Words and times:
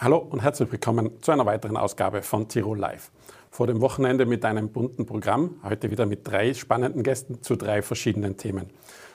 Hallo 0.00 0.18
und 0.18 0.44
herzlich 0.44 0.70
willkommen 0.70 1.20
zu 1.22 1.32
einer 1.32 1.44
weiteren 1.44 1.76
Ausgabe 1.76 2.22
von 2.22 2.46
Tirol 2.46 2.78
Live. 2.78 3.10
Vor 3.50 3.66
dem 3.66 3.80
Wochenende 3.80 4.26
mit 4.26 4.44
einem 4.44 4.68
bunten 4.68 5.06
Programm, 5.06 5.56
heute 5.64 5.90
wieder 5.90 6.06
mit 6.06 6.24
drei 6.24 6.54
spannenden 6.54 7.02
Gästen 7.02 7.42
zu 7.42 7.56
drei 7.56 7.82
verschiedenen 7.82 8.36
Themen. 8.36 8.70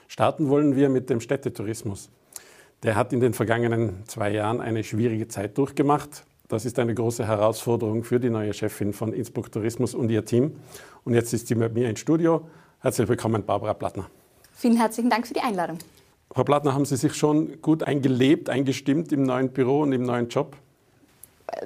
Starten 0.09 0.49
wollen 0.49 0.75
wir 0.75 0.89
mit 0.89 1.09
dem 1.09 1.21
Städtetourismus. 1.21 2.09
Der 2.83 2.97
hat 2.97 3.13
in 3.13 3.21
den 3.21 3.33
vergangenen 3.33 4.03
zwei 4.07 4.31
Jahren 4.31 4.59
eine 4.59 4.83
schwierige 4.83 5.29
Zeit 5.29 5.57
durchgemacht. 5.57 6.25
Das 6.49 6.65
ist 6.65 6.77
eine 6.77 6.93
große 6.93 7.25
Herausforderung 7.25 8.03
für 8.03 8.19
die 8.19 8.29
neue 8.29 8.53
Chefin 8.53 8.91
von 8.91 9.13
Innsbruck 9.13 9.53
Tourismus 9.53 9.95
und 9.95 10.11
ihr 10.11 10.25
Team. 10.25 10.57
Und 11.05 11.13
jetzt 11.13 11.31
ist 11.33 11.47
sie 11.47 11.55
mit 11.55 11.73
mir 11.73 11.89
im 11.89 11.95
Studio. 11.95 12.49
Herzlich 12.79 13.07
willkommen, 13.07 13.45
Barbara 13.45 13.73
Plattner. 13.73 14.09
Vielen 14.51 14.75
herzlichen 14.75 15.09
Dank 15.09 15.27
für 15.27 15.33
die 15.33 15.39
Einladung. 15.39 15.77
Frau 16.29 16.43
Plattner, 16.43 16.73
haben 16.73 16.83
Sie 16.83 16.97
sich 16.97 17.13
schon 17.13 17.61
gut 17.61 17.83
eingelebt, 17.83 18.49
eingestimmt 18.49 19.13
im 19.13 19.23
neuen 19.23 19.53
Büro 19.53 19.83
und 19.83 19.93
im 19.93 20.03
neuen 20.03 20.27
Job? 20.27 20.57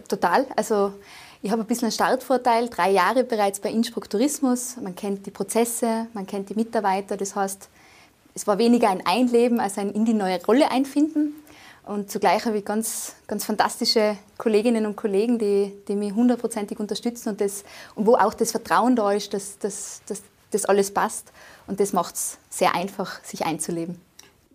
Total. 0.08 0.46
Also 0.56 0.94
ich 1.42 1.52
habe 1.52 1.62
ein 1.62 1.68
bisschen 1.68 1.86
einen 1.86 1.92
Startvorteil, 1.92 2.70
drei 2.70 2.92
Jahre 2.92 3.24
bereits 3.24 3.60
bei 3.60 3.70
Innsbruck 3.70 4.10
Tourismus. 4.10 4.78
Man 4.82 4.96
kennt 4.96 5.26
die 5.26 5.32
Prozesse, 5.32 6.08
man 6.14 6.26
kennt 6.26 6.50
die 6.50 6.56
Mitarbeiter. 6.56 7.18
Das 7.18 7.36
heißt, 7.36 7.70
es 8.34 8.48
war 8.48 8.58
weniger 8.58 8.90
ein 8.90 9.06
Einleben 9.06 9.60
als 9.60 9.78
ein 9.78 9.92
in 9.92 10.06
die 10.06 10.14
neue 10.14 10.44
Rolle 10.46 10.72
einfinden. 10.72 11.34
Und 11.86 12.12
zugleich 12.12 12.46
habe 12.46 12.58
ich 12.58 12.66
ganz, 12.66 13.16
ganz 13.28 13.46
fantastische 13.46 14.18
Kolleginnen 14.38 14.86
und 14.86 14.96
Kollegen, 14.98 15.40
die, 15.40 15.72
die 15.88 15.96
mich 15.96 16.14
hundertprozentig 16.14 16.80
unterstützen 16.80 17.30
und, 17.30 17.42
das, 17.42 17.64
und 17.96 18.06
wo 18.06 18.16
auch 18.16 18.34
das 18.34 18.52
Vertrauen 18.52 18.96
da 18.96 19.14
ist, 19.14 19.34
dass, 19.34 19.58
dass, 19.58 20.02
dass 20.06 20.22
das 20.52 20.66
alles 20.66 20.92
passt. 20.94 21.32
Und 21.66 21.80
das 21.80 21.94
macht 21.94 22.16
es 22.16 22.38
sehr 22.50 22.76
einfach, 22.76 23.24
sich 23.24 23.46
einzuleben. 23.46 24.00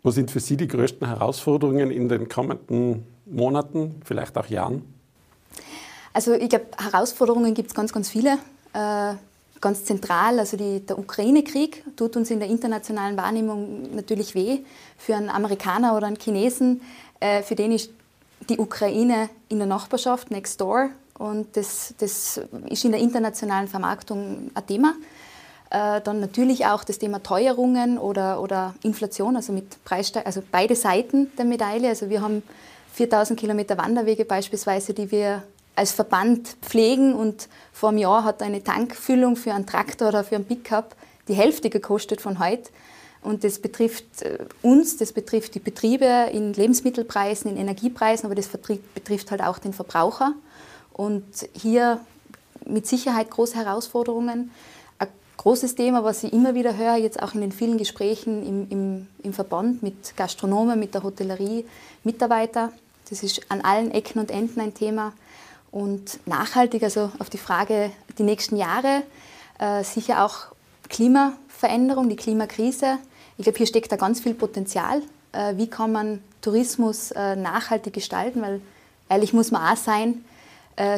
Wo 0.03 0.11
sind 0.11 0.31
für 0.31 0.41
Sie 0.41 0.57
die 0.57 0.69
größten 0.69 1.07
Herausforderungen 1.07 1.91
in 1.91 2.09
den 2.09 2.29
kommenden 2.29 3.07
Monaten, 3.25 4.03
vielleicht 4.05 4.37
auch 4.37 4.47
Jahren? 4.47 4.83
Also 6.13 6.35
ich 6.35 6.49
glaube, 6.49 6.67
Herausforderungen 6.79 7.55
gibt 7.55 7.71
es 7.71 7.75
ganz, 7.75 7.93
ganz 7.93 8.09
viele. 8.09 8.39
Äh, 8.73 9.15
ganz 9.63 9.85
zentral, 9.85 10.41
also 10.41 10.57
die, 10.57 10.81
der 10.81 10.99
Ukraine-Krieg 10.99 11.85
tut 11.97 12.17
uns 12.17 12.31
in 12.31 12.41
der 12.41 12.49
internationalen 12.49 13.17
Wahrnehmung 13.17 13.95
natürlich 13.95 14.35
weh. 14.35 14.59
Für 14.99 15.15
einen 15.15 15.31
Amerikaner 15.31 15.97
oder 15.97 16.09
einen 16.09 16.19
Chinesen, 16.19 16.83
äh, 17.21 17.43
für 17.43 17.55
den 17.55 17.73
ist 17.73 17.91
die 18.49 18.59
Ukraine 18.59 19.31
in 19.49 19.59
der 19.59 19.69
Nachbarschaft, 19.69 20.31
next 20.31 20.61
door. 20.61 20.91
Und 21.17 21.57
das, 21.57 21.95
das 21.99 22.41
ist 22.69 22.85
in 22.85 22.91
der 22.91 23.01
internationalen 23.01 23.69
Vermarktung 23.69 24.51
ein 24.53 24.67
Thema. 24.67 24.95
Äh, 25.71 26.01
dann 26.01 26.19
natürlich 26.19 26.67
auch 26.67 26.83
das 26.83 26.99
Thema 26.99 27.23
Teuerungen 27.23 27.99
oder, 27.99 28.43
oder 28.43 28.75
Inflation, 28.83 29.37
also 29.37 29.53
mit 29.53 29.83
Preissteig 29.85 30.27
also 30.27 30.43
beide 30.51 30.75
Seiten 30.75 31.31
der 31.39 31.45
Medaille. 31.45 31.89
Also 31.89 32.11
wir 32.11 32.21
haben 32.21 32.43
4000 32.95 33.39
Kilometer 33.39 33.79
Wanderwege 33.79 34.25
beispielsweise, 34.25 34.93
die 34.93 35.11
wir 35.11 35.45
als 35.75 35.93
Verband 35.93 36.57
pflegen 36.61 37.15
und 37.15 37.49
vor 37.73 37.91
einem 37.91 37.99
Jahr 37.99 38.25
hat 38.25 38.43
eine 38.43 38.63
Tankfüllung 38.63 39.37
für 39.37 39.55
einen 39.55 39.67
Traktor 39.67 40.09
oder 40.09 40.25
für 40.25 40.37
einen 40.37 40.45
Pickup 40.45 40.95
die 41.29 41.35
Hälfte 41.35 41.71
gekostet 41.71 42.21
von 42.21 42.39
heute. 42.39 42.71
Und 43.23 43.45
das 43.45 43.61
betrifft 43.61 44.23
äh, 44.23 44.39
uns, 44.63 44.97
das 44.97 45.13
betrifft 45.13 45.55
die 45.55 45.61
Betriebe 45.61 46.29
in 46.33 46.53
Lebensmittelpreisen, 46.53 47.51
in 47.51 47.57
Energiepreisen, 47.57 48.27
aber 48.27 48.35
das 48.35 48.49
betrifft 48.49 49.31
halt 49.31 49.43
auch 49.43 49.59
den 49.59 49.73
Verbraucher. 49.73 50.35
Und 50.93 51.25
hier 51.55 52.01
mit 52.67 52.87
Sicherheit 52.87 53.31
große 53.31 53.57
Herausforderungen. 53.57 54.51
Ein 54.99 55.09
großes 55.37 55.75
Thema, 55.75 56.05
was 56.05 56.23
ich 56.25 56.33
immer 56.33 56.55
wieder 56.55 56.77
höre, 56.77 56.97
jetzt 56.97 57.23
auch 57.23 57.35
in 57.35 57.41
den 57.41 57.53
vielen 57.53 57.79
Gesprächen 57.79 58.47
im, 58.47 58.71
im, 58.71 59.09
im 59.23 59.33
Verband 59.33 59.83
mit 59.83 60.17
Gastronomen, 60.17 60.79
mit 60.79 60.95
der 60.95 61.03
Hotellerie, 61.03 61.65
Mitarbeiter. 62.05 62.73
Das 63.09 63.23
ist 63.23 63.41
an 63.51 63.61
allen 63.61 63.91
Ecken 63.93 64.21
und 64.21 64.31
Enden 64.31 64.61
ein 64.61 64.75
Thema. 64.75 65.13
Und 65.73 66.21
nachhaltig, 66.27 66.83
also 66.83 67.11
auf 67.19 67.31
die 67.31 67.39
Frage 67.39 67.91
die 68.19 68.23
nächsten 68.23 68.57
Jahre, 68.57 69.03
äh, 69.59 69.83
sicher 69.83 70.25
auch 70.25 70.55
Klimaveränderung, 70.91 72.11
die 72.11 72.17
Klimakrise. 72.17 72.99
Ich 73.39 73.45
glaube, 73.45 73.57
hier 73.57 73.67
steckt 73.67 73.91
da 73.91 73.97
ganz 73.97 74.21
viel 74.21 74.35
Potenzial. 74.35 75.03
Äh, 75.33 75.57
wie 75.57 75.69
kann 75.69 75.91
man 75.91 76.23
Tourismus 76.43 77.11
äh, 77.13 77.37
nachhaltig 77.37 77.95
gestalten? 77.95 78.43
Weil 78.43 78.61
ehrlich 79.09 79.33
muss 79.33 79.51
man 79.51 79.73
auch 79.73 79.77
sein, 79.77 80.25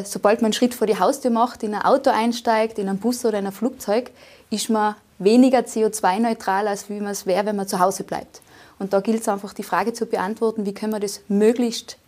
sobald 0.05 0.41
man 0.41 0.47
einen 0.47 0.53
Schritt 0.53 0.73
vor 0.73 0.87
die 0.87 1.01
Haustür 1.01 1.33
macht, 1.33 1.65
in 1.65 1.75
ein 1.75 1.83
Auto 1.83 2.09
einsteigt, 2.09 2.79
in 2.79 2.89
einen 2.89 3.01
Bus 3.01 3.25
oder 3.25 3.41
in 3.41 3.47
ein 3.47 3.53
Flugzeug, 3.53 4.13
ist 4.49 4.71
man 4.71 4.95
weniger 5.19 5.59
CO2-neutral, 5.59 6.69
als 6.69 6.89
wie 6.89 7.01
man 7.01 7.11
es 7.11 7.27
wäre, 7.27 7.45
wenn 7.47 7.57
man 7.57 7.67
zu 7.67 7.81
Hause 7.81 8.05
bleibt. 8.05 8.41
Und 8.79 8.93
da 8.93 9.01
gilt 9.01 9.23
es 9.23 9.29
einfach, 9.29 9.53
die 9.53 9.65
Frage 9.65 9.93
zu 9.93 10.07
beantworten, 10.07 10.65
wie 10.65 10.75
können 10.75 10.93
wir 10.93 11.01
das 11.01 11.23
möglichst 11.27 11.99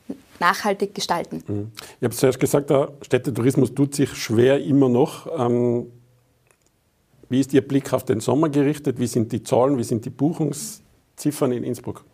nachhaltig 0.40 0.94
gestalten. 0.94 1.42
Mhm. 1.46 1.72
Ich 2.00 2.04
habe 2.04 2.14
zuerst 2.14 2.40
gesagt, 2.40 2.70
der 2.70 2.92
Städtetourismus 3.02 3.74
tut 3.74 3.94
sich 3.94 4.14
schwer 4.14 4.62
immer 4.62 4.88
noch. 4.88 5.26
Ähm, 5.38 5.86
wie 7.28 7.40
ist 7.40 7.52
Ihr 7.52 7.66
Blick 7.66 7.92
auf 7.92 8.04
den 8.04 8.20
Sommer 8.20 8.48
gerichtet? 8.48 8.98
Wie 8.98 9.06
sind 9.06 9.32
die 9.32 9.42
Zahlen, 9.42 9.78
wie 9.78 9.84
sind 9.84 10.04
die 10.04 10.10
Buchungsziffern 10.10 11.52
in 11.52 11.64
Innsbruck? 11.64 12.04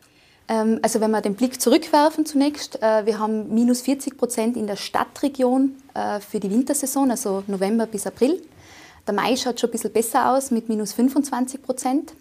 Ähm, 0.48 0.78
also 0.82 1.00
wenn 1.00 1.10
wir 1.10 1.20
den 1.20 1.34
Blick 1.34 1.60
zurückwerfen 1.60 2.26
zunächst, 2.26 2.82
äh, 2.82 3.06
wir 3.06 3.18
haben 3.18 3.52
minus 3.54 3.82
40 3.82 4.16
Prozent 4.16 4.56
in 4.56 4.66
der 4.66 4.76
Stadtregion 4.76 5.76
äh, 5.94 6.20
für 6.20 6.40
die 6.40 6.50
Wintersaison, 6.50 7.10
also 7.10 7.42
November 7.46 7.86
bis 7.86 8.06
April. 8.06 8.40
Der 9.06 9.14
Mai 9.14 9.36
schaut 9.36 9.60
schon 9.60 9.68
ein 9.70 9.72
bisschen 9.72 9.92
besser 9.92 10.32
aus 10.32 10.50
mit 10.50 10.68
minus 10.68 10.92
25 10.92 11.62
Prozent. 11.62 12.12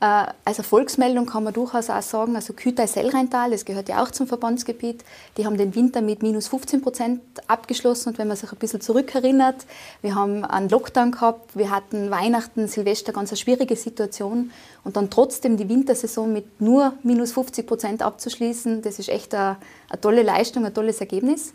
Äh, 0.00 0.26
als 0.44 0.58
Erfolgsmeldung 0.58 1.26
kann 1.26 1.42
man 1.42 1.52
durchaus 1.52 1.90
auch 1.90 2.02
sagen, 2.02 2.36
also 2.36 2.52
Kütai-Sellrheintal, 2.52 3.50
das 3.50 3.64
gehört 3.64 3.88
ja 3.88 4.02
auch 4.02 4.12
zum 4.12 4.28
Verbandsgebiet, 4.28 5.04
die 5.36 5.44
haben 5.44 5.56
den 5.56 5.74
Winter 5.74 6.02
mit 6.02 6.22
minus 6.22 6.46
15 6.48 6.82
Prozent 6.82 7.20
abgeschlossen. 7.48 8.10
Und 8.10 8.18
wenn 8.18 8.28
man 8.28 8.36
sich 8.36 8.52
ein 8.52 8.58
bisschen 8.58 8.80
zurückerinnert, 8.80 9.66
wir 10.00 10.14
haben 10.14 10.44
einen 10.44 10.68
Lockdown 10.68 11.10
gehabt, 11.10 11.56
wir 11.56 11.70
hatten 11.70 12.12
Weihnachten, 12.12 12.68
Silvester, 12.68 13.12
ganz 13.12 13.30
eine 13.30 13.38
schwierige 13.38 13.74
Situation. 13.74 14.52
Und 14.84 14.96
dann 14.96 15.10
trotzdem 15.10 15.56
die 15.56 15.68
Wintersaison 15.68 16.32
mit 16.32 16.60
nur 16.60 16.92
minus 17.02 17.32
50 17.32 17.66
Prozent 17.66 18.02
abzuschließen, 18.02 18.82
das 18.82 19.00
ist 19.00 19.08
echt 19.08 19.34
eine, 19.34 19.56
eine 19.88 20.00
tolle 20.00 20.22
Leistung, 20.22 20.64
ein 20.64 20.74
tolles 20.74 21.00
Ergebnis. 21.00 21.52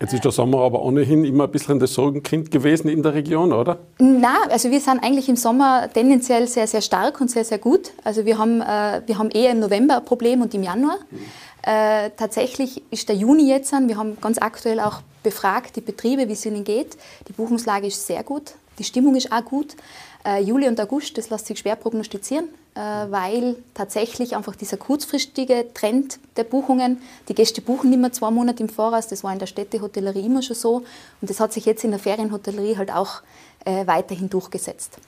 Jetzt 0.00 0.14
ist 0.14 0.24
der 0.24 0.32
Sommer 0.32 0.60
aber 0.62 0.82
ohnehin 0.82 1.24
immer 1.24 1.44
ein 1.44 1.50
bisschen 1.50 1.78
das 1.78 1.92
Sorgenkind 1.92 2.50
gewesen 2.50 2.88
in 2.88 3.02
der 3.02 3.12
Region, 3.12 3.52
oder? 3.52 3.80
Nein, 3.98 4.48
also 4.48 4.70
wir 4.70 4.80
sind 4.80 5.04
eigentlich 5.04 5.28
im 5.28 5.36
Sommer 5.36 5.90
tendenziell 5.92 6.48
sehr, 6.48 6.66
sehr 6.66 6.80
stark 6.80 7.20
und 7.20 7.30
sehr, 7.30 7.44
sehr 7.44 7.58
gut. 7.58 7.90
Also 8.02 8.24
wir 8.24 8.38
haben, 8.38 8.62
äh, 8.62 9.02
wir 9.04 9.18
haben 9.18 9.30
eher 9.30 9.50
im 9.50 9.60
November 9.60 9.98
ein 9.98 10.04
Problem 10.06 10.40
und 10.40 10.54
im 10.54 10.62
Januar. 10.62 10.96
Mhm. 11.10 11.18
Äh, 11.62 12.10
tatsächlich 12.16 12.82
ist 12.90 13.10
der 13.10 13.16
Juni 13.16 13.46
jetzt 13.50 13.74
an. 13.74 13.88
Wir 13.88 13.98
haben 13.98 14.16
ganz 14.22 14.38
aktuell 14.38 14.80
auch 14.80 15.02
befragt, 15.22 15.76
die 15.76 15.82
Betriebe, 15.82 16.28
wie 16.28 16.32
es 16.32 16.46
ihnen 16.46 16.64
geht. 16.64 16.96
Die 17.28 17.34
Buchungslage 17.34 17.86
ist 17.86 18.06
sehr 18.06 18.22
gut, 18.22 18.54
die 18.78 18.84
Stimmung 18.84 19.16
ist 19.16 19.30
auch 19.30 19.44
gut. 19.44 19.76
Äh, 20.24 20.42
Juli 20.42 20.66
und 20.66 20.80
August, 20.80 21.18
das 21.18 21.28
lässt 21.28 21.46
sich 21.46 21.58
schwer 21.58 21.76
prognostizieren, 21.76 22.48
weil 22.74 23.56
tatsächlich 23.74 24.36
einfach 24.36 24.54
dieser 24.54 24.76
kurzfristige 24.76 25.66
Trend 25.74 26.18
der 26.36 26.44
Buchungen, 26.44 26.98
die 27.28 27.34
Gäste 27.34 27.60
buchen 27.60 27.90
nicht 27.90 27.98
mehr 27.98 28.12
zwei 28.12 28.30
Monate 28.30 28.62
im 28.62 28.68
Voraus, 28.68 29.08
das 29.08 29.24
war 29.24 29.32
in 29.32 29.38
der 29.38 29.46
Städtehotellerie 29.46 30.24
immer 30.24 30.40
schon 30.40 30.56
so 30.56 30.76
und 31.20 31.28
das 31.28 31.40
hat 31.40 31.52
sich 31.52 31.66
jetzt 31.66 31.84
in 31.84 31.90
der 31.90 31.98
Ferienhotellerie 31.98 32.76
halt 32.76 32.92
auch 32.92 33.22
äh, 33.64 33.86
weiterhin 33.86 34.30
durchgesetzt. 34.30 34.98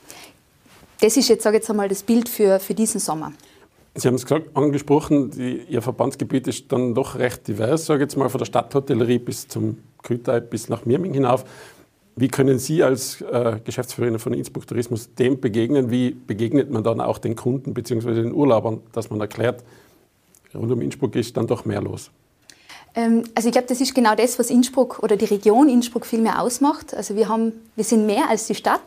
Das 1.01 1.17
ist 1.17 1.29
jetzt, 1.29 1.43
sage 1.43 1.57
ich 1.57 1.63
jetzt 1.63 1.71
einmal, 1.71 1.89
das 1.89 2.03
Bild 2.03 2.29
für, 2.29 2.61
für 2.61 2.75
diesen 2.75 3.01
Sommer. 3.01 3.33
Sie 3.95 4.09
haben 4.09 4.15
es 4.15 4.23
gesagt, 4.23 4.57
angesprochen, 4.57 5.31
die, 5.31 5.65
Ihr 5.69 5.83
Verbandsgebiet 5.83 6.49
ist 6.49 6.71
dann 6.73 6.95
doch 6.95 7.17
recht 7.17 7.47
divers, 7.47 7.87
sage 7.87 8.05
ich 8.05 8.07
jetzt 8.07 8.17
mal, 8.17 8.29
von 8.29 8.39
der 8.39 8.47
Stadthotellerie 8.47 9.19
bis 9.19 9.49
zum 9.49 9.79
Kütai 10.03 10.41
bis 10.41 10.69
nach 10.69 10.85
Mirming 10.87 11.13
hinauf. 11.13 11.45
Wie 12.15 12.29
können 12.29 12.59
Sie 12.59 12.83
als 12.83 13.23
äh, 13.23 13.59
Geschäftsführerin 13.65 14.19
von 14.19 14.35
Innsbruck 14.35 14.67
Tourismus 14.67 15.15
dem 15.15 15.41
begegnen? 15.41 15.91
Wie 15.91 16.11
begegnet 16.11 16.71
man 16.71 16.85
dann 16.85 17.01
auch 17.01 17.19
den 17.19 17.37
Kunden 17.37 17.73
bzw. 17.73 18.15
den 18.15 18.33
Urlaubern, 18.33 18.81
dass 18.93 19.09
man 19.09 19.21
erklärt, 19.21 19.65
rund 20.55 20.71
um 20.71 20.81
Innsbruck 20.83 21.17
ist 21.17 21.37
dann 21.37 21.47
doch 21.47 21.65
mehr 21.65 21.81
los? 21.81 22.11
Ähm, 22.95 23.25
also 23.35 23.49
ich 23.49 23.53
glaube, 23.53 23.69
das 23.69 23.81
ist 23.81 23.95
genau 23.95 24.15
das, 24.15 24.39
was 24.39 24.51
Innsbruck 24.51 25.01
oder 25.03 25.17
die 25.17 25.25
Region 25.25 25.69
Innsbruck 25.69 26.07
viel 26.07 26.21
mehr 26.21 26.41
ausmacht. 26.41 26.95
Also 26.95 27.17
wir, 27.17 27.29
haben, 27.29 27.53
wir 27.77 27.85
sind 27.85 28.07
mehr 28.07 28.29
als 28.29 28.47
die 28.47 28.55
Stadt. 28.55 28.81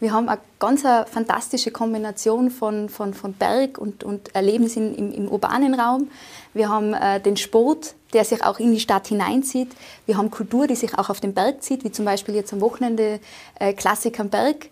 Wir 0.00 0.12
haben 0.12 0.28
eine 0.28 0.40
ganz 0.58 0.84
eine 0.84 1.06
fantastische 1.06 1.70
Kombination 1.70 2.50
von, 2.50 2.88
von, 2.88 3.14
von 3.14 3.32
Berg 3.32 3.78
und, 3.78 4.02
und 4.02 4.34
Erlebnis 4.34 4.76
im, 4.76 5.12
im 5.12 5.28
urbanen 5.28 5.74
Raum. 5.74 6.10
Wir 6.52 6.68
haben 6.68 6.94
äh, 6.94 7.20
den 7.20 7.36
Sport, 7.36 7.94
der 8.12 8.24
sich 8.24 8.44
auch 8.44 8.58
in 8.58 8.72
die 8.72 8.80
Stadt 8.80 9.06
hineinzieht. 9.06 9.70
Wir 10.06 10.16
haben 10.16 10.30
Kultur, 10.30 10.66
die 10.66 10.74
sich 10.74 10.98
auch 10.98 11.10
auf 11.10 11.20
den 11.20 11.32
Berg 11.32 11.62
zieht, 11.62 11.84
wie 11.84 11.92
zum 11.92 12.04
Beispiel 12.04 12.34
jetzt 12.34 12.52
am 12.52 12.60
Wochenende 12.60 13.20
äh, 13.58 13.72
Klassik 13.72 14.18
am 14.20 14.30
Berg. 14.30 14.66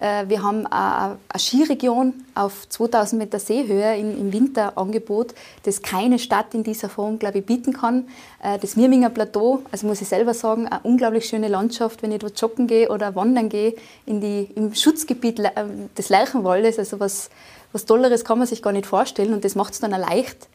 Äh, 0.00 0.28
wir 0.28 0.42
haben 0.42 0.66
eine 0.66 1.18
Skiregion 1.36 2.14
auf 2.34 2.68
2000 2.68 3.18
Meter 3.18 3.38
Seehöhe 3.38 3.96
im 3.96 4.32
Winterangebot, 4.32 5.34
das 5.62 5.82
keine 5.82 6.18
Stadt 6.18 6.54
in 6.54 6.62
dieser 6.62 6.88
Form, 6.88 7.18
glaube 7.18 7.38
ich, 7.38 7.46
bieten 7.46 7.72
kann. 7.72 8.08
Äh, 8.42 8.58
das 8.58 8.76
Mirminger 8.76 9.10
Plateau, 9.10 9.62
also 9.72 9.86
muss 9.86 10.02
ich 10.02 10.08
selber 10.08 10.34
sagen, 10.34 10.66
eine 10.66 10.80
unglaublich 10.82 11.26
schöne 11.26 11.48
Landschaft, 11.48 12.02
wenn 12.02 12.12
ich 12.12 12.18
dort 12.18 12.40
joggen 12.40 12.66
gehe 12.66 12.90
oder 12.90 13.14
wandern 13.14 13.48
gehe, 13.48 13.74
in 14.04 14.20
die, 14.20 14.50
im 14.54 14.74
Schutzgebiet 14.74 15.40
äh, 15.40 15.50
des 15.96 16.08
Lerchenwaldes. 16.08 16.78
Also 16.78 17.00
was, 17.00 17.30
was 17.72 17.86
Tolleres 17.86 18.24
kann 18.24 18.38
man 18.38 18.46
sich 18.46 18.62
gar 18.62 18.72
nicht 18.72 18.86
vorstellen 18.86 19.32
und 19.32 19.44
das 19.44 19.54
macht 19.54 19.72
es 19.72 19.80
dann 19.80 19.94
auch 19.94 19.98
leicht, 19.98 20.48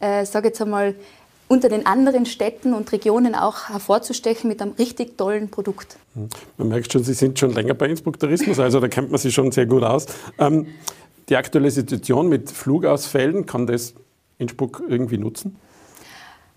äh, 0.00 0.24
sage 0.24 0.48
jetzt 0.48 0.60
einmal, 0.60 0.94
unter 1.48 1.68
den 1.68 1.86
anderen 1.86 2.26
Städten 2.26 2.74
und 2.74 2.92
Regionen 2.92 3.34
auch 3.34 3.70
hervorzustechen 3.70 4.48
mit 4.48 4.60
einem 4.62 4.72
richtig 4.72 5.16
tollen 5.16 5.50
Produkt. 5.50 5.96
Man 6.58 6.68
merkt 6.68 6.92
schon, 6.92 7.02
Sie 7.02 7.14
sind 7.14 7.38
schon 7.38 7.52
länger 7.52 7.74
bei 7.74 7.88
Innsbruck 7.88 8.20
Tourismus, 8.20 8.58
also 8.58 8.80
da 8.80 8.88
kennt 8.88 9.10
man 9.10 9.18
sich 9.18 9.34
schon 9.34 9.50
sehr 9.50 9.66
gut 9.66 9.82
aus. 9.82 10.06
Ähm, 10.38 10.66
die 11.28 11.36
aktuelle 11.36 11.70
Situation 11.70 12.28
mit 12.28 12.50
Flugausfällen, 12.50 13.46
kann 13.46 13.66
das 13.66 13.94
Innsbruck 14.38 14.82
irgendwie 14.88 15.18
nutzen? 15.18 15.56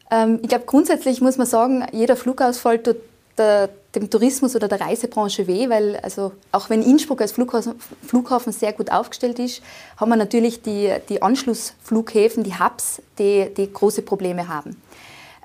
Ähm, 0.09 0.39
ich 0.41 0.49
glaube, 0.49 0.65
grundsätzlich 0.65 1.21
muss 1.21 1.37
man 1.37 1.47
sagen, 1.47 1.85
jeder 1.91 2.15
Flugausfall 2.15 2.83
tut 2.83 2.97
der, 3.37 3.69
dem 3.95 4.09
Tourismus 4.09 4.55
oder 4.55 4.67
der 4.67 4.81
Reisebranche 4.81 5.47
weh, 5.47 5.69
weil 5.69 5.97
also 5.97 6.31
auch 6.51 6.69
wenn 6.69 6.81
Innsbruck 6.81 7.21
als 7.21 7.31
Flughafen, 7.31 7.75
Flughafen 8.05 8.53
sehr 8.53 8.73
gut 8.73 8.91
aufgestellt 8.91 9.39
ist, 9.39 9.61
haben 9.97 10.09
wir 10.09 10.15
natürlich 10.15 10.61
die, 10.61 10.93
die 11.09 11.21
Anschlussflughäfen, 11.21 12.43
die 12.43 12.57
Hubs, 12.57 13.01
die, 13.19 13.53
die 13.55 13.71
große 13.71 14.01
Probleme 14.01 14.47
haben. 14.47 14.81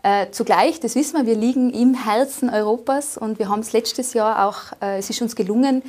Äh, 0.02 0.30
zugleich, 0.30 0.78
das 0.78 0.94
wissen 0.94 1.16
wir, 1.16 1.26
wir 1.26 1.36
liegen 1.36 1.70
im 1.70 1.94
Herzen 1.94 2.48
Europas 2.48 3.18
und 3.18 3.38
wir 3.38 3.48
haben 3.48 3.60
es 3.60 3.72
letztes 3.72 4.14
Jahr 4.14 4.46
auch, 4.46 4.72
äh, 4.80 4.98
es 4.98 5.10
ist 5.10 5.20
uns 5.20 5.34
gelungen, 5.34 5.82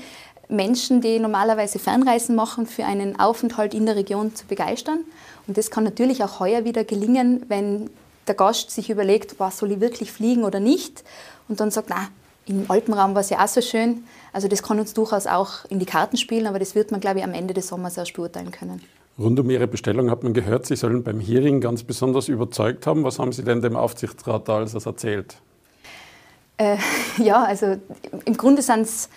Menschen, 0.50 1.02
die 1.02 1.20
normalerweise 1.20 1.78
Fernreisen 1.78 2.36
machen, 2.36 2.66
für 2.66 2.86
einen 2.86 3.20
Aufenthalt 3.20 3.74
in 3.74 3.86
der 3.86 3.96
Region 3.96 4.34
zu 4.34 4.46
begeistern. 4.46 5.00
Und 5.46 5.58
das 5.58 5.72
kann 5.72 5.84
natürlich 5.84 6.24
auch 6.24 6.40
heuer 6.40 6.64
wieder 6.64 6.84
gelingen, 6.84 7.44
wenn 7.48 7.90
der 8.28 8.36
Gast 8.36 8.72
sich 8.72 8.90
überlegt, 8.90 9.40
was 9.40 9.58
soll 9.58 9.72
ich 9.72 9.80
wirklich 9.80 10.12
fliegen 10.12 10.44
oder 10.44 10.60
nicht 10.60 11.04
und 11.48 11.60
dann 11.60 11.72
sagt, 11.72 11.90
na, 11.90 12.10
im 12.48 12.66
Alpenraum 12.70 13.14
war 13.14 13.22
es 13.22 13.30
ja 13.30 13.44
auch 13.44 13.48
so 13.48 13.62
schön. 13.62 14.04
Also 14.32 14.48
das 14.48 14.64
kann 14.64 14.80
uns 14.80 14.94
durchaus 14.94 15.28
auch 15.28 15.66
in 15.70 15.80
die 15.80 15.86
Karten 15.86 16.18
spielen, 16.18 16.48
aber 16.48 16.60
das 16.60 16.76
wird 16.76 16.92
man, 16.92 17.00
glaube 17.00 17.20
ich, 17.20 17.26
am 17.26 17.34
Ende 17.34 17.54
des 17.54 17.68
Sommers 17.68 17.98
erst 17.98 18.14
beurteilen 18.14 18.52
können. 18.52 18.82
Rund 19.20 19.40
um 19.40 19.50
Ihre 19.50 19.68
Bestellung 19.68 20.12
hat 20.12 20.24
man 20.24 20.34
gehört, 20.34 20.66
Sie 20.66 20.76
sollen 20.76 21.04
beim 21.04 21.20
Hearing 21.20 21.60
ganz 21.60 21.84
besonders 21.84 22.28
überzeugt 22.28 22.86
haben. 22.86 23.04
Was 23.04 23.20
haben 23.20 23.32
Sie 23.32 23.44
denn 23.44 23.62
dem 23.62 23.76
Aufsichtsrat 23.76 24.48
da 24.48 24.58
alles 24.58 24.86
erzählt? 24.86 25.38
Äh, 26.58 26.78
ja, 27.18 27.44
also 27.44 27.78
im 28.26 28.38
Grunde 28.38 28.62
sind 28.62 28.82
es 28.82 29.10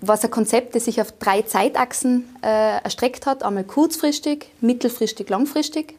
was 0.00 0.22
ein 0.24 0.30
Konzept, 0.30 0.74
das 0.74 0.84
sich 0.84 1.00
auf 1.00 1.12
drei 1.12 1.42
Zeitachsen 1.42 2.24
äh, 2.42 2.82
erstreckt 2.82 3.26
hat. 3.26 3.42
Einmal 3.42 3.64
kurzfristig, 3.64 4.50
mittelfristig, 4.60 5.28
langfristig. 5.28 5.98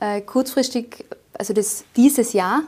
Äh, 0.00 0.20
kurzfristig, 0.22 1.04
also 1.34 1.52
das, 1.52 1.84
dieses 1.96 2.32
Jahr 2.32 2.62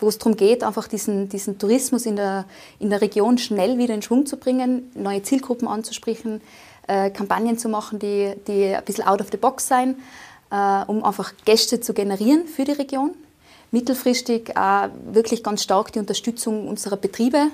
wo 0.00 0.08
es 0.08 0.18
darum 0.18 0.36
geht, 0.36 0.62
einfach 0.62 0.88
diesen, 0.88 1.28
diesen 1.28 1.58
Tourismus 1.58 2.06
in 2.06 2.16
der, 2.16 2.44
in 2.78 2.90
der 2.90 3.00
Region 3.00 3.38
schnell 3.38 3.78
wieder 3.78 3.94
in 3.94 4.02
Schwung 4.02 4.26
zu 4.26 4.36
bringen, 4.36 4.90
neue 4.94 5.22
Zielgruppen 5.22 5.66
anzusprechen, 5.66 6.40
äh, 6.86 7.10
Kampagnen 7.10 7.58
zu 7.58 7.68
machen, 7.68 7.98
die, 7.98 8.34
die 8.46 8.74
ein 8.74 8.84
bisschen 8.84 9.06
out 9.06 9.20
of 9.20 9.28
the 9.30 9.36
box 9.36 9.66
sein, 9.66 9.96
äh, 10.50 10.84
um 10.86 11.04
einfach 11.04 11.32
Gäste 11.44 11.80
zu 11.80 11.94
generieren 11.94 12.46
für 12.46 12.64
die 12.64 12.72
Region. 12.72 13.14
Mittelfristig 13.70 14.50
äh, 14.50 14.88
wirklich 15.12 15.42
ganz 15.42 15.62
stark 15.62 15.92
die 15.92 15.98
Unterstützung 15.98 16.68
unserer 16.68 16.96
Betriebe. 16.96 17.48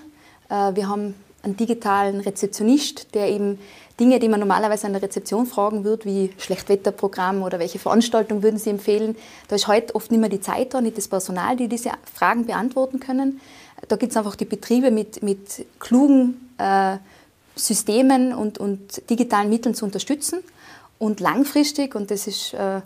Äh, 0.48 0.74
wir 0.74 0.88
haben 0.88 1.14
einen 1.42 1.56
digitalen 1.56 2.20
Rezeptionist, 2.20 3.14
der 3.14 3.30
eben 3.30 3.58
Dinge, 4.00 4.18
die 4.18 4.28
man 4.28 4.40
normalerweise 4.40 4.86
an 4.86 4.92
der 4.92 5.02
Rezeption 5.02 5.46
fragen 5.46 5.84
würde, 5.84 6.04
wie 6.04 6.32
Schlechtwetterprogramm 6.38 7.42
oder 7.42 7.58
welche 7.58 7.78
Veranstaltung 7.78 8.42
würden 8.42 8.58
Sie 8.58 8.70
empfehlen, 8.70 9.16
da 9.48 9.56
ist 9.56 9.68
heute 9.68 9.94
oft 9.94 10.10
nicht 10.10 10.20
mehr 10.20 10.28
die 10.28 10.40
Zeit 10.40 10.74
da, 10.74 10.80
nicht 10.80 10.98
das 10.98 11.06
Personal, 11.06 11.56
die 11.56 11.68
diese 11.68 11.90
Fragen 12.12 12.46
beantworten 12.46 12.98
können. 12.98 13.40
Da 13.86 13.96
gibt 13.96 14.12
es 14.12 14.16
einfach 14.16 14.34
die 14.34 14.46
Betriebe 14.46 14.90
mit, 14.90 15.22
mit 15.22 15.64
klugen 15.78 16.50
äh, 16.58 16.96
Systemen 17.54 18.34
und, 18.34 18.58
und 18.58 19.08
digitalen 19.10 19.48
Mitteln 19.48 19.74
zu 19.74 19.84
unterstützen. 19.84 20.40
Und 20.98 21.20
langfristig, 21.20 21.94
und 21.94 22.10
das 22.10 22.26
ist 22.26 22.54
äh, 22.54 22.80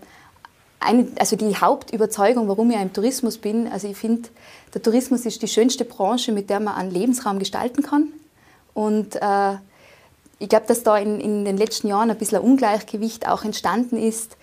eine, 0.80 1.08
also 1.18 1.36
die 1.36 1.56
Hauptüberzeugung, 1.56 2.48
warum 2.48 2.70
ich 2.70 2.80
im 2.80 2.92
Tourismus 2.92 3.38
bin, 3.38 3.66
also 3.68 3.88
ich 3.88 3.96
finde, 3.96 4.28
der 4.74 4.82
Tourismus 4.82 5.24
ist 5.24 5.40
die 5.42 5.48
schönste 5.48 5.84
Branche, 5.84 6.32
mit 6.32 6.50
der 6.50 6.60
man 6.60 6.74
einen 6.74 6.90
Lebensraum 6.90 7.38
gestalten 7.38 7.82
kann. 7.82 8.08
Und 8.74 9.16
äh, 9.16 9.56
ich 10.38 10.48
glaube, 10.48 10.66
dass 10.66 10.82
da 10.82 10.96
in, 10.96 11.20
in, 11.20 11.44
den 11.44 11.56
letzten 11.56 11.88
Jahren 11.88 12.10
ein 12.10 12.18
bisschen 12.18 12.38
ein 12.38 12.44
Ungleichgewicht 12.44 13.28
auch 13.28 13.44
entstanden 13.44 13.96
ist, 13.96 14.36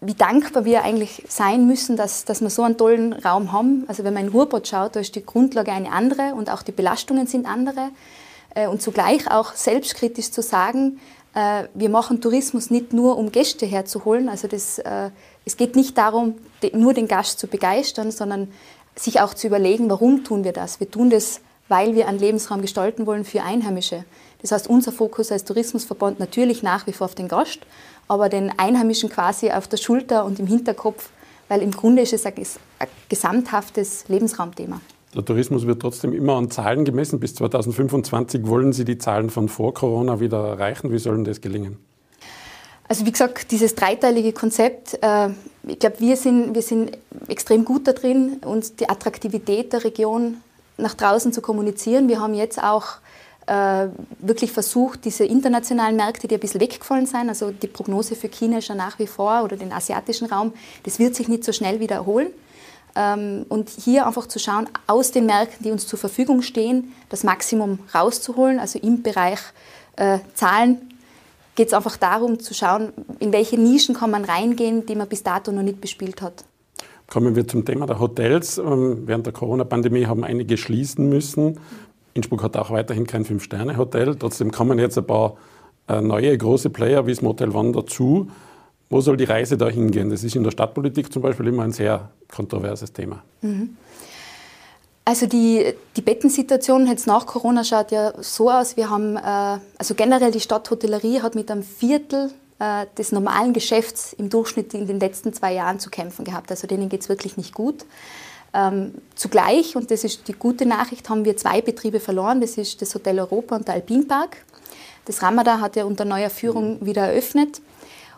wie 0.00 0.14
dankbar 0.14 0.64
wir 0.64 0.82
eigentlich 0.82 1.24
sein 1.28 1.66
müssen, 1.66 1.96
dass, 1.96 2.24
dass 2.24 2.40
wir 2.40 2.50
so 2.50 2.62
einen 2.62 2.76
tollen 2.76 3.12
Raum 3.12 3.52
haben. 3.52 3.84
Also 3.86 4.04
wenn 4.04 4.12
man 4.12 4.24
in 4.24 4.32
Ruhrpott 4.32 4.66
schaut, 4.66 4.96
da 4.96 5.00
ist 5.00 5.14
die 5.14 5.24
Grundlage 5.24 5.72
eine 5.72 5.92
andere 5.92 6.34
und 6.34 6.50
auch 6.50 6.62
die 6.62 6.72
Belastungen 6.72 7.26
sind 7.26 7.46
andere. 7.46 7.90
Äh, 8.54 8.66
und 8.66 8.82
zugleich 8.82 9.30
auch 9.30 9.54
selbstkritisch 9.54 10.32
zu 10.32 10.42
sagen, 10.42 11.00
äh, 11.34 11.64
wir 11.74 11.88
machen 11.88 12.20
Tourismus 12.20 12.70
nicht 12.70 12.92
nur, 12.92 13.16
um 13.16 13.30
Gäste 13.30 13.66
herzuholen. 13.66 14.28
Also 14.28 14.48
das, 14.48 14.78
äh, 14.80 15.10
es 15.44 15.56
geht 15.56 15.76
nicht 15.76 15.96
darum, 15.96 16.34
nur 16.72 16.92
den 16.92 17.06
Gast 17.06 17.38
zu 17.38 17.46
begeistern, 17.46 18.10
sondern 18.10 18.52
sich 18.96 19.20
auch 19.20 19.32
zu 19.32 19.46
überlegen, 19.46 19.88
warum 19.90 20.24
tun 20.24 20.42
wir 20.42 20.52
das. 20.52 20.80
Wir 20.80 20.90
tun 20.90 21.08
das 21.08 21.40
weil 21.68 21.94
wir 21.94 22.08
einen 22.08 22.18
Lebensraum 22.18 22.62
gestalten 22.62 23.06
wollen 23.06 23.24
für 23.24 23.42
Einheimische. 23.42 24.04
Das 24.40 24.52
heißt, 24.52 24.68
unser 24.68 24.92
Fokus 24.92 25.32
als 25.32 25.44
Tourismusverband 25.44 26.18
natürlich 26.18 26.62
nach 26.62 26.86
wie 26.86 26.92
vor 26.92 27.06
auf 27.06 27.14
den 27.14 27.28
Gast, 27.28 27.60
aber 28.06 28.28
den 28.28 28.52
Einheimischen 28.58 29.10
quasi 29.10 29.50
auf 29.50 29.68
der 29.68 29.76
Schulter 29.76 30.24
und 30.24 30.38
im 30.38 30.46
Hinterkopf, 30.46 31.10
weil 31.48 31.62
im 31.62 31.70
Grunde 31.70 32.02
ist 32.02 32.12
es 32.12 32.24
ein, 32.26 32.34
gesamthaftes 33.08 34.04
Lebensraumthema. 34.08 34.80
Der 35.14 35.24
Tourismus 35.24 35.66
wird 35.66 35.80
trotzdem 35.80 36.12
immer 36.12 36.34
an 36.34 36.50
Zahlen 36.50 36.84
gemessen. 36.84 37.18
Bis 37.18 37.34
2025 37.34 38.46
wollen 38.46 38.72
Sie 38.72 38.84
die 38.84 38.98
Zahlen 38.98 39.30
von 39.30 39.48
vor 39.48 39.72
Corona 39.72 40.20
wieder 40.20 40.46
erreichen. 40.46 40.92
Wie 40.92 40.98
soll 40.98 41.24
das 41.24 41.40
gelingen? 41.40 41.78
Also 42.88 43.04
wie 43.04 43.12
gesagt, 43.12 43.50
dieses 43.50 43.74
dreiteilige 43.74 44.32
Konzept, 44.32 44.98
äh, 45.02 45.28
ich 45.66 45.78
glaube, 45.78 46.00
wir 46.00 46.16
sind, 46.16 46.54
wir 46.54 46.62
sind 46.62 46.96
extrem 47.28 47.64
gut 47.64 47.86
da 47.86 47.92
drin, 47.92 48.38
uns 48.44 48.76
die 48.76 48.88
Attraktivität 48.88 49.72
der 49.74 49.84
Region 49.84 50.38
nach 50.78 50.94
draußen 50.94 51.32
zu 51.32 51.42
kommunizieren. 51.42 52.08
Wir 52.08 52.20
haben 52.20 52.34
jetzt 52.34 52.62
auch 52.62 52.86
äh, 53.46 53.88
wirklich 54.18 54.52
versucht, 54.52 55.04
diese 55.04 55.24
internationalen 55.24 55.96
Märkte, 55.96 56.28
die 56.28 56.34
ein 56.34 56.40
bisschen 56.40 56.60
weggefallen 56.60 57.06
sind, 57.06 57.28
also 57.28 57.50
die 57.50 57.66
Prognose 57.66 58.14
für 58.14 58.28
China 58.28 58.58
ist 58.58 58.68
ja 58.68 58.74
nach 58.74 58.98
wie 58.98 59.06
vor 59.06 59.42
oder 59.42 59.56
den 59.56 59.72
asiatischen 59.72 60.26
Raum, 60.26 60.52
das 60.84 60.98
wird 60.98 61.14
sich 61.14 61.28
nicht 61.28 61.44
so 61.44 61.52
schnell 61.52 61.80
wieder 61.80 61.96
erholen. 61.96 62.28
Ähm, 62.94 63.46
und 63.48 63.68
hier 63.70 64.06
einfach 64.06 64.26
zu 64.26 64.38
schauen, 64.38 64.68
aus 64.86 65.12
den 65.12 65.26
Märkten, 65.26 65.64
die 65.64 65.70
uns 65.70 65.86
zur 65.86 65.98
Verfügung 65.98 66.42
stehen, 66.42 66.92
das 67.08 67.22
Maximum 67.22 67.78
rauszuholen. 67.94 68.58
Also 68.58 68.78
im 68.78 69.02
Bereich 69.02 69.40
äh, 69.96 70.18
Zahlen 70.34 70.92
geht 71.54 71.68
es 71.68 71.74
einfach 71.74 71.96
darum 71.96 72.40
zu 72.40 72.54
schauen, 72.54 72.92
in 73.18 73.32
welche 73.32 73.58
Nischen 73.58 73.94
kann 73.94 74.10
man 74.10 74.24
reingehen, 74.24 74.86
die 74.86 74.94
man 74.94 75.08
bis 75.08 75.22
dato 75.22 75.52
noch 75.52 75.62
nicht 75.62 75.80
bespielt 75.80 76.22
hat. 76.22 76.44
Kommen 77.08 77.34
wir 77.34 77.48
zum 77.48 77.64
Thema 77.64 77.86
der 77.86 77.98
Hotels. 77.98 78.58
Ähm, 78.58 79.02
während 79.06 79.26
der 79.26 79.32
Corona-Pandemie 79.32 80.06
haben 80.06 80.24
einige 80.24 80.58
schließen 80.58 81.08
müssen. 81.08 81.58
Innsbruck 82.14 82.42
hat 82.42 82.56
auch 82.56 82.70
weiterhin 82.70 83.06
kein 83.06 83.24
Fünf-Sterne-Hotel. 83.24 84.16
Trotzdem 84.16 84.52
kommen 84.52 84.78
jetzt 84.78 84.98
ein 84.98 85.06
paar 85.06 85.36
äh, 85.88 86.02
neue 86.02 86.36
große 86.36 86.68
Player 86.70 87.06
wie 87.06 87.12
das 87.12 87.22
Motel 87.22 87.50
One 87.50 87.72
dazu. 87.72 88.30
Wo 88.90 89.00
soll 89.00 89.16
die 89.16 89.24
Reise 89.24 89.56
da 89.56 89.68
hingehen? 89.68 90.10
Das 90.10 90.22
ist 90.22 90.36
in 90.36 90.44
der 90.44 90.50
Stadtpolitik 90.50 91.12
zum 91.12 91.22
Beispiel 91.22 91.46
immer 91.48 91.62
ein 91.62 91.72
sehr 91.72 92.10
kontroverses 92.30 92.92
Thema. 92.92 93.22
Mhm. 93.40 93.76
Also 95.04 95.26
die, 95.26 95.72
die 95.96 96.02
Bettensituation 96.02 96.86
jetzt 96.86 97.06
nach 97.06 97.24
Corona 97.24 97.64
schaut 97.64 97.90
ja 97.90 98.12
so 98.20 98.50
aus. 98.50 98.76
Wir 98.76 98.90
haben, 98.90 99.16
äh, 99.16 99.58
also 99.78 99.94
generell 99.94 100.30
die 100.30 100.40
Stadthotellerie 100.40 101.22
hat 101.22 101.34
mit 101.34 101.50
einem 101.50 101.62
Viertel 101.62 102.30
des 102.60 103.12
normalen 103.12 103.52
Geschäfts 103.52 104.12
im 104.14 104.30
Durchschnitt 104.30 104.74
in 104.74 104.88
den 104.88 104.98
letzten 104.98 105.32
zwei 105.32 105.54
Jahren 105.54 105.78
zu 105.78 105.90
kämpfen 105.90 106.24
gehabt. 106.24 106.50
Also 106.50 106.66
denen 106.66 106.88
geht 106.88 107.02
es 107.02 107.08
wirklich 107.08 107.36
nicht 107.36 107.54
gut. 107.54 107.84
Ähm, 108.52 108.94
zugleich, 109.14 109.76
und 109.76 109.90
das 109.90 110.04
ist 110.04 110.26
die 110.26 110.32
gute 110.32 110.66
Nachricht, 110.66 111.08
haben 111.08 111.24
wir 111.24 111.36
zwei 111.36 111.60
Betriebe 111.60 112.00
verloren. 112.00 112.40
Das 112.40 112.56
ist 112.56 112.82
das 112.82 112.94
Hotel 112.94 113.20
Europa 113.20 113.56
und 113.56 113.68
der 113.68 113.74
Alpinpark. 113.74 114.38
Das 115.04 115.22
Ramada 115.22 115.60
hat 115.60 115.76
ja 115.76 115.84
unter 115.84 116.04
neuer 116.04 116.30
Führung 116.30 116.84
wieder 116.84 117.02
eröffnet. 117.02 117.60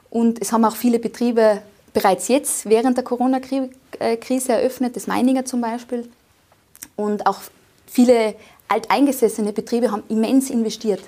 Und 0.09 0.41
es 0.41 0.53
haben 0.53 0.65
auch 0.65 0.77
viele 0.77 0.99
Betriebe 0.99 1.63
bereits 1.93 2.29
jetzt 2.29 2.67
während 2.67 2.97
der 2.97 3.05
Corona-Krise 3.05 4.53
eröffnet, 4.53 4.97
das 4.97 5.07
Meininger 5.07 5.45
zum 5.45 5.61
Beispiel. 5.61 6.09
Und 6.97 7.27
auch 7.27 7.41
viele 7.87 8.35
alteingesessene 8.69 9.53
Betriebe 9.53 9.91
haben 9.91 10.03
immens 10.09 10.51
investiert. 10.51 11.01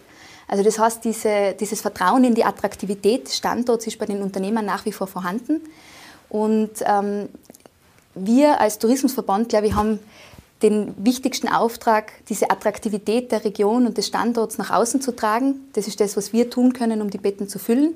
Also 0.49 0.63
das 0.63 0.79
heißt, 0.79 1.05
diese, 1.05 1.55
dieses 1.59 1.81
Vertrauen 1.81 2.25
in 2.25 2.35
die 2.35 2.45
Attraktivität 2.45 3.27
des 3.27 3.37
Standorts 3.37 3.87
ist 3.87 3.99
bei 3.99 4.07
den 4.07 4.23
Unternehmern 4.23 4.65
nach 4.65 4.85
wie 4.85 4.93
vor 4.93 5.07
vorhanden. 5.07 5.61
Und 6.29 6.71
ähm, 6.85 7.29
wir 8.15 8.61
als 8.61 8.79
Tourismusverband, 8.79 9.49
glaube 9.49 9.67
ich, 9.69 9.75
haben 9.75 9.99
den 10.63 10.95
wichtigsten 10.97 11.49
Auftrag, 11.49 12.13
diese 12.29 12.51
Attraktivität 12.51 13.33
der 13.33 13.45
Region 13.45 13.87
und 13.87 13.99
des 13.99 14.07
Standorts 14.07 14.59
nach 14.59 14.71
außen 14.71 15.01
zu 15.01 15.15
tragen. 15.15 15.69
Das 15.73 15.89
ist 15.89 16.01
das, 16.01 16.17
was 16.17 16.33
wir 16.33 16.51
tun 16.51 16.73
können, 16.73 17.03
um 17.03 17.11
die 17.11 17.19
Betten 17.19 17.49
zu 17.49 17.59
füllen. 17.59 17.95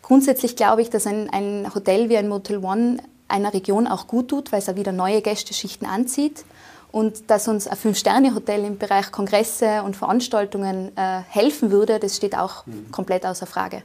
Grundsätzlich 0.00 0.56
glaube 0.56 0.82
ich, 0.82 0.90
dass 0.90 1.06
ein, 1.06 1.28
ein 1.30 1.74
Hotel 1.74 2.08
wie 2.08 2.16
ein 2.16 2.28
Motel 2.28 2.58
One 2.58 2.98
einer 3.28 3.52
Region 3.52 3.86
auch 3.86 4.06
gut 4.06 4.28
tut, 4.28 4.52
weil 4.52 4.60
es 4.60 4.68
auch 4.68 4.76
wieder 4.76 4.92
neue 4.92 5.22
Gästeschichten 5.22 5.86
anzieht 5.86 6.44
und 6.92 7.30
dass 7.30 7.48
uns 7.48 7.66
ein 7.66 7.76
Fünf-Sterne-Hotel 7.76 8.64
im 8.64 8.78
Bereich 8.78 9.10
Kongresse 9.10 9.82
und 9.82 9.96
Veranstaltungen 9.96 10.96
äh, 10.96 11.22
helfen 11.28 11.70
würde, 11.70 11.98
das 11.98 12.16
steht 12.16 12.36
auch 12.36 12.66
mhm. 12.66 12.92
komplett 12.92 13.26
außer 13.26 13.46
Frage. 13.46 13.82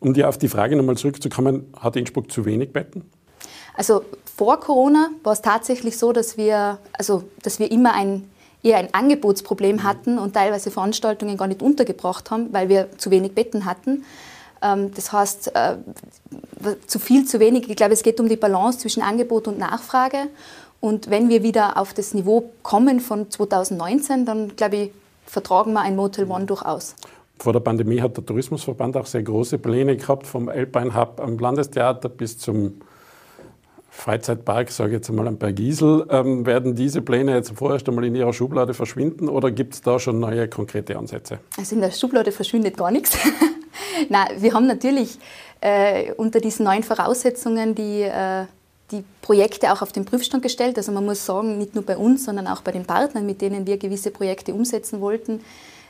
Um 0.00 0.14
dir 0.14 0.28
auf 0.28 0.38
die 0.38 0.48
Frage 0.48 0.74
nochmal 0.74 0.96
zurückzukommen, 0.96 1.72
hat 1.78 1.96
Innsbruck 1.96 2.32
zu 2.32 2.46
wenig 2.46 2.72
Betten? 2.72 3.08
Also 3.76 4.02
vor 4.36 4.58
Corona 4.60 5.10
war 5.22 5.34
es 5.34 5.42
tatsächlich 5.42 5.98
so, 5.98 6.12
dass 6.12 6.38
wir, 6.38 6.78
also, 6.92 7.24
dass 7.42 7.58
wir 7.58 7.70
immer 7.70 7.92
ein, 7.92 8.30
eher 8.62 8.78
ein 8.78 8.88
Angebotsproblem 8.92 9.82
hatten 9.82 10.18
und 10.18 10.32
teilweise 10.32 10.70
Veranstaltungen 10.70 11.36
gar 11.36 11.48
nicht 11.48 11.60
untergebracht 11.60 12.30
haben, 12.30 12.52
weil 12.52 12.70
wir 12.70 12.88
zu 12.96 13.10
wenig 13.10 13.32
Betten 13.34 13.66
hatten. 13.66 14.04
Ähm, 14.62 14.92
das 14.94 15.12
heißt, 15.12 15.54
äh, 15.54 15.76
zu 16.86 16.98
viel, 16.98 17.26
zu 17.26 17.40
wenig. 17.40 17.68
Ich 17.68 17.76
glaube, 17.76 17.92
es 17.92 18.02
geht 18.02 18.18
um 18.20 18.28
die 18.28 18.36
Balance 18.36 18.78
zwischen 18.78 19.02
Angebot 19.02 19.46
und 19.46 19.58
Nachfrage. 19.58 20.28
Und 20.84 21.08
wenn 21.08 21.30
wir 21.30 21.42
wieder 21.42 21.78
auf 21.78 21.94
das 21.94 22.12
Niveau 22.12 22.52
kommen 22.62 23.00
von 23.00 23.30
2019, 23.30 24.26
dann 24.26 24.54
glaube 24.54 24.76
ich, 24.76 24.90
vertragen 25.24 25.72
wir 25.72 25.80
ein 25.80 25.96
Motel 25.96 26.30
One 26.30 26.44
durchaus. 26.44 26.94
Vor 27.38 27.54
der 27.54 27.60
Pandemie 27.60 28.02
hat 28.02 28.18
der 28.18 28.26
Tourismusverband 28.26 28.94
auch 28.98 29.06
sehr 29.06 29.22
große 29.22 29.56
Pläne 29.56 29.96
gehabt, 29.96 30.26
vom 30.26 30.50
Alpine 30.50 30.94
Hub 30.94 31.22
am 31.24 31.38
Landestheater 31.38 32.10
bis 32.10 32.36
zum 32.36 32.82
Freizeitpark, 33.88 34.70
sage 34.70 34.90
ich 34.90 34.94
jetzt 34.96 35.08
einmal 35.08 35.26
am 35.26 35.38
Bergisel. 35.38 36.06
Ähm, 36.10 36.44
werden 36.44 36.74
diese 36.74 37.00
Pläne 37.00 37.34
jetzt 37.34 37.52
vorerst 37.56 37.88
einmal 37.88 38.04
in 38.04 38.14
Ihrer 38.14 38.34
Schublade 38.34 38.74
verschwinden 38.74 39.30
oder 39.30 39.50
gibt 39.50 39.72
es 39.72 39.80
da 39.80 39.98
schon 39.98 40.20
neue 40.20 40.48
konkrete 40.48 40.98
Ansätze? 40.98 41.38
Also 41.56 41.76
in 41.76 41.80
der 41.80 41.92
Schublade 41.92 42.30
verschwindet 42.30 42.76
gar 42.76 42.90
nichts. 42.90 43.16
Nein, 44.10 44.26
wir 44.36 44.52
haben 44.52 44.66
natürlich 44.66 45.18
äh, 45.62 46.12
unter 46.12 46.40
diesen 46.40 46.66
neuen 46.66 46.82
Voraussetzungen 46.82 47.74
die, 47.74 48.02
äh, 48.02 48.44
die 48.90 49.04
Projekte 49.22 49.72
auch 49.72 49.82
auf 49.82 49.92
den 49.92 50.04
Prüfstand 50.04 50.42
gestellt. 50.42 50.76
Also 50.76 50.92
man 50.92 51.04
muss 51.04 51.24
sagen, 51.24 51.58
nicht 51.58 51.74
nur 51.74 51.84
bei 51.84 51.96
uns, 51.96 52.24
sondern 52.24 52.46
auch 52.46 52.60
bei 52.60 52.72
den 52.72 52.84
Partnern, 52.84 53.26
mit 53.26 53.40
denen 53.40 53.66
wir 53.66 53.78
gewisse 53.78 54.10
Projekte 54.10 54.52
umsetzen 54.52 55.00
wollten, 55.00 55.40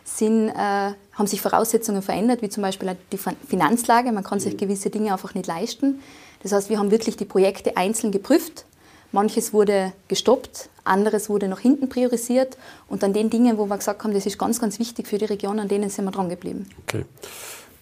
sind, 0.04 0.50
äh, 0.50 0.54
haben 0.54 1.26
sich 1.26 1.40
Voraussetzungen 1.40 2.02
verändert, 2.02 2.42
wie 2.42 2.48
zum 2.48 2.62
Beispiel 2.62 2.96
die 3.10 3.18
Finanzlage. 3.18 4.12
Man 4.12 4.22
kann 4.22 4.38
sich 4.38 4.56
gewisse 4.56 4.90
Dinge 4.90 5.12
einfach 5.12 5.34
nicht 5.34 5.46
leisten. 5.46 6.00
Das 6.42 6.52
heißt, 6.52 6.68
wir 6.68 6.78
haben 6.78 6.90
wirklich 6.90 7.16
die 7.16 7.24
Projekte 7.24 7.76
einzeln 7.76 8.12
geprüft. 8.12 8.66
Manches 9.12 9.52
wurde 9.52 9.92
gestoppt, 10.08 10.68
anderes 10.82 11.30
wurde 11.30 11.48
nach 11.48 11.60
hinten 11.60 11.88
priorisiert. 11.88 12.58
Und 12.88 13.02
an 13.02 13.12
den 13.12 13.30
Dingen, 13.30 13.58
wo 13.58 13.66
wir 13.66 13.78
gesagt 13.78 14.04
haben, 14.04 14.12
das 14.12 14.26
ist 14.26 14.38
ganz, 14.38 14.60
ganz 14.60 14.78
wichtig 14.78 15.06
für 15.06 15.18
die 15.18 15.24
Region, 15.24 15.58
an 15.58 15.68
denen 15.68 15.88
sind 15.88 16.04
wir 16.04 16.10
dran 16.10 16.28
geblieben. 16.28 16.68
Okay. 16.82 17.04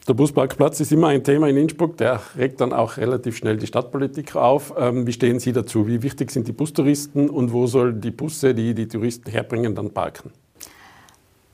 Der 0.09 0.15
Busparkplatz 0.15 0.81
ist 0.81 0.91
immer 0.91 1.09
ein 1.09 1.23
Thema 1.23 1.49
in 1.49 1.57
Innsbruck, 1.57 1.97
der 1.97 2.21
regt 2.37 2.61
dann 2.61 2.73
auch 2.73 2.97
relativ 2.97 3.37
schnell 3.37 3.57
die 3.57 3.69
Stadtpolitik 3.69 4.35
auf. 4.35 4.75
Ähm, 4.77 5.07
wie 5.07 5.13
stehen 5.13 5.39
Sie 5.39 5.53
dazu? 5.53 5.87
Wie 5.87 6.03
wichtig 6.03 6.33
sind 6.33 6.49
die 6.49 6.53
Bustouristen 6.53 7.31
und 7.31 7.53
wo 7.53 7.69
sollen 7.69 8.01
die 8.01 8.11
Busse, 8.11 8.53
die 8.53 8.75
die 8.75 8.89
Touristen 8.89 9.31
herbringen, 9.31 9.77
dann 9.77 9.91
parken? 9.91 10.33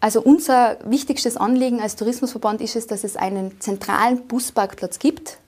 Also 0.00 0.22
unser 0.22 0.78
wichtigstes 0.84 1.36
Anliegen 1.36 1.80
als 1.80 1.96
Tourismusverband 1.96 2.62
ist 2.62 2.76
es, 2.76 2.86
dass 2.86 3.04
es 3.04 3.16
einen 3.16 3.60
zentralen 3.60 4.26
Busparkplatz 4.26 4.98
gibt. 4.98 5.38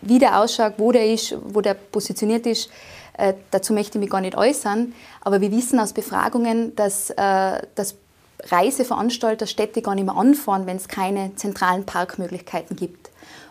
Wie 0.00 0.18
der 0.18 0.40
ausschaut, 0.40 0.74
wo 0.78 0.90
der 0.90 1.12
ist, 1.12 1.36
wo 1.44 1.60
der 1.60 1.74
positioniert 1.74 2.46
ist, 2.46 2.68
äh, 3.16 3.34
dazu 3.52 3.72
möchte 3.72 3.98
ich 3.98 4.00
mich 4.00 4.10
gar 4.10 4.22
nicht 4.22 4.36
äußern. 4.36 4.92
Aber 5.20 5.40
wir 5.40 5.52
wissen 5.52 5.78
aus 5.78 5.92
Befragungen, 5.92 6.74
dass, 6.74 7.10
äh, 7.10 7.60
dass 7.76 7.94
Reiseveranstalter 8.44 9.46
Städte 9.46 9.82
gar 9.82 9.94
nicht 9.94 10.04
mehr 10.04 10.16
anfahren, 10.16 10.66
wenn 10.66 10.76
es 10.76 10.88
keine 10.88 11.34
zentralen 11.36 11.84
Parkmöglichkeiten 11.84 12.76
gibt. 12.76 13.10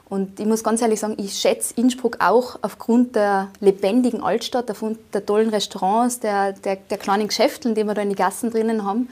Und 0.09 0.39
ich 0.39 0.45
muss 0.45 0.63
ganz 0.63 0.81
ehrlich 0.81 1.01
sagen, 1.01 1.15
ich 1.17 1.33
schätze 1.33 1.73
Innsbruck 1.75 2.17
auch 2.21 2.59
aufgrund 2.61 3.15
der 3.17 3.49
lebendigen 3.59 4.21
Altstadt, 4.21 4.71
aufgrund 4.71 4.99
der 5.13 5.25
tollen 5.25 5.49
Restaurants, 5.49 6.21
der, 6.21 6.53
der, 6.53 6.77
der 6.77 6.97
kleinen 6.97 7.27
Geschäfte, 7.27 7.73
die 7.73 7.83
wir 7.83 7.93
da 7.93 8.01
in 8.01 8.09
die 8.09 8.15
Gassen 8.15 8.49
drinnen 8.49 8.85
haben. 8.85 9.09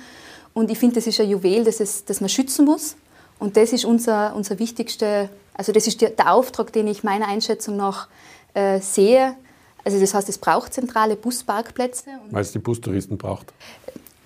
Und 0.53 0.71
ich 0.71 0.79
finde, 0.79 0.95
das 0.95 1.07
ist 1.07 1.19
ein 1.19 1.29
Juwel, 1.29 1.65
das, 1.65 1.81
es, 1.81 2.05
das 2.05 2.21
man 2.21 2.29
schützen 2.29 2.63
muss. 2.63 2.95
Und 3.39 3.57
das 3.57 3.73
ist 3.73 3.83
unser, 3.83 4.33
unser 4.35 4.57
wichtigster, 4.57 5.27
also 5.53 5.73
das 5.73 5.85
ist 5.85 5.99
der, 5.99 6.11
der 6.11 6.31
Auftrag, 6.31 6.71
den 6.71 6.87
ich 6.87 7.03
meiner 7.03 7.27
Einschätzung 7.27 7.75
nach 7.75 8.07
äh, 8.53 8.79
sehe. 8.79 9.35
Also 9.83 9.99
das 9.99 10.13
heißt, 10.13 10.29
es 10.29 10.37
braucht 10.37 10.73
zentrale 10.73 11.17
Busparkplätze. 11.17 12.05
Weil 12.31 12.41
es 12.41 12.53
die 12.53 12.59
Bustouristen 12.59 13.17
braucht. 13.17 13.53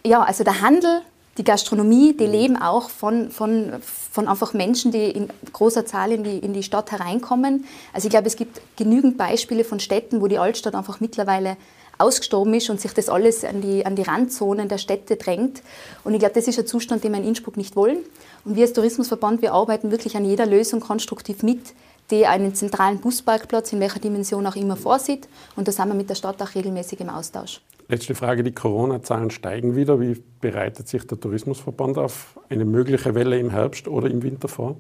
Ja, 0.06 0.22
also 0.22 0.44
der 0.44 0.62
Handel, 0.62 1.02
die 1.40 1.46
Gastronomie, 1.46 2.16
die 2.16 2.26
leben 2.26 2.62
auch 2.62 2.90
von, 2.90 3.32
von, 3.32 3.72
von 3.82 4.28
einfach 4.28 4.54
Menschen, 4.54 4.92
die 4.92 5.10
in 5.10 5.30
großer 5.54 5.86
Zahl 5.86 6.12
in 6.12 6.24
die, 6.26 6.38
in 6.38 6.54
die 6.54 6.64
Stadt 6.64 6.92
hereinkommen. 6.92 7.66
Also 7.94 8.08
ich 8.08 8.12
glaube, 8.12 8.28
es 8.28 8.36
gibt 8.36 8.62
genügend 8.76 9.18
Beispiele 9.18 9.64
von 9.64 9.80
Städten, 9.80 10.20
wo 10.20 10.28
die 10.28 10.38
Altstadt 10.38 10.76
einfach 10.76 11.00
mittlerweile 11.00 11.56
ausgestorben 11.98 12.54
ist 12.54 12.70
und 12.70 12.82
sich 12.82 12.92
das 12.92 13.08
alles 13.08 13.46
an 13.46 13.62
die, 13.62 13.86
an 13.86 13.96
die 13.96 14.02
Randzonen 14.02 14.68
der 14.68 14.78
Städte 14.80 15.16
drängt. 15.16 15.62
Und 16.04 16.14
ich 16.14 16.20
glaube, 16.20 16.36
das 16.36 16.46
ist 16.48 16.60
ein 16.60 16.68
Zustand, 16.68 17.06
den 17.06 17.14
wir 17.14 17.20
in 17.20 17.28
Innsbruck 17.28 17.56
nicht 17.56 17.78
wollen. 17.78 18.00
Und 18.44 18.58
wir 18.58 18.64
als 18.64 18.74
Tourismusverband, 18.74 19.42
wir 19.42 19.54
arbeiten 19.54 19.92
wirklich 19.92 20.18
an 20.18 20.26
jeder 20.26 20.46
Lösung 20.46 20.82
konstruktiv 20.82 21.42
mit, 21.42 21.74
die 22.12 22.26
einen 22.26 22.54
zentralen 22.54 23.00
Busparkplatz 23.00 23.72
in 23.72 23.80
welcher 23.80 24.00
Dimension 24.00 24.46
auch 24.46 24.58
immer 24.58 24.76
vorsieht. 24.76 25.30
Und 25.56 25.70
da 25.70 25.72
sind 25.72 25.88
wir 25.88 25.96
mit 25.96 26.10
der 26.10 26.16
Stadt 26.16 26.42
auch 26.42 26.54
regelmäßig 26.54 27.00
im 27.00 27.10
Austausch. 27.10 27.62
Letzte 27.92 28.14
Frage, 28.14 28.44
die 28.44 28.52
Corona-Zahlen 28.52 29.32
steigen 29.32 29.76
wieder. 29.76 30.00
Wie 30.00 30.22
bereitet 30.42 30.88
sich 30.88 31.08
der 31.08 31.20
Tourismusverband 31.20 31.98
auf 31.98 32.40
eine 32.48 32.64
mögliche 32.64 33.16
Welle 33.16 33.40
im 33.40 33.50
Herbst 33.50 33.88
oder 33.88 34.12
im 34.12 34.22
Winter 34.22 34.48
vor? 34.48 34.76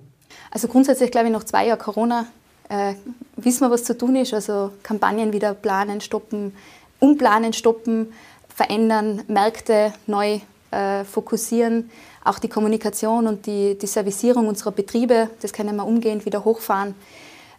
Also 0.51 0.67
grundsätzlich 0.67 1.09
glaube 1.09 1.25
ich, 1.25 1.33
nach 1.33 1.43
zwei 1.43 1.65
Jahren 1.65 1.79
Corona 1.79 2.27
äh, 2.69 2.93
wissen 3.35 3.61
wir, 3.61 3.71
was 3.71 3.83
zu 3.83 3.97
tun 3.97 4.15
ist. 4.15 4.35
Also 4.35 4.73
Kampagnen 4.83 5.33
wieder 5.33 5.55
planen, 5.55 6.01
stoppen, 6.01 6.53
umplanen, 6.99 7.53
stoppen, 7.53 8.13
verändern, 8.47 9.23
Märkte 9.27 9.91
neu 10.05 10.41
äh, 10.69 11.03
fokussieren, 11.03 11.89
auch 12.23 12.37
die 12.37 12.47
Kommunikation 12.47 13.25
und 13.25 13.47
die, 13.47 13.75
die 13.75 13.87
Servicierung 13.87 14.47
unserer 14.47 14.71
Betriebe, 14.71 15.31
das 15.41 15.51
können 15.51 15.75
wir 15.77 15.85
umgehend 15.87 16.27
wieder 16.27 16.45
hochfahren. 16.45 16.93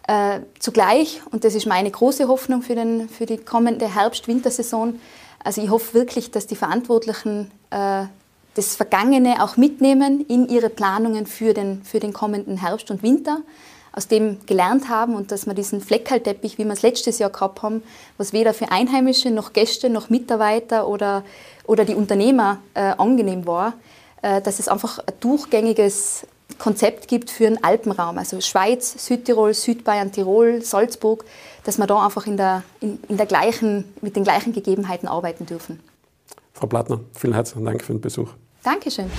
Äh, 0.07 0.41
zugleich, 0.61 1.21
und 1.33 1.43
das 1.43 1.57
ist 1.57 1.67
meine 1.67 1.91
große 1.91 2.29
Hoffnung 2.29 2.63
für, 2.63 2.77
den, 2.77 3.09
für 3.09 3.27
die 3.27 3.39
kommende 3.39 3.93
Herbst-Wintersaison, 3.93 5.01
also 5.43 5.63
ich 5.63 5.71
hoffe 5.71 5.95
wirklich, 5.95 6.31
dass 6.31 6.47
die 6.47 6.57
Verantwortlichen 6.57 7.51
äh, 7.71 8.05
das 8.55 8.77
Vergangene 8.77 9.43
auch 9.43 9.57
mitnehmen 9.57 10.25
in 10.27 10.49
ihre 10.49 10.69
Planungen 10.69 11.27
für 11.27 11.55
den, 11.55 11.83
für 11.83 12.01
den 12.01 12.13
kommenden 12.13 12.59
Herbst 12.59 12.91
und 12.91 13.03
Winter 13.03 13.41
aus 13.93 14.07
dem 14.07 14.39
gelernt 14.47 14.89
haben 14.89 15.15
und 15.15 15.33
dass 15.33 15.47
wir 15.47 15.55
diesen 15.55 15.81
Fleckerlteppich, 15.81 16.59
wie 16.59 16.65
wir 16.65 16.73
es 16.73 16.83
letztes 16.83 17.19
Jahr 17.19 17.31
gehabt 17.31 17.63
haben, 17.63 17.83
was 18.19 18.33
weder 18.33 18.55
für 18.55 18.71
Einheimische 18.71 19.31
noch 19.31 19.53
Gäste 19.53 19.91
noch 19.91 20.11
Mitarbeiter 20.11 20.87
oder, 20.87 21.25
oder 21.65 21.85
die 21.85 21.95
Unternehmer 21.95 22.59
äh, 22.75 22.93
angenehm 22.99 23.47
war, 23.47 23.75
äh, 24.23 24.41
dass 24.41 24.59
es 24.59 24.69
einfach 24.69 24.99
ein 24.99 25.15
durchgängiges 25.21 26.27
Konzept 26.59 27.09
gibt 27.09 27.31
für 27.31 27.45
den 27.45 27.65
Alpenraum, 27.65 28.19
also 28.19 28.41
Schweiz, 28.41 29.07
Südtirol, 29.07 29.55
Südbayern, 29.55 30.13
Tirol, 30.13 30.63
Salzburg, 30.63 31.25
dass 31.65 31.79
wir 31.79 31.87
da 31.87 32.05
einfach 32.05 32.27
in 32.27 32.37
der, 32.37 32.63
in, 32.81 32.99
in 33.09 33.17
der 33.17 33.27
gleichen, 33.27 33.85
mit 34.01 34.17
den 34.17 34.25
gleichen 34.25 34.53
Gegebenheiten 34.53 35.09
arbeiten 35.09 35.47
dürfen. 35.47 35.81
Frau 36.53 36.67
Plattner, 36.67 37.01
vielen 37.15 37.35
herzlichen 37.35 37.65
Dank 37.65 37.83
für 37.83 37.93
den 37.93 38.01
Besuch. 38.01 38.31
Dankeschön. 38.63 39.11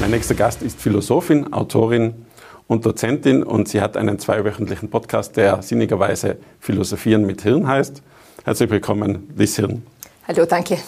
Mein 0.00 0.10
nächster 0.10 0.34
Gast 0.34 0.62
ist 0.62 0.78
Philosophin, 0.80 1.52
Autorin 1.52 2.26
und 2.66 2.84
Dozentin 2.84 3.42
und 3.42 3.68
sie 3.68 3.80
hat 3.80 3.96
einen 3.96 4.18
zweiwöchentlichen 4.18 4.90
Podcast, 4.90 5.36
der 5.36 5.62
sinnigerweise 5.62 6.36
Philosophieren 6.60 7.24
mit 7.24 7.42
Hirn 7.42 7.66
heißt. 7.66 8.02
Herzlich 8.44 8.70
willkommen, 8.70 9.32
Liz 9.36 9.56
Hirn. 9.56 9.86
Hallo, 10.28 10.44
danke. 10.44 10.78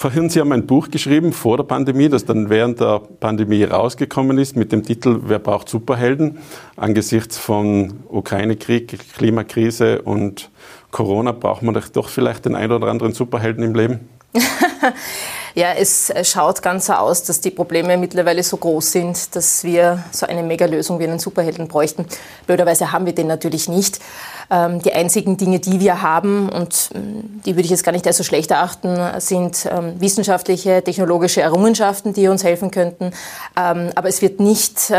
Frau 0.00 0.10
Hirn, 0.10 0.30
Sie 0.30 0.38
haben 0.38 0.52
ein 0.52 0.64
Buch 0.64 0.90
geschrieben 0.90 1.32
vor 1.32 1.56
der 1.56 1.64
Pandemie, 1.64 2.08
das 2.08 2.24
dann 2.24 2.50
während 2.50 2.78
der 2.78 3.00
Pandemie 3.00 3.64
rausgekommen 3.64 4.38
ist 4.38 4.54
mit 4.54 4.70
dem 4.70 4.84
Titel 4.84 5.22
Wer 5.24 5.40
braucht 5.40 5.68
Superhelden? 5.68 6.38
Angesichts 6.76 7.36
von 7.36 8.04
Ukraine-Krieg, 8.08 8.96
Klimakrise 9.16 10.02
und 10.02 10.50
Corona 10.92 11.32
braucht 11.32 11.64
man 11.64 11.82
doch 11.92 12.10
vielleicht 12.10 12.44
den 12.44 12.54
einen 12.54 12.70
oder 12.70 12.86
anderen 12.86 13.12
Superhelden 13.12 13.64
im 13.64 13.74
Leben? 13.74 14.08
Ja, 15.54 15.72
es 15.72 16.12
schaut 16.22 16.62
ganz 16.62 16.86
so 16.86 16.92
aus, 16.92 17.24
dass 17.24 17.40
die 17.40 17.50
Probleme 17.50 17.96
mittlerweile 17.96 18.44
so 18.44 18.56
groß 18.58 18.92
sind, 18.92 19.34
dass 19.34 19.64
wir 19.64 20.04
so 20.12 20.24
eine 20.24 20.44
Mega-Lösung 20.44 21.00
wie 21.00 21.04
einen 21.04 21.18
Superhelden 21.18 21.66
bräuchten. 21.66 22.06
Blöderweise 22.46 22.92
haben 22.92 23.06
wir 23.06 23.12
den 23.12 23.26
natürlich 23.26 23.68
nicht. 23.68 23.98
Ähm, 24.50 24.80
die 24.80 24.94
einzigen 24.94 25.36
Dinge, 25.36 25.60
die 25.60 25.78
wir 25.78 26.00
haben, 26.00 26.48
und 26.48 26.90
ähm, 26.94 27.40
die 27.44 27.54
würde 27.54 27.64
ich 27.64 27.70
jetzt 27.70 27.84
gar 27.84 27.92
nicht 27.92 28.06
als 28.06 28.16
so 28.16 28.24
schlecht 28.24 28.50
erachten, 28.50 28.96
sind 29.18 29.68
ähm, 29.70 30.00
wissenschaftliche, 30.00 30.82
technologische 30.82 31.42
Errungenschaften, 31.42 32.14
die 32.14 32.28
uns 32.28 32.44
helfen 32.44 32.70
könnten. 32.70 33.12
aber 33.54 34.08
es 34.08 34.22
wird 34.22 34.40
nicht 34.40 34.92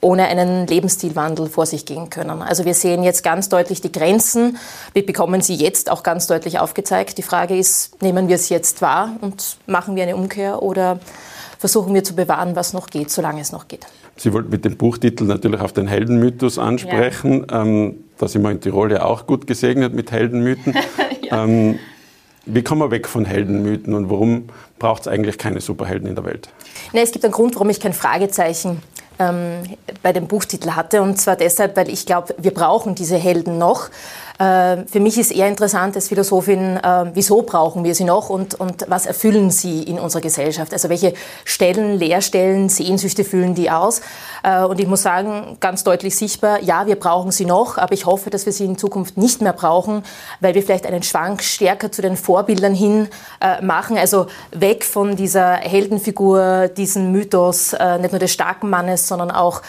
ohne 0.00 0.26
einen 0.26 0.66
Lebensstilwandel 0.66 1.48
vor 1.48 1.66
sich 1.66 1.84
gehen 1.84 2.10
können. 2.10 2.42
Also 2.42 2.64
wir 2.64 2.74
sehen 2.74 3.02
jetzt 3.02 3.22
ganz 3.22 3.48
deutlich 3.48 3.80
die 3.80 3.92
Grenzen. 3.92 4.56
Wir 4.92 5.04
bekommen 5.04 5.40
sie 5.40 5.54
jetzt 5.54 5.90
auch 5.90 6.02
ganz 6.02 6.26
deutlich 6.26 6.58
aufgezeigt. 6.58 7.18
Die 7.18 7.22
Frage 7.22 7.56
ist, 7.56 8.00
nehmen 8.02 8.28
wir 8.28 8.36
es 8.36 8.48
jetzt 8.48 8.82
wahr 8.82 9.10
und 9.20 9.56
machen 9.66 9.96
wir 9.96 10.04
eine 10.04 10.16
Umkehr 10.16 10.62
oder 10.62 11.00
versuchen 11.58 11.94
wir 11.94 12.04
zu 12.04 12.14
bewahren, 12.14 12.56
was 12.56 12.72
noch 12.72 12.88
geht, 12.88 13.10
solange 13.10 13.40
es 13.40 13.52
noch 13.52 13.68
geht. 13.68 13.86
Sie 14.16 14.32
wollten 14.32 14.50
mit 14.50 14.64
dem 14.64 14.76
Buchtitel 14.76 15.24
natürlich 15.24 15.60
auf 15.60 15.72
den 15.72 15.86
Heldenmythos 15.86 16.58
ansprechen. 16.58 17.46
Ja. 17.48 17.62
Ähm, 17.62 18.04
da 18.22 18.28
sind 18.28 18.42
wir 18.42 18.52
in 18.52 18.60
Tirol 18.60 18.92
ja 18.92 19.02
auch 19.02 19.26
gut 19.26 19.48
gesegnet 19.48 19.94
mit 19.94 20.12
Heldenmythen. 20.12 20.74
ja. 21.22 21.44
ähm, 21.44 21.78
wie 22.46 22.62
kommen 22.62 22.80
wir 22.80 22.92
weg 22.92 23.08
von 23.08 23.24
Heldenmythen 23.24 23.94
und 23.94 24.10
warum 24.10 24.44
braucht 24.78 25.02
es 25.02 25.08
eigentlich 25.08 25.38
keine 25.38 25.60
Superhelden 25.60 26.08
in 26.08 26.14
der 26.14 26.24
Welt? 26.24 26.48
Nee, 26.92 27.02
es 27.02 27.10
gibt 27.10 27.24
einen 27.24 27.32
Grund, 27.32 27.54
warum 27.56 27.68
ich 27.70 27.80
kein 27.80 27.92
Fragezeichen 27.92 28.80
ähm, 29.18 29.64
bei 30.02 30.12
dem 30.12 30.28
Buchtitel 30.28 30.70
hatte. 30.70 31.02
Und 31.02 31.20
zwar 31.20 31.34
deshalb, 31.34 31.76
weil 31.76 31.88
ich 31.88 32.06
glaube, 32.06 32.34
wir 32.38 32.52
brauchen 32.52 32.94
diese 32.94 33.16
Helden 33.16 33.58
noch. 33.58 33.90
Äh, 34.42 34.86
für 34.86 34.98
mich 34.98 35.18
ist 35.18 35.30
eher 35.30 35.46
interessant 35.46 35.94
als 35.94 36.08
Philosophin, 36.08 36.76
äh, 36.76 37.04
wieso 37.14 37.42
brauchen 37.42 37.84
wir 37.84 37.94
sie 37.94 38.02
noch 38.02 38.28
und, 38.28 38.54
und 38.54 38.86
was 38.88 39.06
erfüllen 39.06 39.50
sie 39.50 39.84
in 39.84 40.00
unserer 40.00 40.20
Gesellschaft? 40.20 40.72
Also 40.72 40.88
welche 40.88 41.14
Stellen, 41.44 41.96
Leerstellen, 41.96 42.68
Sehnsüchte 42.68 43.22
füllen 43.22 43.54
die 43.54 43.70
aus? 43.70 44.00
Äh, 44.42 44.64
und 44.64 44.80
ich 44.80 44.88
muss 44.88 45.02
sagen, 45.02 45.58
ganz 45.60 45.84
deutlich 45.84 46.16
sichtbar, 46.16 46.60
ja, 46.60 46.86
wir 46.86 46.96
brauchen 46.96 47.30
sie 47.30 47.44
noch, 47.44 47.78
aber 47.78 47.92
ich 47.92 48.04
hoffe, 48.04 48.30
dass 48.30 48.44
wir 48.44 48.52
sie 48.52 48.64
in 48.64 48.76
Zukunft 48.76 49.16
nicht 49.16 49.42
mehr 49.42 49.52
brauchen, 49.52 50.02
weil 50.40 50.54
wir 50.54 50.62
vielleicht 50.62 50.86
einen 50.86 51.04
Schwank 51.04 51.42
stärker 51.42 51.92
zu 51.92 52.02
den 52.02 52.16
Vorbildern 52.16 52.74
hin 52.74 53.08
machen. 53.60 53.98
Also 53.98 54.26
weg 54.52 54.84
von 54.84 55.16
dieser 55.16 55.54
Heldenfigur, 55.54 56.68
diesen 56.68 57.12
Mythos, 57.12 57.74
nicht 58.00 58.12
nur 58.12 58.18
des 58.18 58.32
starken 58.32 58.70
Mannes, 58.70 59.08
sondern 59.08 59.30
auch 59.30 59.62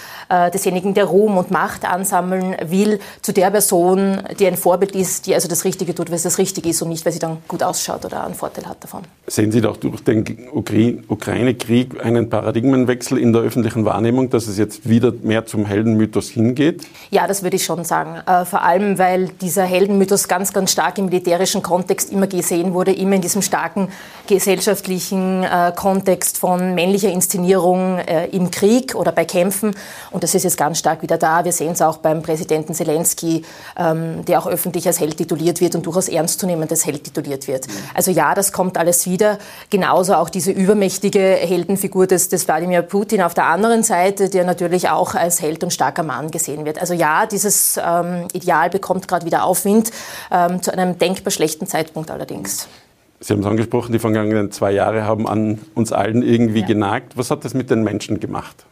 desjenigen, 0.54 0.94
der 0.94 1.06
Ruhm 1.06 1.38
und 1.38 1.52
Macht 1.52 1.86
ansammeln 1.86 2.56
will, 2.64 3.00
zu 3.22 3.34
der 3.34 3.52
Person, 3.52 4.24
die 4.40 4.48
ein 4.48 4.58
Vorbild 4.64 4.96
ist, 4.96 5.28
die 5.28 5.36
also 5.36 5.50
das 5.50 5.66
Richtige 5.66 5.94
tut, 5.94 6.10
weil 6.10 6.16
es 6.16 6.24
das 6.24 6.38
Richtige 6.38 6.70
ist 6.70 6.82
und 6.82 6.88
nicht, 6.88 7.04
weil 7.04 7.12
sie 7.12 7.20
dann 7.20 7.40
gut 7.50 7.62
ausschaut 7.62 8.06
oder 8.06 8.24
einen 8.24 8.34
Vorteil 8.34 8.66
hat 8.66 8.82
davon. 8.82 9.02
Sehen 9.28 9.52
Sie 9.52 9.60
doch 9.60 9.76
durch 9.76 10.02
den 10.06 10.24
Ukraine-Krieg 10.54 12.02
einen 12.02 12.30
Paradigmenwechsel 12.30 13.18
in 13.18 13.34
der 13.34 13.42
öffentlichen 13.42 13.84
Wahrnehmung, 13.84 14.30
dass 14.30 14.48
es 14.48 14.58
jetzt 14.58 14.88
wieder 14.88 15.12
mehr 15.22 15.46
zum 15.46 15.66
Heldenmythos 15.66 16.30
hingeht? 16.30 16.88
Ja, 17.12 17.28
das 17.28 17.44
würde 17.44 17.58
ich 17.58 17.66
schon 17.66 17.84
sagen. 17.84 18.22
Äh, 18.26 18.46
vor 18.46 18.62
allem, 18.62 18.98
weil 18.98 19.28
dieser 19.42 19.64
Heldenmythos 19.64 20.30
ganz, 20.30 20.54
ganz 20.54 20.72
stark 20.72 20.98
im 20.98 21.06
militärischen 21.06 21.62
Kontext 21.62 22.14
immer 22.14 22.28
gesehen 22.28 22.74
wurde, 22.74 22.94
immer 22.94 23.16
in 23.16 23.22
diesem 23.22 23.42
starken 23.42 23.90
gesellschaftlichen 24.28 25.44
äh, 25.44 25.74
Kontext 25.76 26.38
von 26.38 26.74
männlicher 26.74 27.12
Inszenierung 27.12 27.98
äh, 27.98 28.28
im 28.28 28.50
Krieg 28.50 28.96
oder 28.96 29.12
bei 29.12 29.26
Kämpfen. 29.26 29.76
Und 30.12 30.24
das 30.24 30.36
ist 30.36 30.44
jetzt 30.44 30.58
ganz 30.58 30.80
stark 30.80 31.02
wieder 31.02 31.18
da. 31.18 31.44
Wir 31.44 31.52
sehen 31.52 31.74
es 31.74 31.82
auch 31.82 31.98
beim 31.98 32.22
Präsidenten 32.22 32.74
Zelensky, 32.74 33.44
ähm, 33.78 34.24
der 34.26 34.40
auch 34.40 34.43
öffentlich 34.48 34.88
als 34.88 35.00
Held 35.00 35.18
tituliert 35.18 35.62
wird 35.62 35.76
und 35.76 35.86
durchaus 35.86 36.08
ernstzunehmend 36.08 36.72
als 36.72 36.86
Held 36.86 37.04
tituliert 37.04 37.48
wird. 37.48 37.68
Also 37.94 38.12
ja, 38.12 38.36
das 38.36 38.52
kommt 38.52 38.78
alles 38.78 39.06
wieder. 39.06 39.38
Genauso 39.70 40.16
auch 40.16 40.30
diese 40.30 40.52
übermächtige 40.52 41.20
Heldenfigur 41.20 42.08
des, 42.08 42.30
des 42.30 42.48
Wladimir 42.48 42.82
Putin 42.82 43.22
auf 43.22 43.34
der 43.34 43.46
anderen 43.46 43.84
Seite, 43.84 44.30
der 44.30 44.46
natürlich 44.46 44.90
auch 44.90 45.16
als 45.16 45.42
Held 45.42 45.64
und 45.64 45.72
starker 45.72 46.04
Mann 46.04 46.32
gesehen 46.32 46.66
wird. 46.66 46.80
Also 46.80 46.94
ja, 46.94 47.26
dieses 47.26 47.80
ähm, 47.84 48.28
Ideal 48.34 48.70
bekommt 48.70 49.08
gerade 49.08 49.26
wieder 49.26 49.44
Aufwind, 49.44 49.92
ähm, 50.32 50.62
zu 50.62 50.72
einem 50.72 50.98
denkbar 50.98 51.32
schlechten 51.32 51.68
Zeitpunkt 51.68 52.12
allerdings. 52.12 52.68
Sie 53.24 53.32
haben 53.32 53.40
es 53.40 53.46
angesprochen, 53.46 53.94
die 53.94 54.00
vergangenen 54.00 54.52
zwei 54.52 54.74
Jahre 54.74 55.06
haben 55.06 55.30
an 55.30 55.60
uns 55.76 55.94
allen 55.94 56.24
irgendwie 56.24 56.60
ja. 56.60 56.68
genagt. 56.68 57.16
Was 57.16 57.32
hat 57.32 57.46
das 57.46 57.54
mit 57.54 57.70
den 57.70 57.82
Menschen 57.82 58.20
gemacht? 58.20 58.66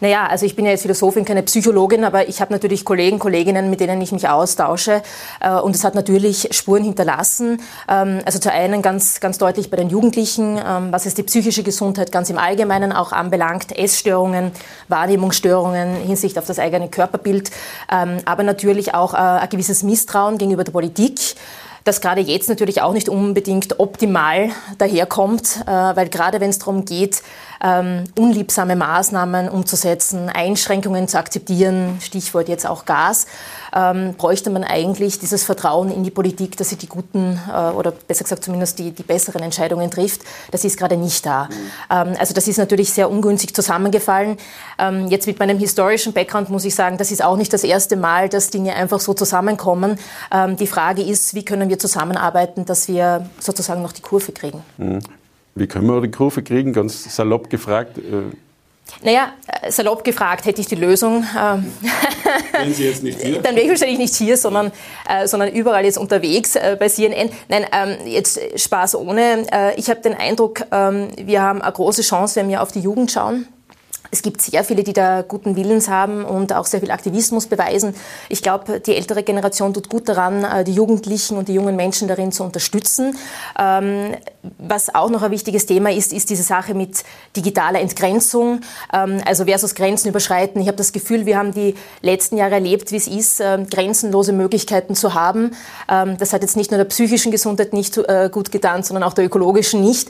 Naja, 0.00 0.26
also 0.26 0.44
ich 0.44 0.56
bin 0.56 0.64
ja 0.64 0.72
jetzt 0.72 0.82
Philosophin, 0.82 1.24
keine 1.24 1.44
Psychologin, 1.44 2.02
aber 2.02 2.28
ich 2.28 2.40
habe 2.40 2.52
natürlich 2.52 2.84
Kollegen, 2.84 3.20
Kolleginnen, 3.20 3.70
mit 3.70 3.78
denen 3.78 4.00
ich 4.00 4.10
mich 4.10 4.28
austausche. 4.28 5.02
Äh, 5.40 5.52
und 5.52 5.76
es 5.76 5.84
hat 5.84 5.94
natürlich 5.94 6.48
Spuren 6.50 6.82
hinterlassen. 6.82 7.60
Ähm, 7.88 8.18
also 8.24 8.40
zu 8.40 8.50
einen 8.50 8.82
ganz, 8.82 9.20
ganz 9.20 9.38
deutlich 9.38 9.70
bei 9.70 9.76
den 9.76 9.88
Jugendlichen, 9.88 10.58
ähm, 10.58 10.88
was 10.90 11.06
es 11.06 11.14
die 11.14 11.22
psychische 11.22 11.62
Gesundheit 11.62 12.10
ganz 12.10 12.28
im 12.28 12.38
Allgemeinen 12.38 12.92
auch 12.92 13.12
anbelangt, 13.12 13.70
Essstörungen, 13.78 14.50
Wahrnehmungsstörungen 14.88 15.94
hinsichtlich 15.94 16.40
auf 16.40 16.46
das 16.46 16.58
eigene 16.58 16.88
Körperbild, 16.88 17.52
ähm, 17.88 18.16
aber 18.24 18.42
natürlich 18.42 18.94
auch 18.94 19.14
äh, 19.14 19.18
ein 19.18 19.48
gewisses 19.48 19.84
Misstrauen 19.84 20.38
gegenüber 20.38 20.64
der 20.64 20.72
Politik 20.72 21.36
das 21.84 22.00
gerade 22.00 22.20
jetzt 22.20 22.48
natürlich 22.48 22.80
auch 22.82 22.92
nicht 22.92 23.08
unbedingt 23.08 23.80
optimal 23.80 24.50
daherkommt, 24.78 25.62
äh, 25.66 25.70
weil 25.70 26.08
gerade 26.08 26.40
wenn 26.40 26.50
es 26.50 26.58
darum 26.58 26.84
geht, 26.84 27.22
ähm, 27.62 28.04
unliebsame 28.18 28.76
Maßnahmen 28.76 29.48
umzusetzen, 29.48 30.28
Einschränkungen 30.28 31.08
zu 31.08 31.18
akzeptieren, 31.18 31.98
Stichwort 32.00 32.48
jetzt 32.48 32.66
auch 32.66 32.84
Gas, 32.84 33.26
ähm, 33.74 34.14
bräuchte 34.14 34.50
man 34.50 34.64
eigentlich 34.64 35.18
dieses 35.18 35.44
Vertrauen 35.44 35.90
in 35.90 36.02
die 36.02 36.10
Politik, 36.10 36.56
dass 36.56 36.70
sie 36.70 36.76
die 36.76 36.88
guten 36.88 37.40
äh, 37.48 37.70
oder 37.70 37.92
besser 37.92 38.24
gesagt 38.24 38.44
zumindest 38.44 38.78
die, 38.78 38.90
die 38.90 39.02
besseren 39.02 39.42
Entscheidungen 39.42 39.90
trifft. 39.90 40.22
Das 40.50 40.64
ist 40.64 40.76
gerade 40.76 40.96
nicht 40.96 41.24
da. 41.24 41.48
Ähm, 41.90 42.14
also 42.18 42.34
das 42.34 42.48
ist 42.48 42.58
natürlich 42.58 42.92
sehr 42.92 43.10
ungünstig 43.10 43.54
zusammengefallen. 43.54 44.36
Ähm, 44.78 45.06
jetzt 45.08 45.26
mit 45.26 45.38
meinem 45.38 45.58
historischen 45.58 46.12
Background 46.12 46.50
muss 46.50 46.64
ich 46.64 46.74
sagen, 46.74 46.98
das 46.98 47.12
ist 47.12 47.22
auch 47.22 47.36
nicht 47.36 47.52
das 47.52 47.64
erste 47.64 47.96
Mal, 47.96 48.28
dass 48.28 48.50
Dinge 48.50 48.74
einfach 48.74 49.00
so 49.00 49.14
zusammenkommen. 49.14 49.98
Ähm, 50.32 50.56
die 50.56 50.66
Frage 50.66 51.02
ist, 51.02 51.34
wie 51.34 51.44
können 51.44 51.68
wir 51.68 51.78
zusammenarbeiten, 51.78 52.64
dass 52.64 52.88
wir 52.88 53.26
sozusagen 53.38 53.82
noch 53.82 53.92
die 53.92 54.02
Kurve 54.02 54.32
kriegen. 54.32 54.62
Mhm. 54.78 55.00
Wie 55.54 55.66
können 55.66 55.86
wir 55.86 56.00
die 56.00 56.10
Kurve 56.10 56.42
kriegen? 56.42 56.72
Ganz 56.72 57.14
salopp 57.14 57.50
gefragt. 57.50 57.98
Äh 57.98 58.34
naja, 59.02 59.32
äh, 59.46 59.70
salopp 59.70 60.04
gefragt 60.04 60.44
hätte 60.44 60.60
ich 60.60 60.66
die 60.66 60.74
Lösung. 60.74 61.24
Ähm, 61.38 61.72
Wenn 62.52 62.74
Sie 62.74 62.84
jetzt 62.84 63.02
nicht 63.02 63.20
hier? 63.20 63.38
Dann 63.42 63.54
wäre 63.54 63.64
ich 63.64 63.70
wahrscheinlich 63.70 63.98
nicht 63.98 64.14
hier, 64.14 64.36
sondern, 64.36 64.70
äh, 65.08 65.26
sondern 65.26 65.50
überall 65.52 65.84
jetzt 65.84 65.98
unterwegs 65.98 66.56
äh, 66.56 66.76
bei 66.78 66.88
CNN. 66.88 67.30
Nein, 67.48 67.66
ähm, 67.72 68.06
jetzt 68.06 68.40
Spaß 68.56 68.96
ohne. 68.96 69.46
Äh, 69.52 69.78
ich 69.78 69.88
habe 69.88 70.00
den 70.00 70.14
Eindruck, 70.14 70.64
ähm, 70.70 71.08
wir 71.16 71.42
haben 71.42 71.62
eine 71.62 71.72
große 71.72 72.02
Chance, 72.02 72.36
wenn 72.36 72.48
wir 72.48 72.62
auf 72.62 72.72
die 72.72 72.80
Jugend 72.80 73.10
schauen. 73.10 73.46
Es 74.14 74.20
gibt 74.20 74.42
sehr 74.42 74.62
viele, 74.62 74.84
die 74.84 74.92
da 74.92 75.22
guten 75.22 75.56
Willens 75.56 75.88
haben 75.88 76.26
und 76.26 76.52
auch 76.52 76.66
sehr 76.66 76.80
viel 76.80 76.90
Aktivismus 76.90 77.46
beweisen. 77.46 77.94
Ich 78.28 78.42
glaube, 78.42 78.78
die 78.78 78.94
ältere 78.94 79.22
Generation 79.22 79.72
tut 79.72 79.88
gut 79.88 80.06
daran, 80.06 80.44
äh, 80.44 80.64
die 80.64 80.74
Jugendlichen 80.74 81.38
und 81.38 81.48
die 81.48 81.54
jungen 81.54 81.76
Menschen 81.76 82.08
darin 82.08 82.30
zu 82.30 82.44
unterstützen. 82.44 83.16
Ähm, 83.58 84.14
was 84.58 84.94
auch 84.94 85.08
noch 85.08 85.22
ein 85.22 85.30
wichtiges 85.30 85.64
Thema 85.64 85.90
ist, 85.90 86.12
ist 86.12 86.28
diese 86.28 86.42
Sache 86.42 86.74
mit 86.74 87.04
digitaler 87.36 87.80
Entgrenzung, 87.80 88.60
ähm, 88.92 89.22
also 89.24 89.46
versus 89.46 89.74
Grenzen 89.74 90.10
überschreiten. 90.10 90.60
Ich 90.60 90.68
habe 90.68 90.76
das 90.76 90.92
Gefühl, 90.92 91.24
wir 91.24 91.38
haben 91.38 91.54
die 91.54 91.74
letzten 92.02 92.36
Jahre 92.36 92.56
erlebt, 92.56 92.92
wie 92.92 92.96
es 92.96 93.08
ist, 93.08 93.40
ähm, 93.40 93.66
grenzenlose 93.70 94.34
Möglichkeiten 94.34 94.94
zu 94.94 95.14
haben. 95.14 95.52
Das 95.86 96.32
hat 96.32 96.42
jetzt 96.42 96.56
nicht 96.56 96.70
nur 96.70 96.78
der 96.78 96.84
psychischen 96.84 97.32
Gesundheit 97.32 97.72
nicht 97.72 97.96
äh, 97.96 98.28
gut 98.30 98.50
getan, 98.50 98.82
sondern 98.82 99.02
auch 99.02 99.12
der 99.12 99.24
ökologischen 99.24 99.80
nicht. 99.80 100.08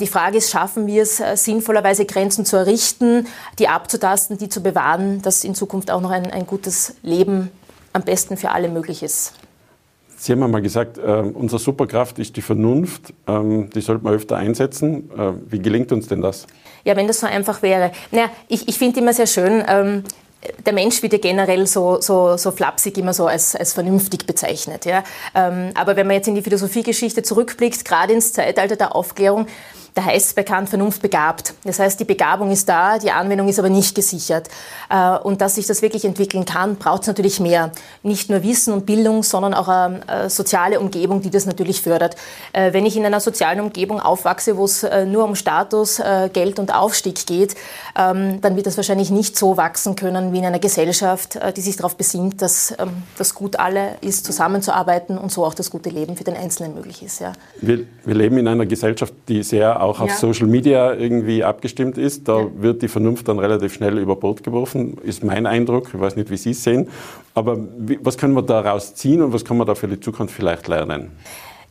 Die 0.00 0.06
Frage 0.06 0.38
ist, 0.38 0.50
schaffen 0.50 0.86
wir 0.86 1.02
es 1.02 1.20
äh, 1.20 1.36
sinnvollerweise 1.36 2.04
Grenzen 2.04 2.44
zu 2.44 2.56
errichten? 2.56 3.26
Die 3.58 3.68
abzutasten, 3.68 4.38
die 4.38 4.48
zu 4.48 4.62
bewahren, 4.62 5.22
dass 5.22 5.44
in 5.44 5.54
Zukunft 5.54 5.90
auch 5.90 6.00
noch 6.00 6.10
ein, 6.10 6.30
ein 6.30 6.46
gutes 6.46 6.96
Leben 7.02 7.50
am 7.92 8.02
besten 8.02 8.36
für 8.36 8.50
alle 8.50 8.68
möglich 8.68 9.02
ist. 9.02 9.34
Sie 10.16 10.30
haben 10.30 10.42
einmal 10.42 10.62
gesagt, 10.62 10.98
äh, 10.98 11.02
unsere 11.02 11.58
Superkraft 11.58 12.18
ist 12.20 12.36
die 12.36 12.42
Vernunft. 12.42 13.12
Ähm, 13.26 13.70
die 13.70 13.80
sollte 13.80 14.04
man 14.04 14.14
öfter 14.14 14.36
einsetzen. 14.36 15.10
Äh, 15.10 15.32
wie 15.50 15.58
gelingt 15.58 15.90
uns 15.90 16.06
denn 16.06 16.20
das? 16.20 16.46
Ja, 16.84 16.94
wenn 16.94 17.08
das 17.08 17.18
so 17.20 17.26
einfach 17.26 17.60
wäre. 17.62 17.90
Naja, 18.12 18.30
ich, 18.46 18.68
ich 18.68 18.78
finde 18.78 19.00
immer 19.00 19.12
sehr 19.12 19.26
schön, 19.26 19.64
ähm, 19.66 20.04
der 20.64 20.72
Mensch 20.72 21.02
wird 21.02 21.12
ja 21.12 21.18
generell 21.18 21.66
so, 21.66 22.00
so, 22.00 22.36
so 22.36 22.50
flapsig 22.50 22.98
immer 22.98 23.12
so 23.14 23.26
als, 23.26 23.54
als 23.54 23.72
vernünftig 23.72 24.26
bezeichnet. 24.26 24.84
Ja? 24.84 25.04
Ähm, 25.34 25.70
aber 25.74 25.96
wenn 25.96 26.06
man 26.06 26.16
jetzt 26.16 26.28
in 26.28 26.34
die 26.34 26.42
Philosophiegeschichte 26.42 27.22
zurückblickt, 27.22 27.84
gerade 27.84 28.12
ins 28.12 28.32
Zeitalter 28.32 28.76
der 28.76 28.94
Aufklärung, 28.94 29.46
da 29.94 30.04
heißt 30.04 30.26
es 30.28 30.34
bekannt 30.34 30.68
Vernunft 30.68 31.02
begabt. 31.02 31.54
Das 31.64 31.78
heißt, 31.78 32.00
die 32.00 32.04
Begabung 32.04 32.50
ist 32.50 32.68
da, 32.68 32.98
die 32.98 33.10
Anwendung 33.10 33.48
ist 33.48 33.58
aber 33.58 33.68
nicht 33.68 33.94
gesichert. 33.94 34.48
Äh, 34.88 35.18
und 35.18 35.40
dass 35.40 35.56
sich 35.56 35.66
das 35.66 35.82
wirklich 35.82 36.04
entwickeln 36.04 36.44
kann, 36.44 36.76
braucht 36.76 37.02
es 37.02 37.08
natürlich 37.08 37.40
mehr. 37.40 37.72
Nicht 38.02 38.30
nur 38.30 38.42
Wissen 38.42 38.72
und 38.72 38.86
Bildung, 38.86 39.22
sondern 39.22 39.54
auch 39.54 39.68
eine 39.68 40.30
soziale 40.30 40.80
Umgebung, 40.80 41.20
die 41.20 41.30
das 41.30 41.46
natürlich 41.46 41.82
fördert. 41.82 42.16
Äh, 42.52 42.72
wenn 42.72 42.86
ich 42.86 42.96
in 42.96 43.04
einer 43.04 43.20
sozialen 43.20 43.60
Umgebung 43.60 44.00
aufwachse, 44.00 44.56
wo 44.56 44.64
es 44.64 44.82
äh, 44.82 45.04
nur 45.04 45.24
um 45.24 45.34
Status, 45.34 46.00
Geld 46.32 46.58
und 46.58 46.74
Aufstieg 46.74 47.26
geht, 47.26 47.54
ähm, 47.96 48.40
dann 48.40 48.56
wird 48.56 48.66
das 48.66 48.76
wahrscheinlich 48.76 49.10
nicht 49.10 49.36
so 49.36 49.56
wachsen 49.56 49.96
können 49.96 50.32
wie 50.32 50.38
in 50.38 50.44
einer 50.44 50.58
Gesellschaft, 50.58 51.38
die 51.56 51.60
sich 51.60 51.76
darauf 51.76 51.96
besinnt, 51.96 52.40
dass 52.40 52.74
ähm, 52.78 53.02
das 53.18 53.34
Gut 53.34 53.56
alle 53.56 53.96
ist, 54.00 54.24
zusammenzuarbeiten 54.24 55.18
und 55.18 55.30
so 55.30 55.44
auch 55.44 55.54
das 55.54 55.70
gute 55.70 55.90
Leben 55.90 56.16
für 56.16 56.24
den 56.24 56.36
Einzelnen 56.36 56.74
möglich 56.74 57.02
ist. 57.02 57.20
Ja. 57.20 57.32
Wir, 57.60 57.86
wir 58.04 58.14
leben 58.14 58.38
in 58.38 58.48
einer 58.48 58.66
Gesellschaft, 58.66 59.12
die 59.28 59.42
sehr 59.42 59.81
auch 59.82 60.00
auf 60.00 60.08
ja. 60.08 60.16
Social 60.16 60.46
Media 60.46 60.94
irgendwie 60.94 61.44
abgestimmt 61.44 61.98
ist. 61.98 62.28
Da 62.28 62.40
ja. 62.40 62.46
wird 62.54 62.82
die 62.82 62.88
Vernunft 62.88 63.28
dann 63.28 63.38
relativ 63.38 63.74
schnell 63.74 63.98
über 63.98 64.16
Bord 64.16 64.42
geworfen, 64.42 64.96
ist 65.02 65.24
mein 65.24 65.46
Eindruck. 65.46 65.88
Ich 65.92 66.00
weiß 66.00 66.16
nicht, 66.16 66.30
wie 66.30 66.36
Sie 66.36 66.50
es 66.50 66.62
sehen. 66.62 66.88
Aber 67.34 67.58
wie, 67.78 67.98
was 68.02 68.16
können 68.16 68.34
wir 68.34 68.42
daraus 68.42 68.94
ziehen 68.94 69.22
und 69.22 69.32
was 69.32 69.44
kann 69.44 69.56
man 69.56 69.66
da 69.66 69.74
für 69.74 69.88
die 69.88 70.00
Zukunft 70.00 70.34
vielleicht 70.34 70.68
lernen? 70.68 71.10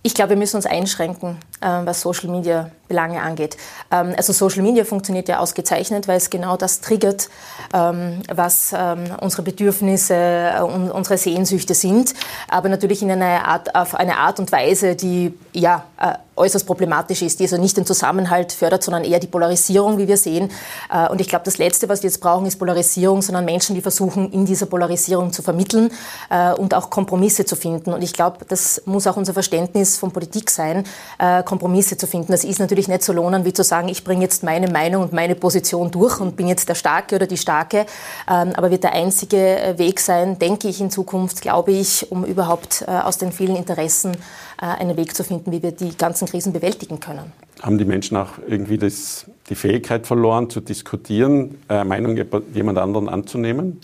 Ich 0.04 0.16
glaube, 0.16 0.32
wir 0.32 0.38
müssen 0.38 0.56
uns 0.56 0.66
einschränken, 0.66 1.38
äh, 1.62 1.68
was 1.86 2.02
Social 2.02 2.32
Media 2.32 2.72
Belange 2.88 3.22
angeht. 3.22 3.56
Ähm, 3.92 4.14
also 4.18 4.34
Social 4.34 4.64
Media 4.64 4.84
funktioniert 4.84 5.30
ja 5.30 5.38
ausgezeichnet, 5.38 6.08
weil 6.08 6.18
es 6.18 6.32
genau 6.32 6.58
das 6.58 6.82
triggert, 6.82 7.30
ähm, 7.72 8.24
was 8.34 8.74
ähm, 8.76 9.04
unsere 9.22 9.44
Bedürfnisse 9.44 10.16
äh, 10.16 10.62
und 10.62 10.90
unsere 10.90 11.20
Sehnsüchte 11.20 11.76
sind, 11.76 12.16
aber 12.48 12.68
natürlich 12.70 13.04
in 13.04 13.12
einer 13.12 13.46
Art, 13.48 13.76
auf 13.76 13.94
eine 13.94 14.18
Art 14.18 14.40
und 14.40 14.52
Weise, 14.52 14.96
die 14.96 15.38
ja 15.54 15.84
äh, 16.00 16.16
äußerst 16.42 16.66
problematisch 16.66 17.22
ist, 17.22 17.40
die 17.40 17.44
also 17.44 17.58
nicht 17.58 17.78
den 17.78 17.86
Zusammenhalt 17.86 18.52
fördert, 18.52 18.84
sondern 18.84 19.04
eher 19.04 19.20
die 19.20 19.28
Polarisierung, 19.28 19.98
wie 19.98 20.08
wir 20.08 20.18
sehen. 20.18 20.50
Äh, 20.92 21.08
und 21.10 21.22
ich 21.22 21.30
glaube, 21.30 21.46
das 21.46 21.58
Letzte, 21.58 21.88
was 21.88 22.02
wir 22.04 22.10
jetzt 22.10 22.20
brauchen, 22.20 22.46
ist 22.46 22.58
Polarisierung, 22.58 23.22
sondern 23.22 23.46
Menschen, 23.46 23.76
die 23.76 23.82
versuchen, 23.82 24.32
in 24.32 24.46
dieser 24.46 24.66
Polarisierung 24.66 25.32
zu 25.32 25.42
vermitteln 25.42 25.92
äh, 26.30 26.54
und 26.54 26.74
auch 26.74 26.90
Kompromisse 26.90 27.46
zu 27.46 27.56
finden. 27.56 27.94
Und 27.94 28.02
ich 28.02 28.14
glaube, 28.14 28.46
das 28.48 28.82
muss 28.86 29.08
auch 29.08 29.18
unser 29.18 29.34
Verständnis 29.34 29.98
von 29.98 30.12
Politik 30.12 30.50
sein, 30.50 30.84
äh, 31.20 31.44
Kompromisse 31.44 31.98
zu 31.98 32.08
finden. 32.08 32.32
Das 32.32 32.44
ist 32.44 32.60
natürlich 32.60 32.88
nicht 32.88 33.04
so 33.04 33.14
lohnen, 33.14 33.46
wie 33.46 33.54
zu 33.54 33.64
sagen, 33.64 33.88
ich 33.88 34.04
bringe 34.04 34.24
jetzt 34.24 34.44
meine 34.44 34.68
Meinung 34.68 35.04
und 35.04 35.14
meine 35.14 35.36
Position 35.36 35.92
durch 35.92 36.20
und 36.20 36.36
bin 36.36 36.48
jetzt 36.48 36.68
der 36.68 36.76
Starke 36.76 37.16
oder 37.16 37.28
die 37.28 37.38
Starke. 37.38 37.86
Ähm, 38.30 38.54
aber 38.56 38.72
wird 38.72 38.84
der 38.84 38.94
einzige 38.94 39.76
Weg 39.78 40.00
sein, 40.00 40.40
denke 40.40 40.68
ich 40.68 40.82
in 40.82 40.90
Zukunft, 40.90 41.42
glaube 41.42 41.72
ich, 41.72 42.12
um 42.12 42.26
überhaupt 42.26 42.88
aus 42.88 43.18
den 43.18 43.32
vielen 43.32 43.56
Interessen 43.56 44.18
einen 44.66 44.98
Weg 44.98 45.16
zu 45.16 45.24
finden, 45.24 45.52
wie 45.52 45.64
wir 45.64 45.72
die 45.72 45.98
ganzen 45.98 46.28
Krisen 46.28 46.54
bewältigen 46.54 47.00
können. 47.00 47.32
Haben 47.62 47.78
die 47.78 47.86
Menschen 47.86 48.18
auch 48.18 48.34
irgendwie 48.48 48.78
das, 48.78 49.26
die 49.50 49.56
Fähigkeit 49.56 50.08
verloren, 50.08 50.50
zu 50.50 50.62
diskutieren, 50.62 51.58
äh, 51.70 51.84
Meinung 51.84 52.18
jemand 52.54 52.78
anderen 52.78 53.10
anzunehmen? 53.10 53.82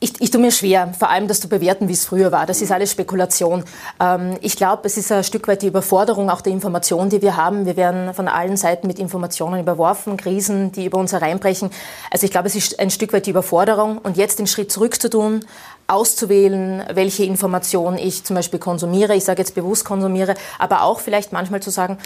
Ich, 0.00 0.20
ich 0.20 0.30
tue 0.30 0.40
mir 0.40 0.52
schwer, 0.52 0.94
vor 0.96 1.10
allem 1.10 1.26
das 1.26 1.40
zu 1.40 1.48
bewerten, 1.48 1.88
wie 1.88 1.92
es 1.92 2.04
früher 2.04 2.30
war. 2.30 2.46
Das 2.46 2.62
ist 2.62 2.70
alles 2.70 2.92
Spekulation. 2.92 3.64
Ähm, 4.00 4.36
ich 4.42 4.54
glaube, 4.54 4.82
es 4.84 4.96
ist 4.96 5.10
ein 5.10 5.24
Stück 5.24 5.48
weit 5.48 5.62
die 5.62 5.66
Überforderung 5.66 6.30
auch 6.30 6.40
der 6.40 6.52
Information, 6.52 7.10
die 7.10 7.20
wir 7.20 7.36
haben. 7.36 7.66
Wir 7.66 7.76
werden 7.76 8.14
von 8.14 8.28
allen 8.28 8.56
Seiten 8.56 8.86
mit 8.86 9.00
Informationen 9.00 9.60
überworfen, 9.60 10.16
Krisen, 10.16 10.70
die 10.70 10.86
über 10.86 10.98
uns 10.98 11.12
hereinbrechen. 11.12 11.70
Also 12.12 12.26
ich 12.26 12.30
glaube, 12.30 12.46
es 12.46 12.54
ist 12.54 12.78
ein 12.78 12.90
Stück 12.90 13.12
weit 13.12 13.26
die 13.26 13.30
Überforderung. 13.30 13.98
Und 13.98 14.16
jetzt 14.16 14.38
den 14.38 14.46
Schritt 14.46 14.70
zurück 14.70 15.00
zu 15.02 15.10
tun, 15.10 15.40
auszuwählen, 15.88 16.84
welche 16.92 17.24
Information 17.24 17.98
ich 17.98 18.22
zum 18.22 18.36
Beispiel 18.36 18.60
konsumiere. 18.60 19.16
Ich 19.16 19.24
sage 19.24 19.40
jetzt 19.40 19.54
bewusst 19.54 19.84
konsumiere, 19.84 20.34
aber 20.58 20.82
auch 20.82 21.00
vielleicht 21.00 21.32
manchmal 21.32 21.60
zu 21.60 21.70
sagen, 21.70 21.98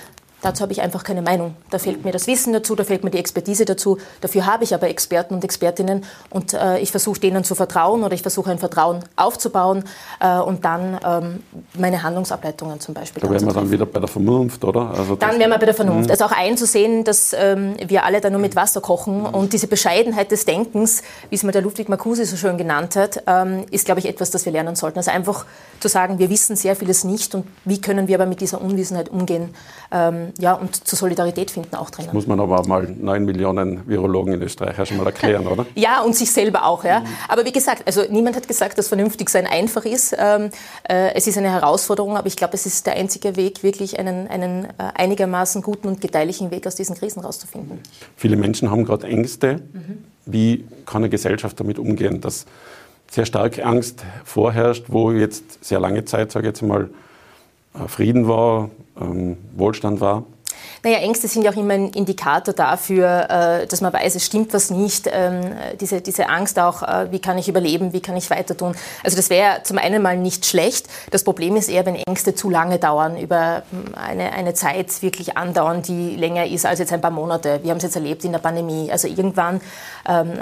Dazu 0.42 0.62
habe 0.62 0.72
ich 0.72 0.82
einfach 0.82 1.04
keine 1.04 1.22
Meinung. 1.22 1.54
Da 1.70 1.78
fehlt 1.78 2.04
mir 2.04 2.10
das 2.10 2.26
Wissen 2.26 2.52
dazu, 2.52 2.74
da 2.74 2.82
fehlt 2.82 3.04
mir 3.04 3.10
die 3.10 3.18
Expertise 3.18 3.64
dazu. 3.64 3.98
Dafür 4.20 4.44
habe 4.44 4.64
ich 4.64 4.74
aber 4.74 4.88
Experten 4.88 5.34
und 5.34 5.44
Expertinnen 5.44 6.04
und 6.30 6.52
äh, 6.52 6.80
ich 6.80 6.90
versuche 6.90 7.20
denen 7.20 7.44
zu 7.44 7.54
vertrauen 7.54 8.02
oder 8.02 8.12
ich 8.12 8.22
versuche 8.22 8.50
ein 8.50 8.58
Vertrauen 8.58 9.04
aufzubauen 9.14 9.84
äh, 10.18 10.38
und 10.38 10.64
dann 10.64 10.98
ähm, 11.06 11.42
meine 11.78 12.02
Handlungsableitungen 12.02 12.80
zum 12.80 12.92
Beispiel. 12.92 13.22
Da 13.22 13.30
wären 13.30 13.46
wir 13.46 13.52
dann 13.52 13.70
wieder 13.70 13.86
bei 13.86 14.00
der 14.00 14.08
Vernunft, 14.08 14.64
oder? 14.64 14.90
Also 14.90 15.14
dann 15.14 15.38
wären 15.38 15.50
wir 15.50 15.58
bei 15.58 15.66
der 15.66 15.74
Vernunft. 15.74 16.06
Mhm. 16.06 16.10
Also 16.10 16.24
auch 16.24 16.32
einzusehen, 16.32 17.04
dass 17.04 17.32
ähm, 17.38 17.76
wir 17.86 18.04
alle 18.04 18.20
da 18.20 18.28
nur 18.28 18.40
mit 18.40 18.56
Wasser 18.56 18.80
kochen 18.80 19.20
mhm. 19.20 19.26
und 19.26 19.52
diese 19.52 19.68
Bescheidenheit 19.68 20.32
des 20.32 20.44
Denkens, 20.44 21.02
wie 21.30 21.36
es 21.36 21.44
mal 21.44 21.52
der 21.52 21.62
Ludwig 21.62 21.88
Marcuse 21.88 22.26
so 22.26 22.36
schön 22.36 22.58
genannt 22.58 22.96
hat, 22.96 23.22
ähm, 23.28 23.64
ist, 23.70 23.84
glaube 23.84 24.00
ich, 24.00 24.08
etwas, 24.08 24.32
das 24.32 24.44
wir 24.44 24.50
lernen 24.50 24.74
sollten. 24.74 24.98
Also 24.98 25.12
einfach 25.12 25.46
zu 25.78 25.86
sagen, 25.86 26.18
wir 26.18 26.30
wissen 26.30 26.56
sehr 26.56 26.74
vieles 26.74 27.04
nicht 27.04 27.32
und 27.36 27.46
wie 27.64 27.80
können 27.80 28.08
wir 28.08 28.16
aber 28.16 28.26
mit 28.26 28.40
dieser 28.40 28.60
Unwissenheit 28.60 29.08
umgehen 29.08 29.54
ähm, 29.92 30.31
ja, 30.38 30.54
und 30.54 30.86
zur 30.86 30.98
Solidarität 30.98 31.50
finden 31.50 31.74
auch 31.76 31.90
drinnen. 31.90 32.10
Muss 32.12 32.26
man 32.26 32.40
aber 32.40 32.60
auch 32.60 32.66
mal 32.66 32.88
neun 32.98 33.24
Millionen 33.24 33.86
Virologen 33.88 34.34
in 34.34 34.42
Österreich 34.42 34.78
erst 34.78 34.92
mal 34.92 35.06
erklären, 35.06 35.46
oder? 35.46 35.66
ja, 35.74 36.00
und 36.02 36.16
sich 36.16 36.30
selber 36.30 36.64
auch. 36.64 36.84
Ja. 36.84 37.04
Aber 37.28 37.44
wie 37.44 37.52
gesagt, 37.52 37.82
also 37.86 38.02
niemand 38.08 38.36
hat 38.36 38.48
gesagt, 38.48 38.78
dass 38.78 38.88
vernünftig 38.88 39.28
sein 39.28 39.46
einfach 39.46 39.84
ist. 39.84 40.16
Ähm, 40.18 40.50
äh, 40.88 41.14
es 41.14 41.26
ist 41.26 41.38
eine 41.38 41.50
Herausforderung, 41.50 42.16
aber 42.16 42.26
ich 42.26 42.36
glaube, 42.36 42.54
es 42.54 42.66
ist 42.66 42.86
der 42.86 42.94
einzige 42.94 43.36
Weg, 43.36 43.62
wirklich 43.62 43.98
einen, 43.98 44.28
einen 44.28 44.64
äh, 44.64 44.70
einigermaßen 44.94 45.62
guten 45.62 45.88
und 45.88 46.00
gedeihlichen 46.00 46.50
Weg 46.50 46.66
aus 46.66 46.74
diesen 46.74 46.96
Krisen 46.96 47.20
rauszufinden. 47.20 47.80
Viele 48.16 48.36
Menschen 48.36 48.70
haben 48.70 48.84
gerade 48.84 49.06
Ängste. 49.06 49.60
Mhm. 49.72 50.04
Wie 50.24 50.64
kann 50.86 51.02
eine 51.02 51.10
Gesellschaft 51.10 51.58
damit 51.58 51.78
umgehen, 51.78 52.20
dass 52.20 52.46
sehr 53.10 53.26
stark 53.26 53.64
Angst 53.64 54.04
vorherrscht, 54.24 54.86
wo 54.88 55.12
jetzt 55.12 55.64
sehr 55.64 55.80
lange 55.80 56.04
Zeit, 56.04 56.32
sage 56.32 56.46
ich 56.46 56.50
jetzt 56.50 56.62
mal, 56.62 56.88
äh, 57.74 57.88
Frieden 57.88 58.28
war, 58.28 58.70
ähm, 59.00 59.36
Wohlstand 59.56 60.00
war. 60.00 60.24
Naja, 60.84 60.98
Ängste 60.98 61.28
sind 61.28 61.44
ja 61.44 61.52
auch 61.52 61.56
immer 61.56 61.74
ein 61.74 61.90
Indikator 61.90 62.52
dafür, 62.52 63.30
äh, 63.30 63.66
dass 63.68 63.80
man 63.82 63.92
weiß, 63.92 64.16
es 64.16 64.26
stimmt 64.26 64.52
was 64.52 64.70
nicht. 64.70 65.08
Ähm, 65.12 65.52
diese, 65.80 66.00
diese 66.00 66.28
Angst 66.28 66.58
auch, 66.58 66.82
äh, 66.82 67.12
wie 67.12 67.20
kann 67.20 67.38
ich 67.38 67.48
überleben, 67.48 67.92
wie 67.92 68.00
kann 68.00 68.16
ich 68.16 68.28
weiter 68.30 68.56
tun. 68.56 68.74
Also 69.04 69.16
das 69.16 69.30
wäre 69.30 69.62
zum 69.62 69.78
einen 69.78 70.02
mal 70.02 70.16
nicht 70.16 70.44
schlecht. 70.44 70.88
Das 71.12 71.22
Problem 71.22 71.54
ist 71.54 71.68
eher, 71.68 71.86
wenn 71.86 71.94
Ängste 71.94 72.34
zu 72.34 72.50
lange 72.50 72.80
dauern, 72.80 73.16
über 73.16 73.62
hm, 73.70 73.94
eine, 73.94 74.32
eine 74.32 74.54
Zeit 74.54 75.02
wirklich 75.02 75.36
andauern, 75.36 75.82
die 75.82 76.16
länger 76.16 76.46
ist 76.46 76.66
als 76.66 76.80
jetzt 76.80 76.92
ein 76.92 77.00
paar 77.00 77.12
Monate. 77.12 77.60
Wir 77.62 77.70
haben 77.70 77.78
es 77.78 77.84
jetzt 77.84 77.94
erlebt 77.94 78.24
in 78.24 78.32
der 78.32 78.40
Pandemie. 78.40 78.90
Also 78.90 79.06
irgendwann 79.06 79.60
ähm, 80.08 80.32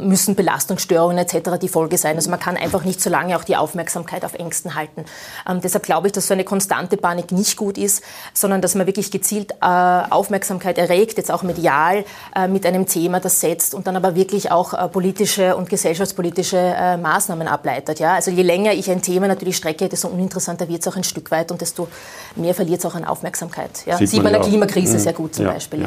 müssen 0.00 0.34
Belastungsstörungen 0.34 1.18
etc. 1.18 1.58
die 1.60 1.68
Folge 1.68 1.98
sein. 1.98 2.16
Also 2.16 2.30
man 2.30 2.40
kann 2.40 2.56
einfach 2.56 2.84
nicht 2.84 3.02
so 3.02 3.10
lange 3.10 3.36
auch 3.36 3.44
die 3.44 3.56
Aufmerksamkeit 3.56 4.24
auf 4.24 4.32
Ängsten 4.32 4.74
halten. 4.74 5.04
Ähm, 5.46 5.60
deshalb 5.60 5.84
glaube 5.84 6.06
ich, 6.06 6.14
dass 6.14 6.28
so 6.28 6.32
eine 6.32 6.44
konstante 6.44 6.96
Panik 6.96 7.30
nicht 7.30 7.58
gut 7.58 7.76
ist, 7.76 8.02
sondern 8.32 8.62
dass 8.62 8.74
man 8.74 8.86
wirklich 8.86 9.10
gezielt 9.10 9.52
äh, 9.60 9.81
Aufmerksamkeit 10.10 10.78
erregt, 10.78 11.16
jetzt 11.16 11.30
auch 11.30 11.42
medial 11.42 12.04
äh, 12.34 12.48
mit 12.48 12.66
einem 12.66 12.86
Thema, 12.86 13.20
das 13.20 13.40
setzt 13.40 13.74
und 13.74 13.86
dann 13.86 13.96
aber 13.96 14.14
wirklich 14.14 14.50
auch 14.50 14.74
äh, 14.74 14.88
politische 14.88 15.56
und 15.56 15.68
gesellschaftspolitische 15.68 16.56
äh, 16.56 16.96
Maßnahmen 16.96 17.48
ableitet. 17.48 18.00
Ja? 18.00 18.14
Also 18.14 18.30
je 18.30 18.42
länger 18.42 18.72
ich 18.72 18.90
ein 18.90 19.02
Thema 19.02 19.28
natürlich 19.28 19.56
strecke, 19.56 19.88
desto 19.88 20.08
uninteressanter 20.08 20.68
wird 20.68 20.80
es 20.82 20.88
auch 20.88 20.96
ein 20.96 21.04
Stück 21.04 21.30
weit 21.30 21.50
und 21.50 21.60
desto 21.60 21.88
mehr 22.36 22.54
verliert 22.54 22.80
es 22.80 22.86
auch 22.86 22.94
an 22.94 23.04
Aufmerksamkeit. 23.04 23.84
Ja? 23.86 23.96
Sieht, 23.96 24.10
Sieht 24.10 24.22
man 24.22 24.34
in 24.34 24.40
der 24.40 24.48
Klimakrise 24.48 24.98
sehr 24.98 25.12
gut 25.12 25.34
zum 25.34 25.46
Beispiel. 25.46 25.86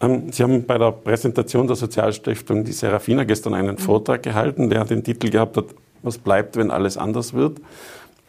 Ähm, 0.00 0.32
Sie 0.32 0.42
haben 0.42 0.64
bei 0.66 0.78
der 0.78 0.92
Präsentation 0.92 1.66
der 1.66 1.76
Sozialstiftung 1.76 2.64
die 2.64 2.72
Serafina 2.72 3.24
gestern 3.24 3.54
einen 3.54 3.76
mhm. 3.76 3.78
Vortrag 3.78 4.22
gehalten, 4.22 4.70
der 4.70 4.84
den 4.84 5.04
Titel 5.04 5.30
gehabt 5.30 5.56
hat, 5.56 5.66
was 6.02 6.18
bleibt, 6.18 6.56
wenn 6.56 6.70
alles 6.70 6.96
anders 6.96 7.32
wird? 7.32 7.58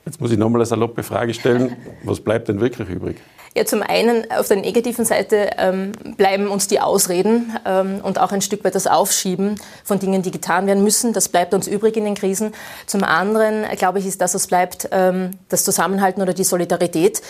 Jetzt 0.06 0.22
muss 0.22 0.32
ich 0.32 0.38
nochmal 0.38 0.62
eine 0.62 0.68
saloppe 0.68 1.02
Frage 1.02 1.34
stellen, 1.34 1.76
was 2.04 2.20
bleibt 2.20 2.48
denn 2.48 2.60
wirklich 2.60 2.88
übrig? 2.90 3.18
Ja, 3.58 3.66
zum 3.66 3.82
einen 3.82 4.30
auf 4.32 4.50
der 4.50 4.58
negativen 4.58 5.06
Seite 5.06 5.52
ähm, 5.58 5.94
bleiben 6.18 6.50
uns 6.50 6.68
die 6.68 6.82
Ausreden 6.82 7.56
ähm, 7.66 8.02
und 8.04 8.20
auch 8.20 8.34
ein 8.34 8.42
Stück 8.42 8.66
weit 8.66 8.76
das 8.76 8.86
Aufschieben 8.86 9.56
von 9.84 9.98
Dingen, 9.98 10.22
die 10.22 10.32
getan 10.32 10.68
werden 10.68 10.84
müssen. 10.84 11.14
Das 11.14 11.30
bleibt 11.30 11.54
uns 11.54 11.66
übrig 11.66 11.96
in 11.96 12.04
den 12.04 12.16
Krisen. 12.16 12.54
Zum 12.86 13.04
anderen, 13.04 13.64
glaube 13.78 14.00
ich, 14.00 14.06
ist 14.06 14.20
das, 14.20 14.36
was 14.36 14.48
bleibt, 14.48 14.90
ähm, 14.92 15.32
das 15.48 15.64
Zusammenhalten 15.64 16.22
oder 16.22 16.34
die 16.34 16.44
Solidarität. 16.44 17.22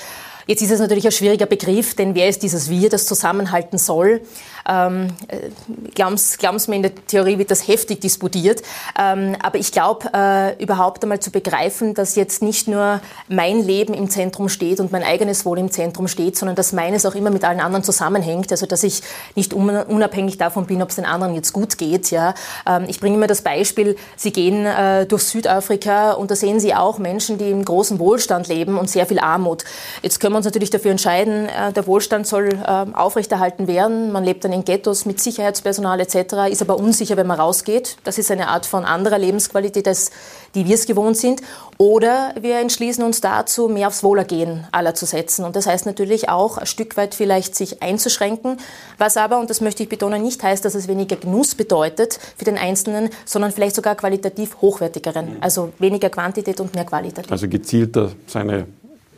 Jetzt 0.47 0.61
ist 0.61 0.71
es 0.71 0.79
natürlich 0.79 1.05
ein 1.05 1.11
schwieriger 1.11 1.45
Begriff, 1.47 1.95
denn 1.95 2.13
wer 2.13 2.27
ist 2.27 2.43
dieses 2.43 2.69
Wir, 2.69 2.89
das 2.89 3.05
zusammenhalten 3.05 3.77
soll? 3.77 4.21
Ähm, 4.67 5.07
äh, 5.27 5.49
Glauben 5.93 6.17
Sie 6.17 6.69
mir, 6.69 6.75
in 6.75 6.81
der 6.81 6.95
Theorie 7.07 7.37
wird 7.37 7.51
das 7.51 7.67
heftig 7.67 8.01
disputiert. 8.01 8.61
Ähm, 8.99 9.35
aber 9.41 9.57
ich 9.57 9.71
glaube, 9.71 10.09
äh, 10.13 10.61
überhaupt 10.61 11.03
einmal 11.03 11.19
zu 11.19 11.31
begreifen, 11.31 11.93
dass 11.93 12.15
jetzt 12.15 12.41
nicht 12.41 12.67
nur 12.67 12.99
mein 13.27 13.61
Leben 13.61 13.93
im 13.93 14.09
Zentrum 14.09 14.49
steht 14.49 14.79
und 14.79 14.91
mein 14.91 15.03
eigenes 15.03 15.45
Wohl 15.45 15.59
im 15.59 15.71
Zentrum 15.71 16.07
steht, 16.07 16.37
sondern 16.37 16.55
dass 16.55 16.73
meines 16.73 17.05
auch 17.05 17.15
immer 17.15 17.29
mit 17.29 17.43
allen 17.43 17.59
anderen 17.59 17.83
zusammenhängt. 17.83 18.51
Also 18.51 18.65
dass 18.65 18.83
ich 18.83 19.01
nicht 19.35 19.53
unabhängig 19.53 20.37
davon 20.37 20.65
bin, 20.65 20.81
ob 20.81 20.89
es 20.89 20.95
den 20.95 21.05
anderen 21.05 21.35
jetzt 21.35 21.53
gut 21.53 21.77
geht. 21.77 22.11
Ja. 22.11 22.33
Ähm, 22.67 22.85
ich 22.87 22.99
bringe 22.99 23.15
immer 23.15 23.27
das 23.27 23.41
Beispiel, 23.41 23.95
Sie 24.15 24.31
gehen 24.31 24.65
äh, 24.65 25.05
durch 25.05 25.23
Südafrika 25.23 26.13
und 26.13 26.31
da 26.31 26.35
sehen 26.35 26.59
Sie 26.59 26.73
auch 26.73 26.97
Menschen, 26.97 27.37
die 27.37 27.49
im 27.51 27.63
großen 27.63 27.99
Wohlstand 27.99 28.47
leben 28.47 28.77
und 28.77 28.89
sehr 28.89 29.05
viel 29.05 29.19
Armut. 29.19 29.63
Jetzt 30.01 30.19
können 30.19 30.33
wir 30.33 30.37
uns 30.37 30.45
natürlich 30.45 30.69
dafür 30.69 30.91
entscheiden, 30.91 31.47
äh, 31.47 31.71
der 31.71 31.87
Wohlstand 31.87 32.27
soll 32.27 32.49
äh, 32.49 32.85
aufrechterhalten 32.93 33.67
werden. 33.67 34.11
Man 34.11 34.23
lebt 34.23 34.43
dann 34.43 34.51
in 34.55 34.65
Ghettos 34.65 35.05
mit 35.05 35.19
Sicherheitspersonal 35.19 35.99
etc., 35.99 36.49
ist 36.49 36.61
aber 36.61 36.77
unsicher, 36.77 37.17
wenn 37.17 37.27
man 37.27 37.39
rausgeht. 37.39 37.97
Das 38.03 38.17
ist 38.17 38.31
eine 38.31 38.47
Art 38.47 38.65
von 38.65 38.85
anderer 38.85 39.19
Lebensqualität, 39.19 39.87
als 39.87 40.11
die 40.55 40.65
wir 40.65 40.75
es 40.75 40.87
gewohnt 40.87 41.17
sind. 41.17 41.41
Oder 41.77 42.33
wir 42.39 42.59
entschließen 42.59 43.03
uns 43.03 43.21
dazu, 43.21 43.67
mehr 43.67 43.87
aufs 43.87 44.03
Wohlergehen 44.03 44.65
aller 44.71 44.95
zu 44.95 45.05
setzen. 45.05 45.45
Und 45.45 45.55
das 45.55 45.67
heißt 45.67 45.85
natürlich 45.85 46.29
auch, 46.29 46.57
ein 46.57 46.65
Stück 46.65 46.97
weit 46.97 47.13
vielleicht 47.13 47.55
sich 47.55 47.83
einzuschränken, 47.83 48.57
was 48.97 49.17
aber, 49.17 49.39
und 49.39 49.49
das 49.49 49.61
möchte 49.61 49.83
ich 49.83 49.89
betonen, 49.89 50.23
nicht 50.23 50.41
heißt, 50.41 50.63
dass 50.63 50.73
es 50.73 50.87
weniger 50.87 51.17
Genuss 51.17 51.53
bedeutet 51.53 52.19
für 52.37 52.45
den 52.45 52.57
Einzelnen, 52.57 53.09
sondern 53.25 53.51
vielleicht 53.51 53.75
sogar 53.75 53.95
qualitativ 53.95 54.61
hochwertigeren. 54.61 55.37
Also 55.41 55.73
weniger 55.79 56.09
Quantität 56.09 56.59
und 56.61 56.73
mehr 56.73 56.85
Qualität. 56.85 57.29
Also 57.29 57.47
gezielter 57.49 58.11
seine 58.25 58.67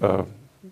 äh, 0.02 0.23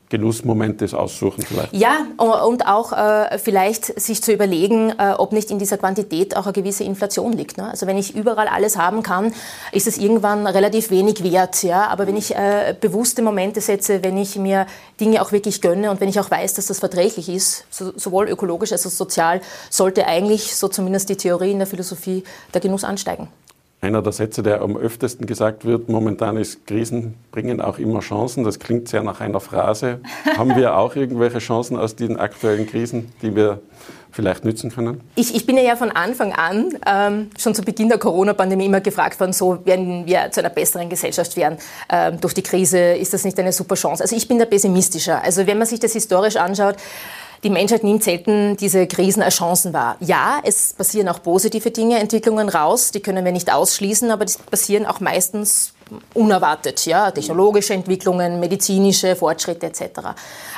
Genussmomente 0.10 0.86
aussuchen 0.98 1.44
vielleicht. 1.44 1.74
Ja, 1.74 2.06
und 2.18 2.68
auch 2.68 2.92
äh, 2.92 3.40
vielleicht 3.40 4.00
sich 4.00 4.22
zu 4.22 4.32
überlegen, 4.32 4.94
äh, 5.00 5.14
ob 5.18 5.32
nicht 5.32 5.50
in 5.50 5.58
dieser 5.58 5.78
Quantität 5.78 6.38
auch 6.38 6.46
eine 6.46 6.54
gewisse 6.54 6.84
Inflation 6.84 7.34
liegt. 7.34 7.58
Ne? 7.58 7.70
Also 7.70 7.88
wenn 7.88 7.98
ich 7.98 8.16
überall 8.16 8.48
alles 8.48 8.78
haben 8.78 9.02
kann, 9.02 9.34
ist 9.72 9.88
es 9.88 9.98
irgendwann 9.98 10.46
relativ 10.46 10.92
wenig 10.92 11.24
wert. 11.24 11.64
Ja? 11.64 11.88
Aber 11.88 12.06
wenn 12.06 12.18
ich 12.18 12.36
äh, 12.36 12.76
bewusste 12.80 13.24
Momente 13.24 13.62
setze, 13.62 14.04
wenn 14.04 14.18
ich 14.18 14.36
mir 14.36 14.68
Dinge 15.00 15.22
auch 15.22 15.32
wirklich 15.32 15.62
gönne 15.62 15.90
und 15.90 16.00
wenn 16.02 16.10
ich 16.10 16.20
auch 16.20 16.30
weiß, 16.30 16.54
dass 16.54 16.68
das 16.68 16.80
verträglich 16.80 17.28
ist, 17.28 17.66
so, 17.72 17.92
sowohl 17.98 18.30
ökologisch 18.30 18.72
als 18.72 18.86
auch 18.86 18.92
sozial, 18.92 19.42
sollte 19.72 20.06
eigentlich, 20.06 20.56
so 20.56 20.68
zumindest 20.68 21.10
die 21.10 21.18
Theorie 21.18 21.52
in 21.52 21.58
der 21.58 21.68
Philosophie, 21.68 22.24
der 22.54 22.62
Genuss 22.62 22.84
ansteigen. 22.84 23.28
Einer 23.86 24.02
der 24.02 24.14
Sätze, 24.14 24.42
der 24.42 24.62
am 24.62 24.78
öftesten 24.78 25.28
gesagt 25.28 25.64
wird, 25.64 25.90
momentan 25.90 26.38
ist, 26.38 26.66
Krisen 26.66 27.14
bringen 27.32 27.62
auch 27.62 27.78
immer 27.78 28.00
Chancen. 28.00 28.44
Das 28.44 28.58
klingt 28.58 28.90
sehr 28.90 29.04
nach 29.04 29.22
einer 29.22 29.40
Phrase. 29.40 30.00
Haben 30.38 30.56
wir 30.56 30.76
auch 30.76 30.96
irgendwelche 30.96 31.38
Chancen 31.38 31.78
aus 31.78 31.96
den 31.96 32.18
aktuellen 32.18 32.66
Krisen, 32.66 33.12
die 33.22 33.36
wir 33.36 33.60
vielleicht 34.10 34.44
nützen 34.44 34.72
können? 34.72 35.02
Ich, 35.14 35.36
ich 35.36 35.46
bin 35.46 35.56
ja 35.60 35.76
von 35.76 35.92
Anfang 35.92 36.34
an, 36.34 36.74
ähm, 36.88 37.30
schon 37.38 37.54
zu 37.54 37.62
Beginn 37.62 37.88
der 37.90 38.00
Corona-Pandemie, 38.00 38.66
immer 38.66 38.82
gefragt 38.82 39.20
worden, 39.20 39.34
so 39.34 39.64
werden 39.68 40.08
wir 40.08 40.32
zu 40.32 40.40
einer 40.40 40.50
besseren 40.50 40.90
Gesellschaft 40.90 41.38
werden 41.38 41.60
ähm, 41.88 42.20
durch 42.20 42.34
die 42.34 42.42
Krise. 42.42 42.80
Ist 42.80 43.14
das 43.14 43.24
nicht 43.24 43.38
eine 43.40 43.52
super 43.52 43.76
Chance? 43.76 44.02
Also 44.02 44.16
ich 44.16 44.28
bin 44.28 44.40
da 44.40 44.46
pessimistischer. 44.46 45.24
Also 45.24 45.46
wenn 45.46 45.60
man 45.60 45.68
sich 45.68 45.80
das 45.80 45.94
historisch 45.94 46.38
anschaut, 46.38 46.78
die 47.46 47.52
Menschheit 47.52 47.84
nimmt 47.84 48.04
selten 48.04 48.58
diese 48.58 48.88
Krisen 48.88 49.22
als 49.22 49.36
Chancen 49.36 49.72
wahr. 49.72 49.98
Ja, 50.00 50.42
es 50.44 50.74
passieren 50.74 51.08
auch 51.08 51.22
positive 51.22 51.70
Dinge, 51.70 52.00
Entwicklungen 52.00 52.50
raus, 52.50 52.90
die 52.90 53.02
können 53.02 53.24
wir 53.24 53.32
nicht 53.32 53.54
ausschließen, 53.54 54.10
aber 54.10 54.26
die 54.26 54.34
passieren 54.50 54.88
auch 54.88 55.00
meistens 55.00 55.75
unerwartet, 56.14 56.86
ja, 56.86 57.12
technologische 57.12 57.74
Entwicklungen, 57.74 58.40
medizinische 58.40 59.16
Fortschritte 59.16 59.68
etc. 59.68 59.82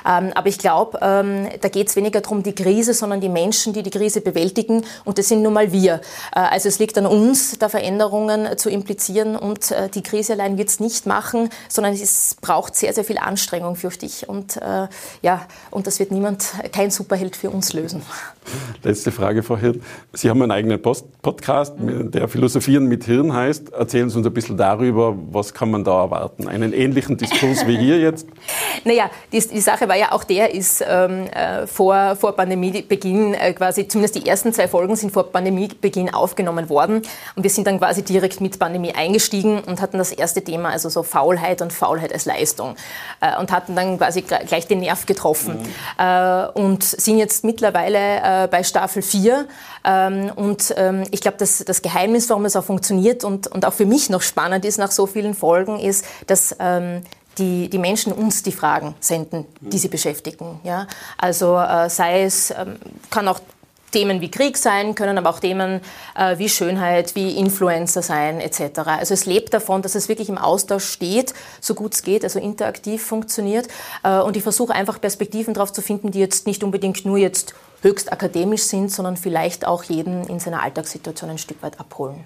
Ähm, 0.06 0.32
aber 0.34 0.48
ich 0.48 0.58
glaube, 0.58 1.00
ähm, 1.02 1.48
da 1.60 1.70
geht 1.70 1.90
es 1.90 1.96
weniger 1.96 2.22
darum, 2.22 2.44
die 2.44 2.56
Krise, 2.56 2.94
sondern 2.94 3.20
die 3.20 3.30
Menschen, 3.30 3.74
die 3.74 3.84
die 3.84 3.90
Krise 3.90 4.22
bewältigen 4.22 4.86
und 5.04 5.18
das 5.18 5.28
sind 5.28 5.42
nun 5.42 5.54
mal 5.54 5.72
wir. 5.72 6.02
Äh, 6.34 6.40
also 6.40 6.70
es 6.70 6.80
liegt 6.80 6.98
an 6.98 7.06
uns, 7.06 7.60
da 7.60 7.70
Veränderungen 7.70 8.58
zu 8.58 8.70
implizieren 8.70 9.36
und 9.36 9.72
äh, 9.72 9.90
die 9.90 10.02
Krise 10.02 10.34
allein 10.34 10.58
wird 10.58 10.70
es 10.70 10.80
nicht 10.80 11.06
machen, 11.06 11.50
sondern 11.68 11.94
es 11.94 12.36
braucht 12.40 12.76
sehr, 12.76 12.94
sehr 12.94 13.04
viel 13.04 13.18
Anstrengung, 13.18 13.76
fürchte 13.76 14.06
ich. 14.06 14.30
Und 14.30 14.58
äh, 14.58 14.88
ja, 15.22 15.46
und 15.72 15.88
das 15.88 16.00
wird 16.00 16.12
niemand, 16.12 16.54
kein 16.72 16.92
Superheld 16.92 17.36
für 17.36 17.50
uns 17.50 17.74
lösen. 17.74 18.02
Letzte 18.84 19.12
Frage, 19.12 19.44
Frau 19.44 19.58
Hirn. 19.58 19.82
Sie 20.14 20.30
haben 20.30 20.42
einen 20.42 20.52
eigenen 20.52 20.82
Post 20.82 21.22
Podcast, 21.22 21.74
der 21.78 22.28
Philosophieren 22.30 22.86
mit 22.86 23.04
Hirn 23.04 23.34
heißt. 23.34 23.74
Erzählen 23.74 24.10
Sie 24.10 24.18
uns 24.18 24.26
ein 24.26 24.34
bisschen 24.34 24.56
darüber, 24.56 25.17
was 25.32 25.54
kann 25.54 25.72
man 25.72 25.84
da 25.84 26.02
erwarten? 26.04 26.48
Einen 26.48 26.74
ähnlichen 26.74 27.18
Diskurs 27.18 27.68
wie 27.68 27.78
hier 27.78 28.00
jetzt? 28.00 28.28
Naja, 28.84 29.10
die, 29.32 29.40
die 29.40 29.62
Sache 29.62 29.88
war 29.88 29.96
ja 29.96 30.12
auch 30.12 30.24
der, 30.24 30.54
ist 30.54 30.84
ähm, 30.88 31.28
äh, 31.28 31.68
vor, 31.68 32.16
vor 32.16 32.36
Pandemiebeginn 32.36 33.34
äh, 33.34 33.54
quasi, 33.54 33.88
zumindest 33.88 34.16
die 34.16 34.28
ersten 34.28 34.54
zwei 34.54 34.68
Folgen 34.68 34.96
sind 34.96 35.12
vor 35.12 35.32
Pandemiebeginn 35.32 36.14
aufgenommen 36.14 36.70
worden. 36.70 37.02
Und 37.36 37.44
wir 37.44 37.50
sind 37.50 37.68
dann 37.68 37.80
quasi 37.80 38.04
direkt 38.04 38.42
mit 38.42 38.60
Pandemie 38.60 38.94
eingestiegen 38.94 39.60
und 39.62 39.82
hatten 39.82 39.98
das 39.98 40.12
erste 40.12 40.44
Thema, 40.44 40.70
also 40.70 40.90
so 40.90 41.04
Faulheit 41.04 41.62
und 41.62 41.74
Faulheit 41.74 42.14
als 42.14 42.26
Leistung. 42.26 42.76
Äh, 43.22 43.38
und 43.40 43.52
hatten 43.52 43.76
dann 43.76 43.98
quasi 43.98 44.22
gleich 44.22 44.68
den 44.68 44.80
Nerv 44.80 45.06
getroffen. 45.06 45.60
Mhm. 45.60 45.66
Äh, 45.98 46.48
und 46.54 46.84
sind 46.84 47.18
jetzt 47.18 47.44
mittlerweile 47.44 48.44
äh, 48.44 48.48
bei 48.48 48.64
Staffel 48.64 49.02
4. 49.02 49.48
Ähm, 49.86 50.32
und 50.36 50.74
ähm, 50.78 51.04
ich 51.12 51.22
glaube, 51.22 51.38
das, 51.38 51.64
das 51.66 51.82
Geheimnis, 51.82 52.30
warum 52.30 52.46
es 52.46 52.56
auch 52.56 52.64
funktioniert 52.64 53.24
und, 53.24 53.48
und 53.48 53.66
auch 53.66 53.74
für 53.74 53.86
mich 53.86 54.10
noch 54.10 54.22
spannend 54.22 54.66
ist 54.66 54.78
nach 54.78 54.92
so 54.92 55.06
vielen 55.08 55.34
Folgen, 55.34 55.80
ist, 55.80 56.06
dass 56.28 56.56
ähm, 56.60 57.02
die, 57.38 57.70
die 57.70 57.78
Menschen 57.78 58.12
uns 58.12 58.44
die 58.44 58.52
Fragen 58.52 58.96
senden, 59.00 59.46
die 59.62 59.78
sie 59.78 59.88
beschäftigen. 59.90 60.60
Ja? 60.64 60.88
Also 61.18 61.58
äh, 61.58 61.90
sei 61.90 62.24
es, 62.24 62.52
ähm, 62.52 62.78
kann 63.10 63.28
auch 63.28 63.40
Themen 63.92 64.20
wie 64.20 64.30
Krieg 64.30 64.58
sein, 64.58 64.96
können 64.96 65.18
aber 65.18 65.30
auch 65.30 65.40
Themen 65.40 65.82
äh, 66.16 66.38
wie 66.38 66.50
Schönheit, 66.50 67.16
wie 67.16 67.38
Influencer 67.38 68.02
sein, 68.02 68.42
etc. 68.42 68.80
Also 68.86 69.14
es 69.14 69.26
lebt 69.26 69.54
davon, 69.54 69.82
dass 69.82 69.96
es 69.96 70.10
wirklich 70.10 70.30
im 70.30 70.38
Austausch 70.38 70.86
steht, 70.86 71.34
so 71.62 71.74
gut 71.74 71.94
es 71.94 72.04
geht, 72.04 72.24
also 72.24 72.40
interaktiv 72.40 73.04
funktioniert. 73.04 73.68
Äh, 74.04 74.20
und 74.20 74.36
ich 74.36 74.44
versuche 74.44 74.74
einfach 74.74 75.00
Perspektiven 75.00 75.54
darauf 75.54 75.72
zu 75.72 75.82
finden, 75.82 76.12
die 76.12 76.20
jetzt 76.20 76.48
nicht 76.48 76.64
unbedingt 76.64 77.06
nur 77.06 77.18
jetzt 77.18 77.56
höchst 77.82 78.12
akademisch 78.12 78.64
sind, 78.64 78.92
sondern 78.92 79.16
vielleicht 79.16 79.66
auch 79.66 79.84
jeden 79.84 80.28
in 80.28 80.40
seiner 80.40 80.64
Alltagssituation 80.64 81.30
ein 81.30 81.38
Stück 81.38 81.62
weit 81.64 81.80
abholen. 81.80 82.24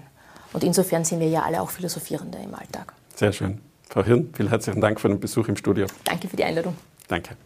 Und 0.52 0.64
insofern 0.64 1.04
sind 1.04 1.20
wir 1.20 1.28
ja 1.28 1.42
alle 1.42 1.62
auch 1.62 1.70
Philosophierende 1.70 2.38
im 2.42 2.54
Alltag. 2.54 2.92
Sehr 3.14 3.32
schön. 3.32 3.60
Frau 3.92 4.02
Hirn, 4.04 4.30
vielen 4.32 4.48
herzlichen 4.48 4.80
Dank 4.80 4.98
für 5.02 5.08
den 5.08 5.20
Besuch 5.20 5.48
im 5.48 5.56
Studio. 5.56 5.84
Danke 6.04 6.26
für 6.26 6.34
die 6.34 6.44
Einladung. 6.44 6.74
Danke. 7.08 7.36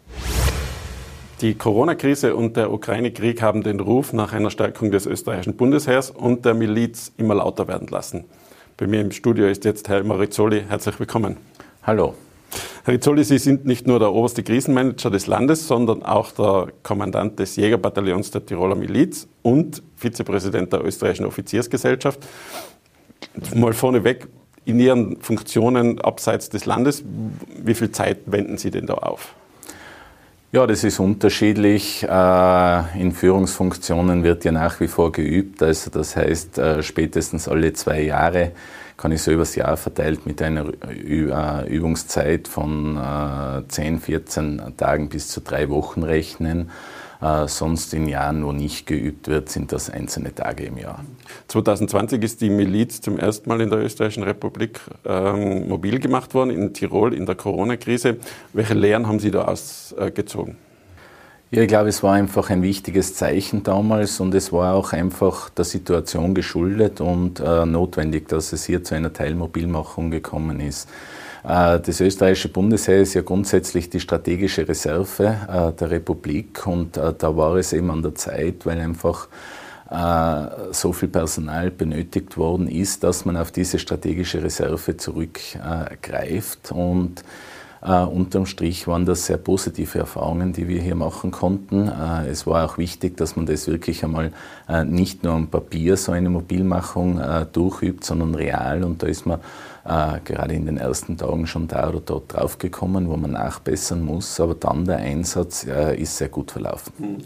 Die 1.41 1.55
Corona-Krise 1.55 2.37
und 2.37 2.57
der 2.57 2.73
Ukraine-Krieg 2.73 3.43
haben 3.43 3.65
den 3.65 3.81
Ruf 3.81 4.13
nach 4.13 4.33
einer 4.33 4.51
Stärkung 4.51 4.93
des 4.93 5.07
österreichischen 5.07 5.57
Bundesheers 5.57 6.13
und 6.13 6.45
der 6.45 6.55
Miliz 6.55 7.11
immer 7.17 7.35
lauter 7.35 7.67
werden 7.67 7.89
lassen. 7.89 8.27
Bei 8.77 8.87
mir 8.87 9.01
im 9.01 9.11
Studio 9.11 9.49
ist 9.49 9.65
jetzt 9.65 9.89
Herr 9.89 10.05
Marizzoli. 10.05 10.63
Herzlich 10.69 11.01
willkommen. 11.01 11.37
Hallo. 11.83 12.15
Herr 12.85 12.95
Rizzoli, 12.95 13.25
Sie 13.25 13.39
sind 13.39 13.67
nicht 13.67 13.89
nur 13.89 13.99
der 13.99 14.13
oberste 14.13 14.45
Krisenmanager 14.45 15.11
des 15.11 15.27
Landes, 15.27 15.67
sondern 15.67 16.05
auch 16.05 16.31
der 16.31 16.69
Kommandant 16.85 17.41
des 17.41 17.57
Jägerbataillons 17.57 18.31
der 18.31 18.47
Tiroler 18.47 18.77
Miliz 18.77 19.27
und 19.43 19.83
Vizepräsident 19.97 20.73
der 20.73 20.85
österreichischen 20.85 21.27
Offiziersgesellschaft. 21.27 22.21
Mal 23.53 23.73
vorneweg, 23.73 24.29
in 24.66 24.79
Ihren 24.81 25.16
Funktionen 25.22 26.00
abseits 26.00 26.50
des 26.50 26.66
Landes, 26.66 27.02
wie 27.57 27.74
viel 27.74 27.92
Zeit 27.92 28.18
wenden 28.26 28.59
Sie 28.59 28.70
denn 28.70 28.87
da 28.87 28.94
auf? 28.94 29.35
Ja, 30.52 30.66
das 30.66 30.85
ist 30.85 31.00
unterschiedlich. 31.00 32.02
Äh, 32.02 33.00
in 33.00 33.12
Führungsfunktionen 33.12 34.22
wird 34.22 34.44
ja 34.44 34.52
nach 34.52 34.81
wie 34.81 34.88
vor 34.88 35.12
geübt. 35.12 35.62
Also 35.62 35.90
das 35.90 36.16
heißt, 36.16 36.59
äh, 36.59 36.83
spätestens 36.83 37.48
alle 37.48 37.72
zwei 37.74 38.00
Jahre 38.00 38.52
kann 38.96 39.12
ich 39.12 39.22
so 39.22 39.31
übers 39.31 39.55
Jahr 39.55 39.76
verteilt 39.76 40.26
mit 40.26 40.40
einer 40.42 40.72
äh, 40.88 41.68
Übungszeit 41.68 42.48
von 42.48 42.98
10, 43.68 44.00
14 44.00 44.62
Tagen 44.76 45.11
bis 45.11 45.29
zu 45.29 45.42
drei 45.42 45.68
Wochen 45.68 46.02
rechnen. 46.02 46.70
Äh, 47.27 47.49
sonst 47.49 47.93
in 47.95 48.07
Jahren, 48.09 48.45
wo 48.45 48.53
nicht 48.53 48.87
geübt 48.87 49.29
wird, 49.29 49.49
sind 49.49 49.73
das 49.73 49.91
einzelne 49.91 50.35
Tage 50.35 50.65
im 50.65 50.79
Jahr. 50.79 51.05
2020 51.49 52.23
ist 52.23 52.41
die 52.41 52.51
Miliz 52.51 53.01
zum 53.01 53.19
ersten 53.19 53.49
Mal 53.49 53.61
in 53.61 53.71
der 53.71 53.81
Österreichischen 53.81 54.23
Republik 54.23 54.81
ähm, 55.05 55.69
mobil 55.69 55.99
gemacht 55.99 56.35
worden, 56.35 56.51
in 56.51 56.73
Tirol 56.73 57.15
in 57.15 57.27
der 57.27 57.35
Corona-Krise. 57.35 58.19
Welche 58.53 58.75
Lehren 58.75 59.09
haben 59.09 59.19
Sie 59.19 59.31
da 59.31 59.45
ausgezogen? 59.45 60.57
Ja, 61.51 61.62
ich 61.62 61.69
glaube, 61.69 61.89
es 61.89 62.03
war 62.03 62.15
einfach 62.15 62.51
ein 62.51 62.62
wichtiges 62.62 63.15
Zeichen 63.15 63.62
damals 63.62 64.21
und 64.21 64.35
es 64.35 64.53
war 64.53 64.75
auch 64.75 64.93
einfach 64.93 65.49
der 65.51 65.65
Situation 65.65 66.35
geschuldet 66.35 67.01
und 67.01 67.41
äh, 67.41 67.65
notwendig, 67.65 68.29
dass 68.29 68.53
es 68.53 68.65
hier 68.67 68.85
zu 68.85 68.95
einer 68.95 69.12
Teilmobilmachung 69.12 70.11
gekommen 70.11 70.61
ist. 70.61 70.89
Äh, 71.47 71.81
das 71.81 72.01
österreichische 72.01 72.49
Bundesheer 72.49 73.01
ist 73.01 73.15
ja 73.15 73.23
grundsätzlich 73.23 73.89
die 73.89 74.01
strategische 74.01 74.67
Reserve 74.69 75.37
äh, 75.49 75.73
der 75.73 75.91
Republik. 75.91 76.67
Und 76.67 76.97
äh, 76.97 77.15
da 77.17 77.37
war 77.37 77.55
es 77.57 77.73
eben 77.73 77.91
an 77.91 78.03
der 78.03 78.15
Zeit, 78.15 78.67
weil 78.67 78.81
einfach 78.81 79.29
so 80.73 80.93
viel 80.93 81.07
Personal 81.07 81.71
benötigt 81.71 82.37
worden 82.37 82.67
ist, 82.67 83.05
dass 83.05 83.25
man 83.25 83.37
auf 83.37 83.53
diese 83.53 83.79
strategische 83.79 84.43
Reserve 84.43 84.97
zurückgreift. 84.97 86.73
Und 86.73 87.23
Uh, 87.88 88.05
unterm 88.09 88.46
Strich 88.46 88.88
waren 88.88 89.07
das 89.07 89.27
sehr 89.27 89.37
positive 89.37 90.01
Erfahrungen, 90.01 90.53
die 90.53 90.66
wir 90.66 90.83
hier 90.83 90.96
machen 90.96 91.31
konnten. 91.31 91.88
Uh, 91.88 92.27
es 92.29 92.44
war 92.44 92.64
auch 92.64 92.79
wichtig, 92.79 93.16
dass 93.16 93.37
man 93.37 93.46
das 93.46 93.68
wirklich 93.68 94.03
einmal 94.03 94.33
uh, 94.68 94.83
nicht 94.83 95.22
nur 95.22 95.35
am 95.35 95.46
Papier 95.46 95.96
so 95.96 96.11
eine 96.11 96.29
Mobilmachung 96.29 97.20
durchübt, 97.53 98.03
sondern 98.03 98.35
real. 98.35 98.83
Und 98.83 99.05
da 99.05 99.07
ist 99.07 99.25
man 99.25 99.38
gerade 100.25 100.53
in 100.53 100.66
den 100.66 100.79
ersten 100.79 101.16
Tagen 101.16 101.46
schon 101.46 101.68
da 101.68 101.88
oder 101.88 102.01
dort 102.01 102.35
draufgekommen, 102.35 103.09
wo 103.09 103.16
man 103.16 103.31
nachbessern 103.31 104.05
muss. 104.05 104.40
Aber 104.40 104.57
dann 104.57 104.85
der 104.85 104.96
Einsatz 104.96 105.62
ist 105.62 106.16
sehr 106.16 106.29
gut 106.29 106.51
verlaufen. 106.51 106.92
Hm. 106.99 107.18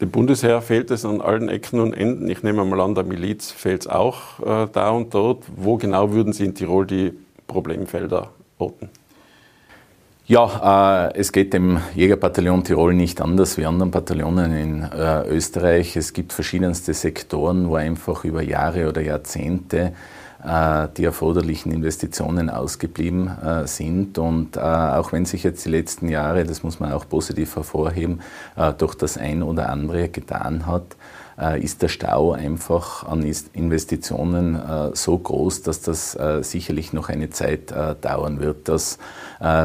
Dem 0.00 0.10
Bundesheer 0.10 0.62
fehlt 0.62 0.92
es 0.92 1.04
an 1.04 1.20
allen 1.20 1.48
Ecken 1.48 1.80
und 1.80 1.94
Enden. 1.94 2.30
Ich 2.30 2.44
nehme 2.44 2.64
mal 2.64 2.80
an, 2.80 2.94
der 2.94 3.02
Miliz 3.02 3.50
fehlt 3.50 3.82
es 3.82 3.86
auch 3.88 4.38
äh, 4.38 4.68
da 4.72 4.90
und 4.90 5.12
dort. 5.12 5.44
Wo 5.56 5.76
genau 5.78 6.12
würden 6.12 6.32
Sie 6.32 6.44
in 6.44 6.54
Tirol 6.54 6.86
die 6.86 7.12
Problemfelder 7.48 8.30
orten? 8.58 8.88
Ja, 10.30 11.08
äh, 11.08 11.18
es 11.18 11.32
geht 11.32 11.52
dem 11.54 11.80
Jägerbataillon 11.96 12.62
Tirol 12.62 12.94
nicht 12.94 13.20
anders 13.20 13.58
wie 13.58 13.66
anderen 13.66 13.90
Bataillonen 13.90 14.52
in 14.52 14.82
äh, 14.84 15.26
Österreich. 15.26 15.96
Es 15.96 16.12
gibt 16.12 16.32
verschiedenste 16.32 16.94
Sektoren, 16.94 17.68
wo 17.68 17.74
einfach 17.74 18.22
über 18.22 18.40
Jahre 18.40 18.88
oder 18.88 19.00
Jahrzehnte 19.00 19.92
äh, 20.44 20.86
die 20.96 21.02
erforderlichen 21.02 21.72
Investitionen 21.72 22.48
ausgeblieben 22.48 23.28
äh, 23.42 23.66
sind. 23.66 24.18
Und 24.18 24.56
äh, 24.56 24.60
auch 24.60 25.10
wenn 25.10 25.24
sich 25.24 25.42
jetzt 25.42 25.64
die 25.64 25.70
letzten 25.70 26.08
Jahre, 26.08 26.44
das 26.44 26.62
muss 26.62 26.78
man 26.78 26.92
auch 26.92 27.08
positiv 27.08 27.56
hervorheben, 27.56 28.20
äh, 28.54 28.72
durch 28.72 28.94
das 28.94 29.18
ein 29.18 29.42
oder 29.42 29.68
andere 29.68 30.10
getan 30.10 30.64
hat, 30.64 30.94
ist 31.62 31.82
der 31.82 31.88
Stau 31.88 32.32
einfach 32.32 33.04
an 33.04 33.22
Investitionen 33.52 34.56
äh, 34.56 34.90
so 34.94 35.16
groß, 35.16 35.62
dass 35.62 35.80
das 35.80 36.14
äh, 36.14 36.42
sicherlich 36.42 36.92
noch 36.92 37.08
eine 37.08 37.30
Zeit 37.30 37.72
dauern 38.00 38.40
wird. 38.40 38.68
Das 38.68 38.98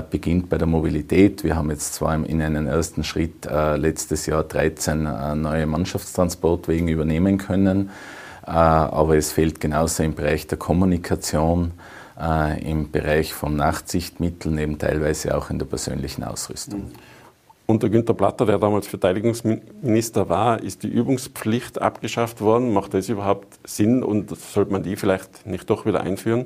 beginnt 0.10 0.50
bei 0.50 0.58
der 0.58 0.68
Mobilität. 0.68 1.44
Wir 1.44 1.56
haben 1.56 1.70
jetzt 1.70 1.96
zwar 1.96 2.16
in 2.16 2.42
einem 2.42 2.68
ersten 2.68 3.04
Schritt 3.04 3.46
letztes 3.46 4.26
Jahr 4.26 4.44
13 4.44 5.42
neue 5.42 5.66
Mannschaftstransportwegen 5.66 6.88
übernehmen 6.88 7.38
können, 7.38 7.90
aber 8.44 9.18
es 9.18 9.32
fehlt 9.32 9.60
genauso 9.60 10.04
im 10.04 10.16
Bereich 10.16 10.48
der 10.48 10.58
Kommunikation, 10.58 11.72
im 12.62 12.92
Bereich 12.92 13.34
von 13.34 13.56
Nachtsichtmitteln, 13.58 14.58
eben 14.60 14.78
teilweise 14.78 15.36
auch 15.36 15.50
in 15.50 15.60
der 15.60 15.66
persönlichen 15.66 16.24
Ausrüstung. 16.24 16.80
Mhm. 16.80 17.15
Unter 17.68 17.90
Günter 17.90 18.14
Platter, 18.14 18.46
der 18.46 18.60
damals 18.60 18.88
Verteidigungsminister 18.88 20.30
war, 20.30 20.62
ist 20.62 20.84
die 20.84 20.88
Übungspflicht 20.88 21.82
abgeschafft 21.82 22.42
worden. 22.42 22.74
Macht 22.74 22.94
das 22.94 23.10
überhaupt 23.10 23.58
Sinn 23.64 24.04
und 24.04 24.38
sollte 24.38 24.72
man 24.72 24.84
die 24.84 24.96
vielleicht 24.96 25.48
nicht 25.48 25.68
doch 25.70 25.86
wieder 25.86 26.02
einführen? 26.02 26.46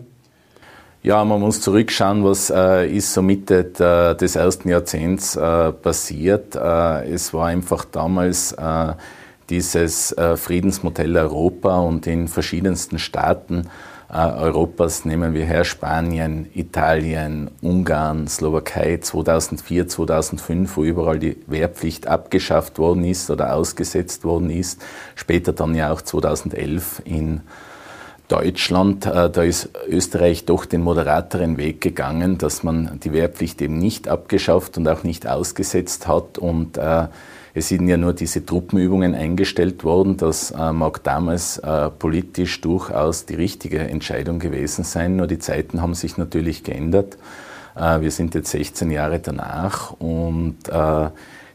Ja, 1.04 1.24
man 1.26 1.42
muss 1.42 1.62
zurückschauen, 1.62 2.24
was 2.24 2.50
äh, 2.50 2.90
ist 2.90 3.14
so 3.14 3.22
Mitte 3.22 3.66
der, 3.66 4.16
des 4.16 4.36
ersten 4.36 4.70
Jahrzehnts 4.70 5.36
äh, 5.36 5.72
passiert. 5.72 6.56
Äh, 6.56 7.10
es 7.12 7.34
war 7.34 7.48
einfach 7.48 7.86
damals 7.86 8.54
äh, 8.54 8.94
dieses 9.50 10.12
äh, 10.14 10.38
Friedensmodell 10.38 11.18
Europa 11.18 11.80
und 11.80 12.08
in 12.08 12.28
verschiedensten 12.28 13.00
Staaten 13.00 13.66
äh, 13.66 13.99
Europas 14.12 15.06
nehmen 15.06 15.36
wir 15.36 15.46
her 15.46 15.64
Spanien, 15.64 16.48
Italien, 16.56 17.52
Ungarn, 17.62 18.28
Slowakei 18.28 18.98
2004, 18.98 19.88
2005, 19.88 20.78
wo 20.78 20.84
überall 20.84 21.20
die 21.20 21.38
Wehrpflicht 21.46 22.08
abgeschafft 22.08 22.80
worden 22.80 23.04
ist 23.04 23.30
oder 23.30 23.54
ausgesetzt 23.54 24.24
worden 24.24 24.50
ist. 24.50 24.82
Später 25.14 25.54
dann 25.54 25.76
ja 25.76 25.92
auch 25.92 26.02
2011 26.02 27.04
in 27.06 27.42
Deutschland, 28.30 29.06
äh, 29.06 29.30
da 29.30 29.44
ist 29.44 29.70
Österreich 29.88 30.46
doch 30.46 30.66
den 30.66 30.82
moderateren 30.82 31.58
Weg 31.58 31.80
gegangen, 31.80 32.40
dass 32.40 32.64
man 32.64 33.00
die 33.04 33.14
Wehrpflicht 33.14 33.62
eben 33.62 33.78
nicht 33.78 34.08
abgeschafft 34.08 34.78
und 34.80 34.88
auch 34.88 35.04
nicht 35.04 35.28
ausgesetzt 35.28 36.08
hat 36.08 36.40
und 36.40 36.78
äh, 36.78 37.08
es 37.54 37.70
sind 37.70 37.88
ja 37.88 37.98
nur 37.98 38.14
diese 38.14 38.46
Truppenübungen 38.46 39.16
eingestellt 39.16 39.84
worden. 39.84 40.18
Das 40.18 40.52
äh, 40.52 40.72
mag 40.72 41.04
damals 41.04 41.58
äh, 41.58 41.90
politisch 41.90 42.62
durchaus 42.62 43.26
die 43.26 43.36
richtige 43.36 43.80
Entscheidung 43.80 44.40
gewesen 44.40 44.84
sein. 44.84 45.16
Nur 45.16 45.28
die 45.28 45.40
Zeiten 45.40 45.82
haben 45.82 45.96
sich 45.96 46.18
natürlich 46.18 46.64
geändert. 46.64 47.18
Äh, 47.76 48.02
wir 48.02 48.12
sind 48.12 48.36
jetzt 48.36 48.52
16 48.52 48.92
Jahre 48.92 49.20
danach 49.20 49.92
und 49.94 50.58
äh, 50.70 51.10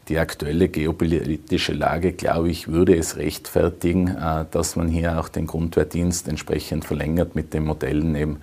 die 0.09 0.19
aktuelle 0.19 0.67
geopolitische 0.67 1.73
Lage, 1.73 2.11
glaube 2.11 2.49
ich, 2.49 2.67
würde 2.67 2.95
es 2.95 3.17
rechtfertigen, 3.17 4.15
dass 4.51 4.75
man 4.75 4.87
hier 4.87 5.19
auch 5.19 5.29
den 5.29 5.47
Grundwehrdienst 5.47 6.27
entsprechend 6.27 6.85
verlängert 6.85 7.33
mit 7.33 7.55
den 7.55 7.65
Modellen 7.65 8.13
eben 8.13 8.37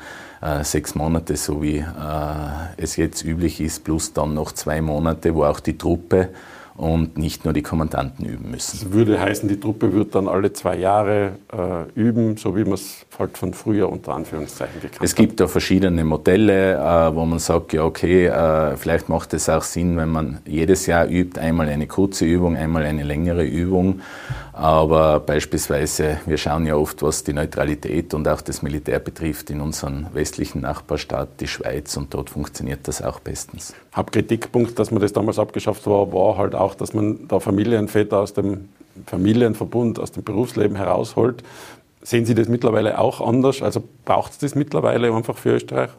sechs 0.62 0.96
Monate, 0.96 1.36
so 1.36 1.62
wie 1.62 1.84
es 2.78 2.96
jetzt 2.96 3.24
üblich 3.24 3.60
ist, 3.60 3.84
plus 3.84 4.12
dann 4.12 4.34
noch 4.34 4.50
zwei 4.50 4.80
Monate, 4.80 5.36
wo 5.36 5.44
auch 5.44 5.60
die 5.60 5.78
Truppe 5.78 6.30
und 6.82 7.16
nicht 7.16 7.44
nur 7.44 7.54
die 7.54 7.62
Kommandanten 7.62 8.26
üben 8.26 8.50
müssen. 8.50 8.80
Das 8.80 8.92
würde 8.92 9.20
heißen, 9.20 9.48
die 9.48 9.60
Truppe 9.60 9.92
wird 9.92 10.14
dann 10.16 10.26
alle 10.26 10.52
zwei 10.52 10.76
Jahre 10.76 11.32
äh, 11.52 12.00
üben, 12.00 12.36
so 12.36 12.56
wie 12.56 12.64
man 12.64 12.74
es 12.74 13.06
halt 13.18 13.38
von 13.38 13.54
früher 13.54 13.88
unter 13.88 14.14
Anführungszeichen 14.14 14.80
gekannt 14.80 14.98
hat. 14.98 15.04
Es 15.04 15.14
gibt 15.14 15.38
da 15.38 15.46
verschiedene 15.46 16.04
Modelle, 16.04 16.74
äh, 16.74 17.14
wo 17.14 17.24
man 17.24 17.38
sagt, 17.38 17.72
ja 17.72 17.84
okay, 17.84 18.26
äh, 18.26 18.76
vielleicht 18.76 19.08
macht 19.08 19.32
es 19.32 19.48
auch 19.48 19.62
Sinn, 19.62 19.96
wenn 19.96 20.08
man 20.08 20.38
jedes 20.44 20.86
Jahr 20.86 21.06
übt, 21.06 21.40
einmal 21.40 21.68
eine 21.68 21.86
kurze 21.86 22.24
Übung, 22.24 22.56
einmal 22.56 22.82
eine 22.82 23.04
längere 23.04 23.44
Übung. 23.44 24.00
Aber 24.52 25.20
beispielsweise, 25.20 26.20
wir 26.26 26.36
schauen 26.36 26.66
ja 26.66 26.76
oft, 26.76 27.02
was 27.02 27.24
die 27.24 27.32
Neutralität 27.32 28.12
und 28.12 28.28
auch 28.28 28.42
das 28.42 28.60
Militär 28.60 28.98
betrifft 28.98 29.48
in 29.48 29.62
unserem 29.62 30.06
westlichen 30.12 30.60
Nachbarstaat, 30.60 31.40
die 31.40 31.48
Schweiz, 31.48 31.96
und 31.96 32.12
dort 32.12 32.28
funktioniert 32.28 32.86
das 32.86 33.00
auch 33.00 33.20
bestens. 33.20 33.74
Hauptkritikpunkt, 33.96 34.78
dass 34.78 34.90
man 34.90 35.00
das 35.00 35.14
damals 35.14 35.38
abgeschafft 35.38 35.86
war, 35.86 36.12
war 36.12 36.36
halt 36.36 36.54
auch, 36.54 36.74
dass 36.74 36.92
man 36.92 37.26
da 37.28 37.40
Familienväter 37.40 38.18
aus 38.18 38.34
dem 38.34 38.68
Familienverbund, 39.06 39.98
aus 39.98 40.12
dem 40.12 40.22
Berufsleben 40.22 40.76
herausholt. 40.76 41.42
Sehen 42.02 42.26
Sie 42.26 42.34
das 42.34 42.48
mittlerweile 42.48 42.98
auch 42.98 43.26
anders? 43.26 43.62
Also 43.62 43.82
braucht 44.04 44.32
es 44.32 44.38
das 44.38 44.54
mittlerweile 44.54 45.14
einfach 45.14 45.38
für 45.38 45.54
Österreich? 45.54 45.90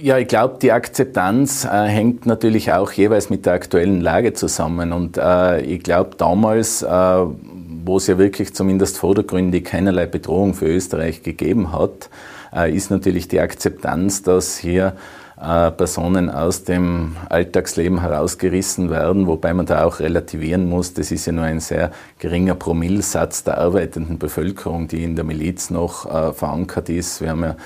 Ja, 0.00 0.18
ich 0.18 0.26
glaube, 0.26 0.58
die 0.60 0.72
Akzeptanz 0.72 1.64
äh, 1.64 1.86
hängt 1.86 2.24
natürlich 2.26 2.72
auch 2.72 2.92
jeweils 2.92 3.30
mit 3.30 3.46
der 3.46 3.52
aktuellen 3.52 4.00
Lage 4.00 4.32
zusammen. 4.32 4.92
Und 4.92 5.18
äh, 5.18 5.60
ich 5.60 5.82
glaube, 5.82 6.16
damals, 6.16 6.82
äh, 6.82 6.88
wo 6.88 7.96
es 7.96 8.06
ja 8.06 8.16
wirklich 8.16 8.54
zumindest 8.54 8.96
vordergründig 8.96 9.64
keinerlei 9.64 10.06
Bedrohung 10.06 10.54
für 10.54 10.66
Österreich 10.66 11.22
gegeben 11.22 11.72
hat, 11.72 12.10
äh, 12.54 12.74
ist 12.74 12.90
natürlich 12.90 13.28
die 13.28 13.40
Akzeptanz, 13.40 14.22
dass 14.22 14.56
hier 14.56 14.94
äh, 15.40 15.70
Personen 15.70 16.30
aus 16.30 16.64
dem 16.64 17.16
Alltagsleben 17.28 18.00
herausgerissen 18.00 18.90
werden, 18.90 19.26
wobei 19.26 19.52
man 19.52 19.66
da 19.66 19.84
auch 19.84 20.00
relativieren 20.00 20.68
muss, 20.68 20.94
das 20.94 21.10
ist 21.10 21.26
ja 21.26 21.32
nur 21.32 21.44
ein 21.44 21.60
sehr 21.60 21.90
geringer 22.18 22.54
Promillsatz 22.54 23.44
der 23.44 23.58
arbeitenden 23.58 24.18
Bevölkerung, 24.18 24.88
die 24.88 25.02
in 25.02 25.16
der 25.16 25.24
Miliz 25.24 25.70
noch 25.70 26.06
äh, 26.06 26.32
verankert 26.32 26.88
ist. 26.88 27.20
Wir 27.20 27.30
haben 27.30 27.42
ja 27.42 27.56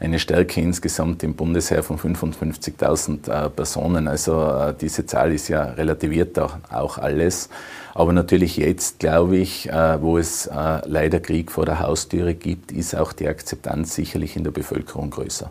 eine 0.00 0.18
Stärke 0.18 0.60
insgesamt 0.60 1.22
im 1.22 1.34
Bundesheer 1.34 1.82
von 1.82 1.98
55.000 1.98 3.46
äh, 3.46 3.50
Personen. 3.50 4.08
Also 4.08 4.40
äh, 4.42 4.74
diese 4.78 5.06
Zahl 5.06 5.32
ist 5.32 5.48
ja 5.48 5.64
relativiert 5.64 6.38
auch, 6.38 6.56
auch 6.70 6.98
alles. 6.98 7.48
Aber 7.94 8.12
natürlich 8.12 8.56
jetzt, 8.56 8.98
glaube 8.98 9.36
ich, 9.36 9.68
äh, 9.68 10.02
wo 10.02 10.18
es 10.18 10.50
leider 10.86 11.20
Krieg 11.20 11.52
vor 11.52 11.64
der 11.64 11.80
Haustüre 11.80 12.34
gibt, 12.34 12.72
ist 12.72 12.94
auch 12.94 13.12
die 13.12 13.28
Akzeptanz 13.28 13.94
sicherlich 13.94 14.36
in 14.36 14.44
der 14.44 14.50
Bevölkerung 14.50 15.10
größer. 15.10 15.50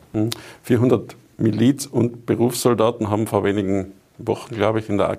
400 0.63 1.15
mhm. 1.37 1.45
Miliz- 1.45 1.87
und 1.87 2.25
Berufssoldaten 2.25 3.09
haben 3.09 3.27
vor 3.27 3.43
wenigen 3.43 3.93
Wochen, 4.17 4.55
glaube 4.55 4.79
ich, 4.79 4.89
in 4.89 4.97
der, 4.97 5.17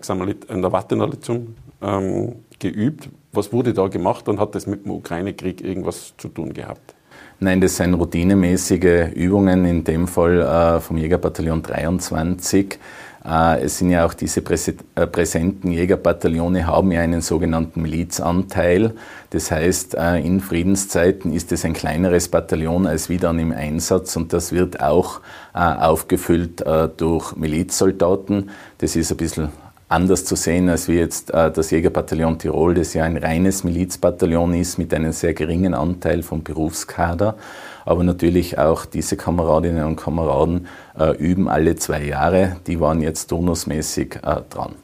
in 0.49 0.63
der 0.63 0.73
Wattener 0.73 1.09
Litzung 1.09 1.57
ähm, 1.83 2.37
geübt. 2.59 3.09
Was 3.33 3.53
wurde 3.53 3.75
da 3.75 3.89
gemacht 3.89 4.29
und 4.29 4.39
hat 4.39 4.55
das 4.55 4.67
mit 4.67 4.85
dem 4.85 4.93
Ukraine-Krieg 4.93 5.61
irgendwas 5.61 6.15
zu 6.17 6.29
tun 6.29 6.53
gehabt? 6.53 6.94
Nein, 7.41 7.61
das 7.61 7.77
sind 7.77 7.95
routinemäßige 7.95 9.13
Übungen, 9.15 9.65
in 9.65 9.83
dem 9.83 10.07
Fall 10.07 10.41
äh, 10.41 10.81
vom 10.81 10.97
Jägerbataillon 10.97 11.63
23. 11.63 12.79
Äh, 13.25 13.61
es 13.61 13.79
sind 13.79 13.91
ja 13.91 14.07
auch 14.07 14.15
diese 14.15 14.41
äh, 14.41 15.07
präsenten 15.09 15.73
Jägerbataillone 15.73 16.65
haben 16.65 16.93
ja 16.93 17.01
einen 17.01 17.23
sogenannten 17.23 17.83
Milizanteil. 17.83 18.95
Das 19.31 19.51
heißt, 19.51 19.95
in 19.95 20.41
Friedenszeiten 20.41 21.33
ist 21.33 21.51
es 21.51 21.65
ein 21.65 21.73
kleineres 21.73 22.29
Bataillon 22.29 22.87
als 22.87 23.09
wie 23.09 23.17
dann 23.17 23.41
im 23.41 23.51
Einsatz 23.51 24.15
und 24.15 24.33
das 24.33 24.53
wird 24.53 24.81
auch 24.81 25.21
aufgefüllt 25.53 26.65
durch 26.97 27.35
Milizsoldaten. 27.35 28.51
Das 28.79 28.95
ist 28.95 29.11
ein 29.11 29.17
bisschen 29.17 29.49
anders 29.95 30.25
zu 30.25 30.37
sehen, 30.37 30.69
als 30.69 30.89
wie 30.89 30.95
jetzt 30.95 31.33
äh, 31.33 31.51
das 31.51 31.71
Jägerbataillon 31.71 32.39
Tirol, 32.39 32.75
das 32.75 32.95
ja 32.95 33.05
ein 33.05 33.17
reines 33.17 33.65
Milizbataillon 33.65 34.55
ist 34.55 34.79
mit 34.79 34.93
einem 34.93 35.13
sehr 35.13 35.35
geringen 35.35 35.75
Anteil 35.75 36.23
vom 36.23 36.43
Berufskader. 36.43 37.37
Aber 37.85 38.03
natürlich 38.03 38.59
auch 38.59 38.85
diese 38.87 39.17
Kameradinnen 39.17 39.85
und 39.85 39.97
Kameraden 39.97 40.67
äh, 40.99 41.17
üben 41.17 41.49
alle 41.49 41.77
zwei 41.77 42.03
Jahre. 42.03 42.57
Die 42.67 42.81
waren 42.81 43.01
jetzt 43.03 43.29
turnusmäßig 43.29 44.17
äh, 44.17 44.41
dran. 44.51 44.75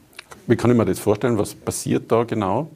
Wie 0.47 0.55
kann 0.55 0.71
ich 0.71 0.77
mir 0.77 0.85
das 0.85 0.99
vorstellen? 0.99 1.37
Was 1.37 1.53
passiert 1.53 2.11
da 2.11 2.23
genau? 2.23 2.69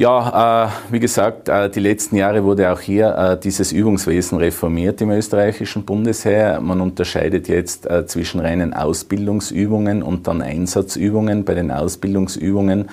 Ja, 0.00 0.64
äh, 0.64 0.92
wie 0.92 0.98
gesagt, 0.98 1.50
äh, 1.50 1.68
die 1.68 1.80
letzten 1.80 2.16
Jahre 2.16 2.42
wurde 2.42 2.72
auch 2.72 2.80
hier 2.80 3.14
äh, 3.14 3.38
dieses 3.38 3.70
Übungswesen 3.70 4.38
reformiert 4.38 5.02
im 5.02 5.10
österreichischen 5.10 5.84
Bundesheer. 5.84 6.58
Man 6.62 6.80
unterscheidet 6.80 7.48
jetzt 7.48 7.84
äh, 7.84 8.06
zwischen 8.06 8.40
reinen 8.40 8.72
Ausbildungsübungen 8.72 10.02
und 10.02 10.26
dann 10.26 10.40
Einsatzübungen. 10.40 11.44
Bei 11.44 11.52
den 11.52 11.70
Ausbildungsübungen 11.70 12.86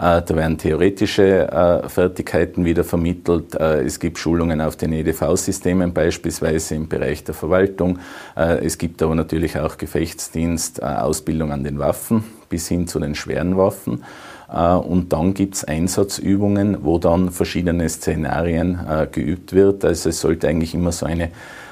äh, 0.00 0.20
da 0.20 0.28
werden 0.30 0.58
theoretische 0.58 1.46
äh, 1.48 1.88
Fertigkeiten 1.88 2.64
wieder 2.64 2.82
vermittelt. 2.82 3.54
Es 3.54 4.00
gibt 4.00 4.18
Schulungen 4.18 4.60
auf 4.60 4.74
den 4.74 4.92
EDV-Systemen, 4.92 5.94
beispielsweise 5.94 6.74
im 6.74 6.88
Bereich 6.88 7.22
der 7.22 7.36
Verwaltung. 7.36 8.00
Es 8.34 8.78
gibt 8.78 9.00
aber 9.00 9.14
natürlich 9.14 9.60
auch 9.60 9.78
Gefechtsdienst, 9.78 10.82
Ausbildung 10.82 11.52
an 11.52 11.62
den 11.62 11.78
Waffen 11.78 12.24
bis 12.48 12.68
hin 12.68 12.86
zu 12.86 12.98
den 12.98 13.14
schweren 13.14 13.56
Waffen. 13.56 14.04
Äh, 14.52 14.74
und 14.74 15.12
dann 15.12 15.34
gibt 15.34 15.56
es 15.56 15.64
Einsatzübungen, 15.64 16.84
wo 16.84 16.98
dann 16.98 17.30
verschiedene 17.30 17.88
Szenarien 17.88 18.78
äh, 18.88 19.06
geübt 19.10 19.52
wird. 19.52 19.84
Also 19.84 20.08
es 20.08 20.20
sollte 20.20 20.48
eigentlich 20.48 20.74
immer 20.74 20.92
so 20.92 21.06
eine 21.06 21.30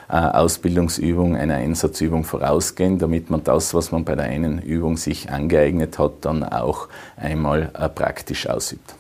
äh, 0.09 0.17
Ausbildungsübung, 0.17 1.37
eine 1.37 1.55
Einsatzübung 1.55 2.25
vorausgehen, 2.25 2.99
damit 2.99 3.31
man 3.31 3.43
das, 3.45 3.75
was 3.75 3.93
man 3.93 4.05
bei 4.05 4.15
der 4.15 4.27
einen 4.27 4.61
Übung 4.61 4.97
sich 4.97 5.31
angeeignet 5.31 5.99
hat, 5.99 6.13
dann 6.25 6.45
auch 6.45 6.89
einmal 7.17 7.71
praktisch 7.95 8.49
ausübt. 8.49 8.95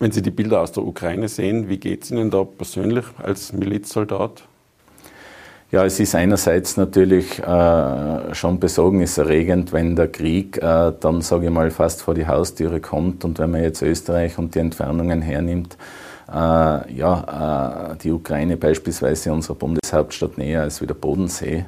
Wenn 0.00 0.12
Sie 0.12 0.22
die 0.22 0.30
Bilder 0.30 0.62
aus 0.62 0.72
der 0.72 0.82
Ukraine 0.82 1.28
sehen, 1.28 1.68
wie 1.68 1.76
geht 1.76 2.04
es 2.04 2.10
Ihnen 2.10 2.30
da 2.30 2.42
persönlich 2.42 3.04
als 3.22 3.52
Milizsoldat? 3.52 4.44
Ja, 5.72 5.84
es 5.84 6.00
ist 6.00 6.16
einerseits 6.16 6.76
natürlich 6.76 7.38
äh, 7.38 8.34
schon 8.34 8.58
besorgniserregend, 8.58 9.72
wenn 9.72 9.94
der 9.94 10.08
Krieg 10.08 10.56
äh, 10.56 10.92
dann, 10.98 11.22
sage 11.22 11.46
ich 11.46 11.52
mal, 11.52 11.70
fast 11.70 12.02
vor 12.02 12.14
die 12.14 12.26
Haustüre 12.26 12.80
kommt 12.80 13.24
und 13.24 13.38
wenn 13.38 13.52
man 13.52 13.62
jetzt 13.62 13.80
Österreich 13.80 14.36
und 14.36 14.56
die 14.56 14.58
Entfernungen 14.58 15.22
hernimmt, 15.22 15.76
äh, 16.28 16.34
ja, 16.92 17.92
äh, 17.92 17.96
die 17.98 18.10
Ukraine 18.10 18.56
beispielsweise 18.56 19.32
unserer 19.32 19.54
Bundeshauptstadt 19.54 20.38
näher 20.38 20.62
als 20.62 20.80
wie 20.82 20.88
der 20.88 20.94
Bodensee, 20.94 21.66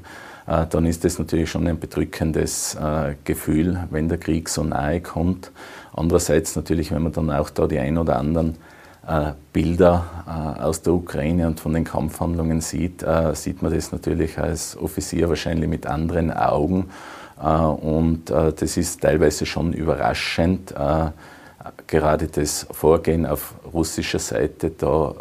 äh, 0.48 0.66
dann 0.68 0.84
ist 0.84 1.04
das 1.04 1.20
natürlich 1.20 1.48
schon 1.48 1.68
ein 1.68 1.78
bedrückendes 1.78 2.74
äh, 2.74 3.14
Gefühl, 3.22 3.84
wenn 3.90 4.08
der 4.08 4.18
Krieg 4.18 4.48
so 4.48 4.64
nahe 4.64 5.00
kommt. 5.00 5.52
Andererseits 5.94 6.56
natürlich, 6.56 6.90
wenn 6.90 7.04
man 7.04 7.12
dann 7.12 7.30
auch 7.30 7.50
da 7.50 7.68
die 7.68 7.78
ein 7.78 7.96
oder 7.96 8.16
anderen 8.16 8.56
Bilder 9.52 10.04
äh, 10.26 10.62
aus 10.62 10.82
der 10.82 10.92
Ukraine 10.92 11.48
und 11.48 11.58
von 11.58 11.74
den 11.74 11.84
Kampfhandlungen 11.84 12.60
sieht, 12.60 13.02
äh, 13.02 13.34
sieht 13.34 13.60
man 13.60 13.72
das 13.74 13.90
natürlich 13.90 14.38
als 14.38 14.76
Offizier 14.76 15.28
wahrscheinlich 15.28 15.68
mit 15.68 15.86
anderen 15.86 16.32
Augen. 16.32 16.90
Und 17.38 18.30
das 18.30 18.76
ist 18.76 19.00
teilweise 19.00 19.46
schon 19.46 19.72
überraschend. 19.72 20.72
Gerade 21.88 22.28
das 22.28 22.68
Vorgehen 22.70 23.26
auf 23.26 23.54
russischer 23.72 24.20
Seite, 24.20 24.70
da 24.70 25.16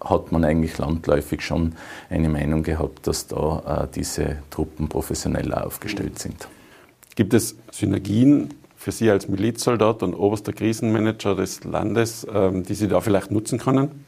hat 0.00 0.32
man 0.32 0.44
eigentlich 0.44 0.76
landläufig 0.76 1.42
schon 1.42 1.76
eine 2.10 2.28
Meinung 2.28 2.64
gehabt, 2.64 3.06
dass 3.06 3.28
da 3.28 3.86
diese 3.94 4.38
Truppen 4.50 4.88
professioneller 4.88 5.64
aufgestellt 5.64 6.18
sind. 6.18 6.48
Gibt 7.14 7.32
es 7.32 7.54
Synergien 7.70 8.52
für 8.84 8.92
Sie 8.92 9.10
als 9.10 9.28
Milizsoldat 9.28 10.02
und 10.02 10.12
oberster 10.12 10.52
Krisenmanager 10.52 11.34
des 11.34 11.64
Landes, 11.64 12.26
ähm, 12.30 12.64
die 12.64 12.74
Sie 12.74 12.86
da 12.86 13.00
vielleicht 13.00 13.30
nutzen 13.30 13.58
können? 13.58 14.04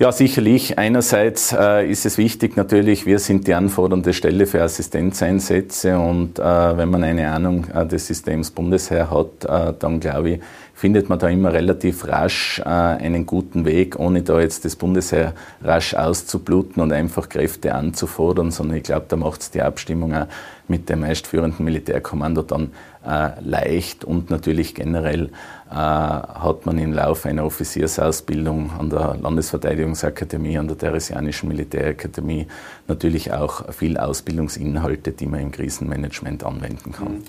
Ja, 0.00 0.10
sicherlich. 0.10 0.76
Einerseits 0.76 1.52
äh, 1.56 1.88
ist 1.88 2.04
es 2.04 2.18
wichtig 2.18 2.56
natürlich, 2.56 3.06
wir 3.06 3.20
sind 3.20 3.46
die 3.46 3.54
anfordernde 3.54 4.12
Stelle 4.12 4.46
für 4.46 4.60
Assistenzeinsätze 4.60 5.96
und 5.96 6.40
äh, 6.40 6.42
wenn 6.42 6.90
man 6.90 7.04
eine 7.04 7.30
Ahnung 7.30 7.68
äh, 7.72 7.86
des 7.86 8.08
Systems 8.08 8.50
Bundesheer 8.50 9.08
hat, 9.08 9.44
äh, 9.44 9.72
dann 9.78 10.00
glaube 10.00 10.30
ich, 10.30 10.40
findet 10.74 11.08
man 11.08 11.20
da 11.20 11.28
immer 11.28 11.52
relativ 11.52 12.08
rasch 12.08 12.58
äh, 12.58 12.64
einen 12.64 13.24
guten 13.24 13.64
Weg, 13.64 13.96
ohne 13.96 14.22
da 14.22 14.40
jetzt 14.40 14.64
das 14.64 14.74
Bundesheer 14.74 15.32
rasch 15.62 15.94
auszubluten 15.94 16.82
und 16.82 16.92
einfach 16.92 17.28
Kräfte 17.28 17.72
anzufordern, 17.72 18.50
sondern 18.50 18.78
ich 18.78 18.82
glaube, 18.82 19.06
da 19.08 19.14
macht 19.14 19.42
es 19.42 19.50
die 19.52 19.62
Abstimmung 19.62 20.12
auch 20.12 20.26
mit 20.66 20.88
dem 20.88 21.00
meistführenden 21.00 21.64
Militärkommando 21.64 22.42
dann 22.42 22.72
leicht 23.04 24.04
und 24.04 24.30
natürlich 24.30 24.74
generell 24.74 25.30
äh, 25.70 25.74
hat 25.74 26.66
man 26.66 26.78
im 26.78 26.92
Laufe 26.92 27.28
einer 27.28 27.44
Offiziersausbildung 27.44 28.70
an 28.78 28.90
der 28.90 29.16
Landesverteidigungsakademie, 29.20 30.58
an 30.58 30.68
der 30.68 30.78
Theresianischen 30.78 31.48
Militärakademie 31.48 32.46
natürlich 32.88 33.32
auch 33.32 33.72
viel 33.72 33.98
Ausbildungsinhalte, 33.98 35.12
die 35.12 35.26
man 35.26 35.40
im 35.40 35.52
Krisenmanagement 35.52 36.44
anwenden 36.44 36.92
kann. 36.92 37.14
Mhm. 37.14 37.22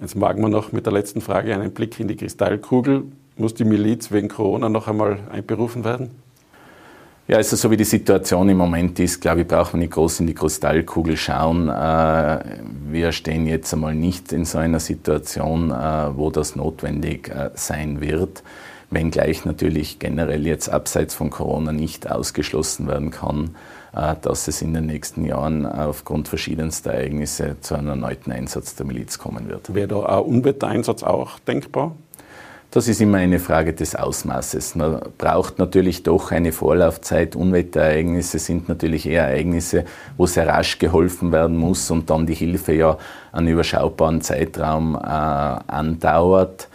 Jetzt 0.00 0.18
wagen 0.20 0.40
wir 0.40 0.48
noch 0.48 0.72
mit 0.72 0.86
der 0.86 0.92
letzten 0.92 1.20
Frage 1.20 1.54
einen 1.54 1.72
Blick 1.72 2.00
in 2.00 2.08
die 2.08 2.16
Kristallkugel. 2.16 3.04
Muss 3.36 3.54
die 3.54 3.64
Miliz 3.64 4.10
wegen 4.10 4.28
Corona 4.28 4.68
noch 4.68 4.88
einmal 4.88 5.18
einberufen 5.30 5.84
werden? 5.84 6.10
Ja, 7.28 7.36
also 7.36 7.54
so 7.54 7.70
wie 7.70 7.76
die 7.76 7.84
Situation 7.84 8.48
im 8.48 8.56
Moment 8.56 8.98
ist, 8.98 9.20
glaube 9.20 9.42
ich, 9.42 9.46
brauchen 9.46 9.74
wir 9.74 9.80
nicht 9.86 9.92
groß 9.92 10.20
in 10.20 10.26
die 10.26 10.34
Kristallkugel 10.34 11.16
schauen. 11.16 11.68
Äh, 11.68 12.38
wir 12.88 13.12
stehen 13.12 13.46
jetzt 13.46 13.72
einmal 13.72 13.94
nicht 13.94 14.32
in 14.32 14.44
so 14.44 14.58
einer 14.58 14.80
Situation, 14.80 15.70
äh, 15.70 16.16
wo 16.16 16.30
das 16.30 16.56
notwendig 16.56 17.28
äh, 17.28 17.50
sein 17.54 18.00
wird, 18.00 18.42
wenngleich 18.90 19.44
natürlich 19.44 20.00
generell 20.00 20.44
jetzt 20.44 20.68
abseits 20.70 21.14
von 21.14 21.30
Corona 21.30 21.72
nicht 21.72 22.10
ausgeschlossen 22.10 22.88
werden 22.88 23.12
kann, 23.12 23.54
dass 23.92 24.46
es 24.46 24.62
in 24.62 24.72
den 24.72 24.86
nächsten 24.86 25.24
Jahren 25.24 25.66
aufgrund 25.66 26.28
verschiedenster 26.28 26.92
Ereignisse 26.92 27.56
zu 27.60 27.74
einem 27.74 27.88
erneuten 27.88 28.30
Einsatz 28.30 28.76
der 28.76 28.86
Miliz 28.86 29.18
kommen 29.18 29.48
wird. 29.48 29.74
Wäre 29.74 29.88
da 29.88 30.02
ein 30.06 30.22
Unwettereinsatz 30.22 31.02
auch 31.02 31.40
denkbar? 31.40 31.96
Das 32.72 32.86
ist 32.86 33.00
immer 33.00 33.18
eine 33.18 33.40
Frage 33.40 33.72
des 33.72 33.96
Ausmaßes. 33.96 34.76
Man 34.76 35.00
braucht 35.18 35.58
natürlich 35.58 36.04
doch 36.04 36.30
eine 36.30 36.52
Vorlaufzeit. 36.52 37.34
Unwetterereignisse 37.34 38.38
sind 38.38 38.68
natürlich 38.68 39.06
eher 39.06 39.24
Ereignisse, 39.24 39.84
wo 40.16 40.26
sehr 40.26 40.46
rasch 40.46 40.78
geholfen 40.78 41.32
werden 41.32 41.56
muss 41.56 41.90
und 41.90 42.10
dann 42.10 42.26
die 42.26 42.34
Hilfe 42.34 42.72
ja 42.72 42.96
einen 43.32 43.48
überschaubaren 43.48 44.20
Zeitraum 44.20 44.94
äh, 44.94 44.98
andauert. 45.00 46.68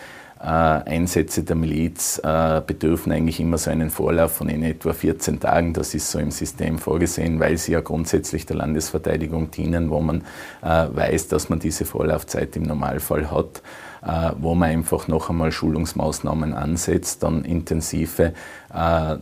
Äh, 0.45 0.47
Einsätze 0.47 1.43
der 1.43 1.55
Miliz 1.55 2.19
äh, 2.21 2.61
bedürfen 2.67 3.13
eigentlich 3.13 3.39
immer 3.39 3.57
so 3.57 3.71
einen 3.71 3.89
Vorlauf 3.89 4.33
von 4.33 4.49
in 4.49 4.63
etwa 4.63 4.91
14 4.91 5.39
Tagen. 5.39 5.73
Das 5.73 5.95
ist 5.95 6.11
so 6.11 6.19
im 6.19 6.29
System 6.29 6.77
vorgesehen, 6.77 7.39
weil 7.39 7.57
sie 7.57 7.71
ja 7.71 7.79
grundsätzlich 7.79 8.45
der 8.45 8.57
Landesverteidigung 8.57 9.49
dienen, 9.49 9.89
wo 9.89 10.01
man 10.01 10.25
äh, 10.61 10.87
weiß, 10.93 11.29
dass 11.29 11.47
man 11.47 11.59
diese 11.59 11.85
Vorlaufzeit 11.85 12.57
im 12.57 12.63
Normalfall 12.63 13.31
hat. 13.31 13.61
Äh, 14.05 14.33
wo 14.37 14.53
man 14.53 14.69
einfach 14.69 15.07
noch 15.07 15.31
einmal 15.31 15.51
Schulungsmaßnahmen 15.51 16.53
ansetzt, 16.53 17.23
dann 17.23 17.43
intensive. 17.43 18.33
Äh, 18.71 19.15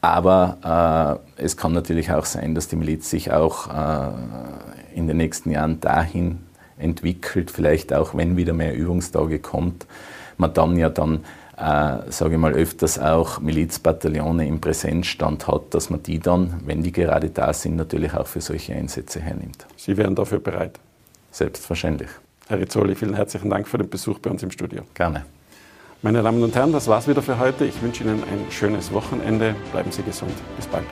aber 0.00 1.22
äh, 1.38 1.42
es 1.44 1.56
kann 1.56 1.72
natürlich 1.72 2.10
auch 2.10 2.24
sein, 2.24 2.56
dass 2.56 2.66
die 2.66 2.76
Miliz 2.76 3.10
sich 3.10 3.32
auch 3.32 3.68
in 4.94 5.06
den 5.06 5.16
nächsten 5.16 5.50
Jahren 5.50 5.80
dahin 5.80 6.38
entwickelt, 6.78 7.50
vielleicht 7.50 7.92
auch 7.92 8.14
wenn 8.14 8.36
wieder 8.36 8.52
mehr 8.52 8.74
Übungstage 8.74 9.38
kommt, 9.38 9.86
man 10.36 10.54
dann 10.54 10.76
ja 10.76 10.88
dann 10.88 11.24
äh, 11.56 12.10
sage 12.10 12.34
ich 12.34 12.38
mal, 12.38 12.52
öfters 12.52 13.00
auch 13.00 13.40
Milizbataillone 13.40 14.46
im 14.46 14.60
Präsenzstand 14.60 15.48
hat, 15.48 15.74
dass 15.74 15.90
man 15.90 16.02
die 16.02 16.20
dann, 16.20 16.60
wenn 16.64 16.84
die 16.84 16.92
gerade 16.92 17.30
da 17.30 17.52
sind, 17.52 17.74
natürlich 17.74 18.14
auch 18.14 18.28
für 18.28 18.40
solche 18.40 18.74
Einsätze 18.74 19.20
hernimmt. 19.20 19.66
Sie 19.76 19.96
wären 19.96 20.14
dafür 20.14 20.38
bereit? 20.38 20.78
Selbstverständlich. 21.32 22.10
Herr 22.48 22.58
Rizzoli, 22.58 22.94
vielen 22.94 23.14
herzlichen 23.14 23.50
Dank 23.50 23.68
für 23.68 23.78
den 23.78 23.90
Besuch 23.90 24.18
bei 24.18 24.30
uns 24.30 24.42
im 24.42 24.50
Studio. 24.50 24.82
Gerne. 24.94 25.24
Meine 26.00 26.22
Damen 26.22 26.42
und 26.42 26.54
Herren, 26.54 26.72
das 26.72 26.88
war's 26.88 27.08
wieder 27.08 27.22
für 27.22 27.38
heute. 27.38 27.64
Ich 27.64 27.82
wünsche 27.82 28.04
Ihnen 28.04 28.22
ein 28.22 28.50
schönes 28.50 28.92
Wochenende. 28.92 29.54
Bleiben 29.72 29.92
Sie 29.92 30.02
gesund. 30.02 30.32
Bis 30.56 30.66
bald. 30.66 30.84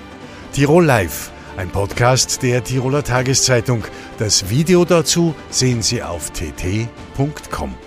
Tirol 0.52 0.84
Live, 0.84 1.30
ein 1.57 1.70
Podcast 1.70 2.42
der 2.42 2.62
Tiroler 2.62 3.04
Tageszeitung. 3.04 3.84
Das 4.18 4.50
Video 4.50 4.84
dazu 4.84 5.34
sehen 5.48 5.80
Sie 5.80 6.02
auf 6.02 6.30
tt.com. 6.30 7.86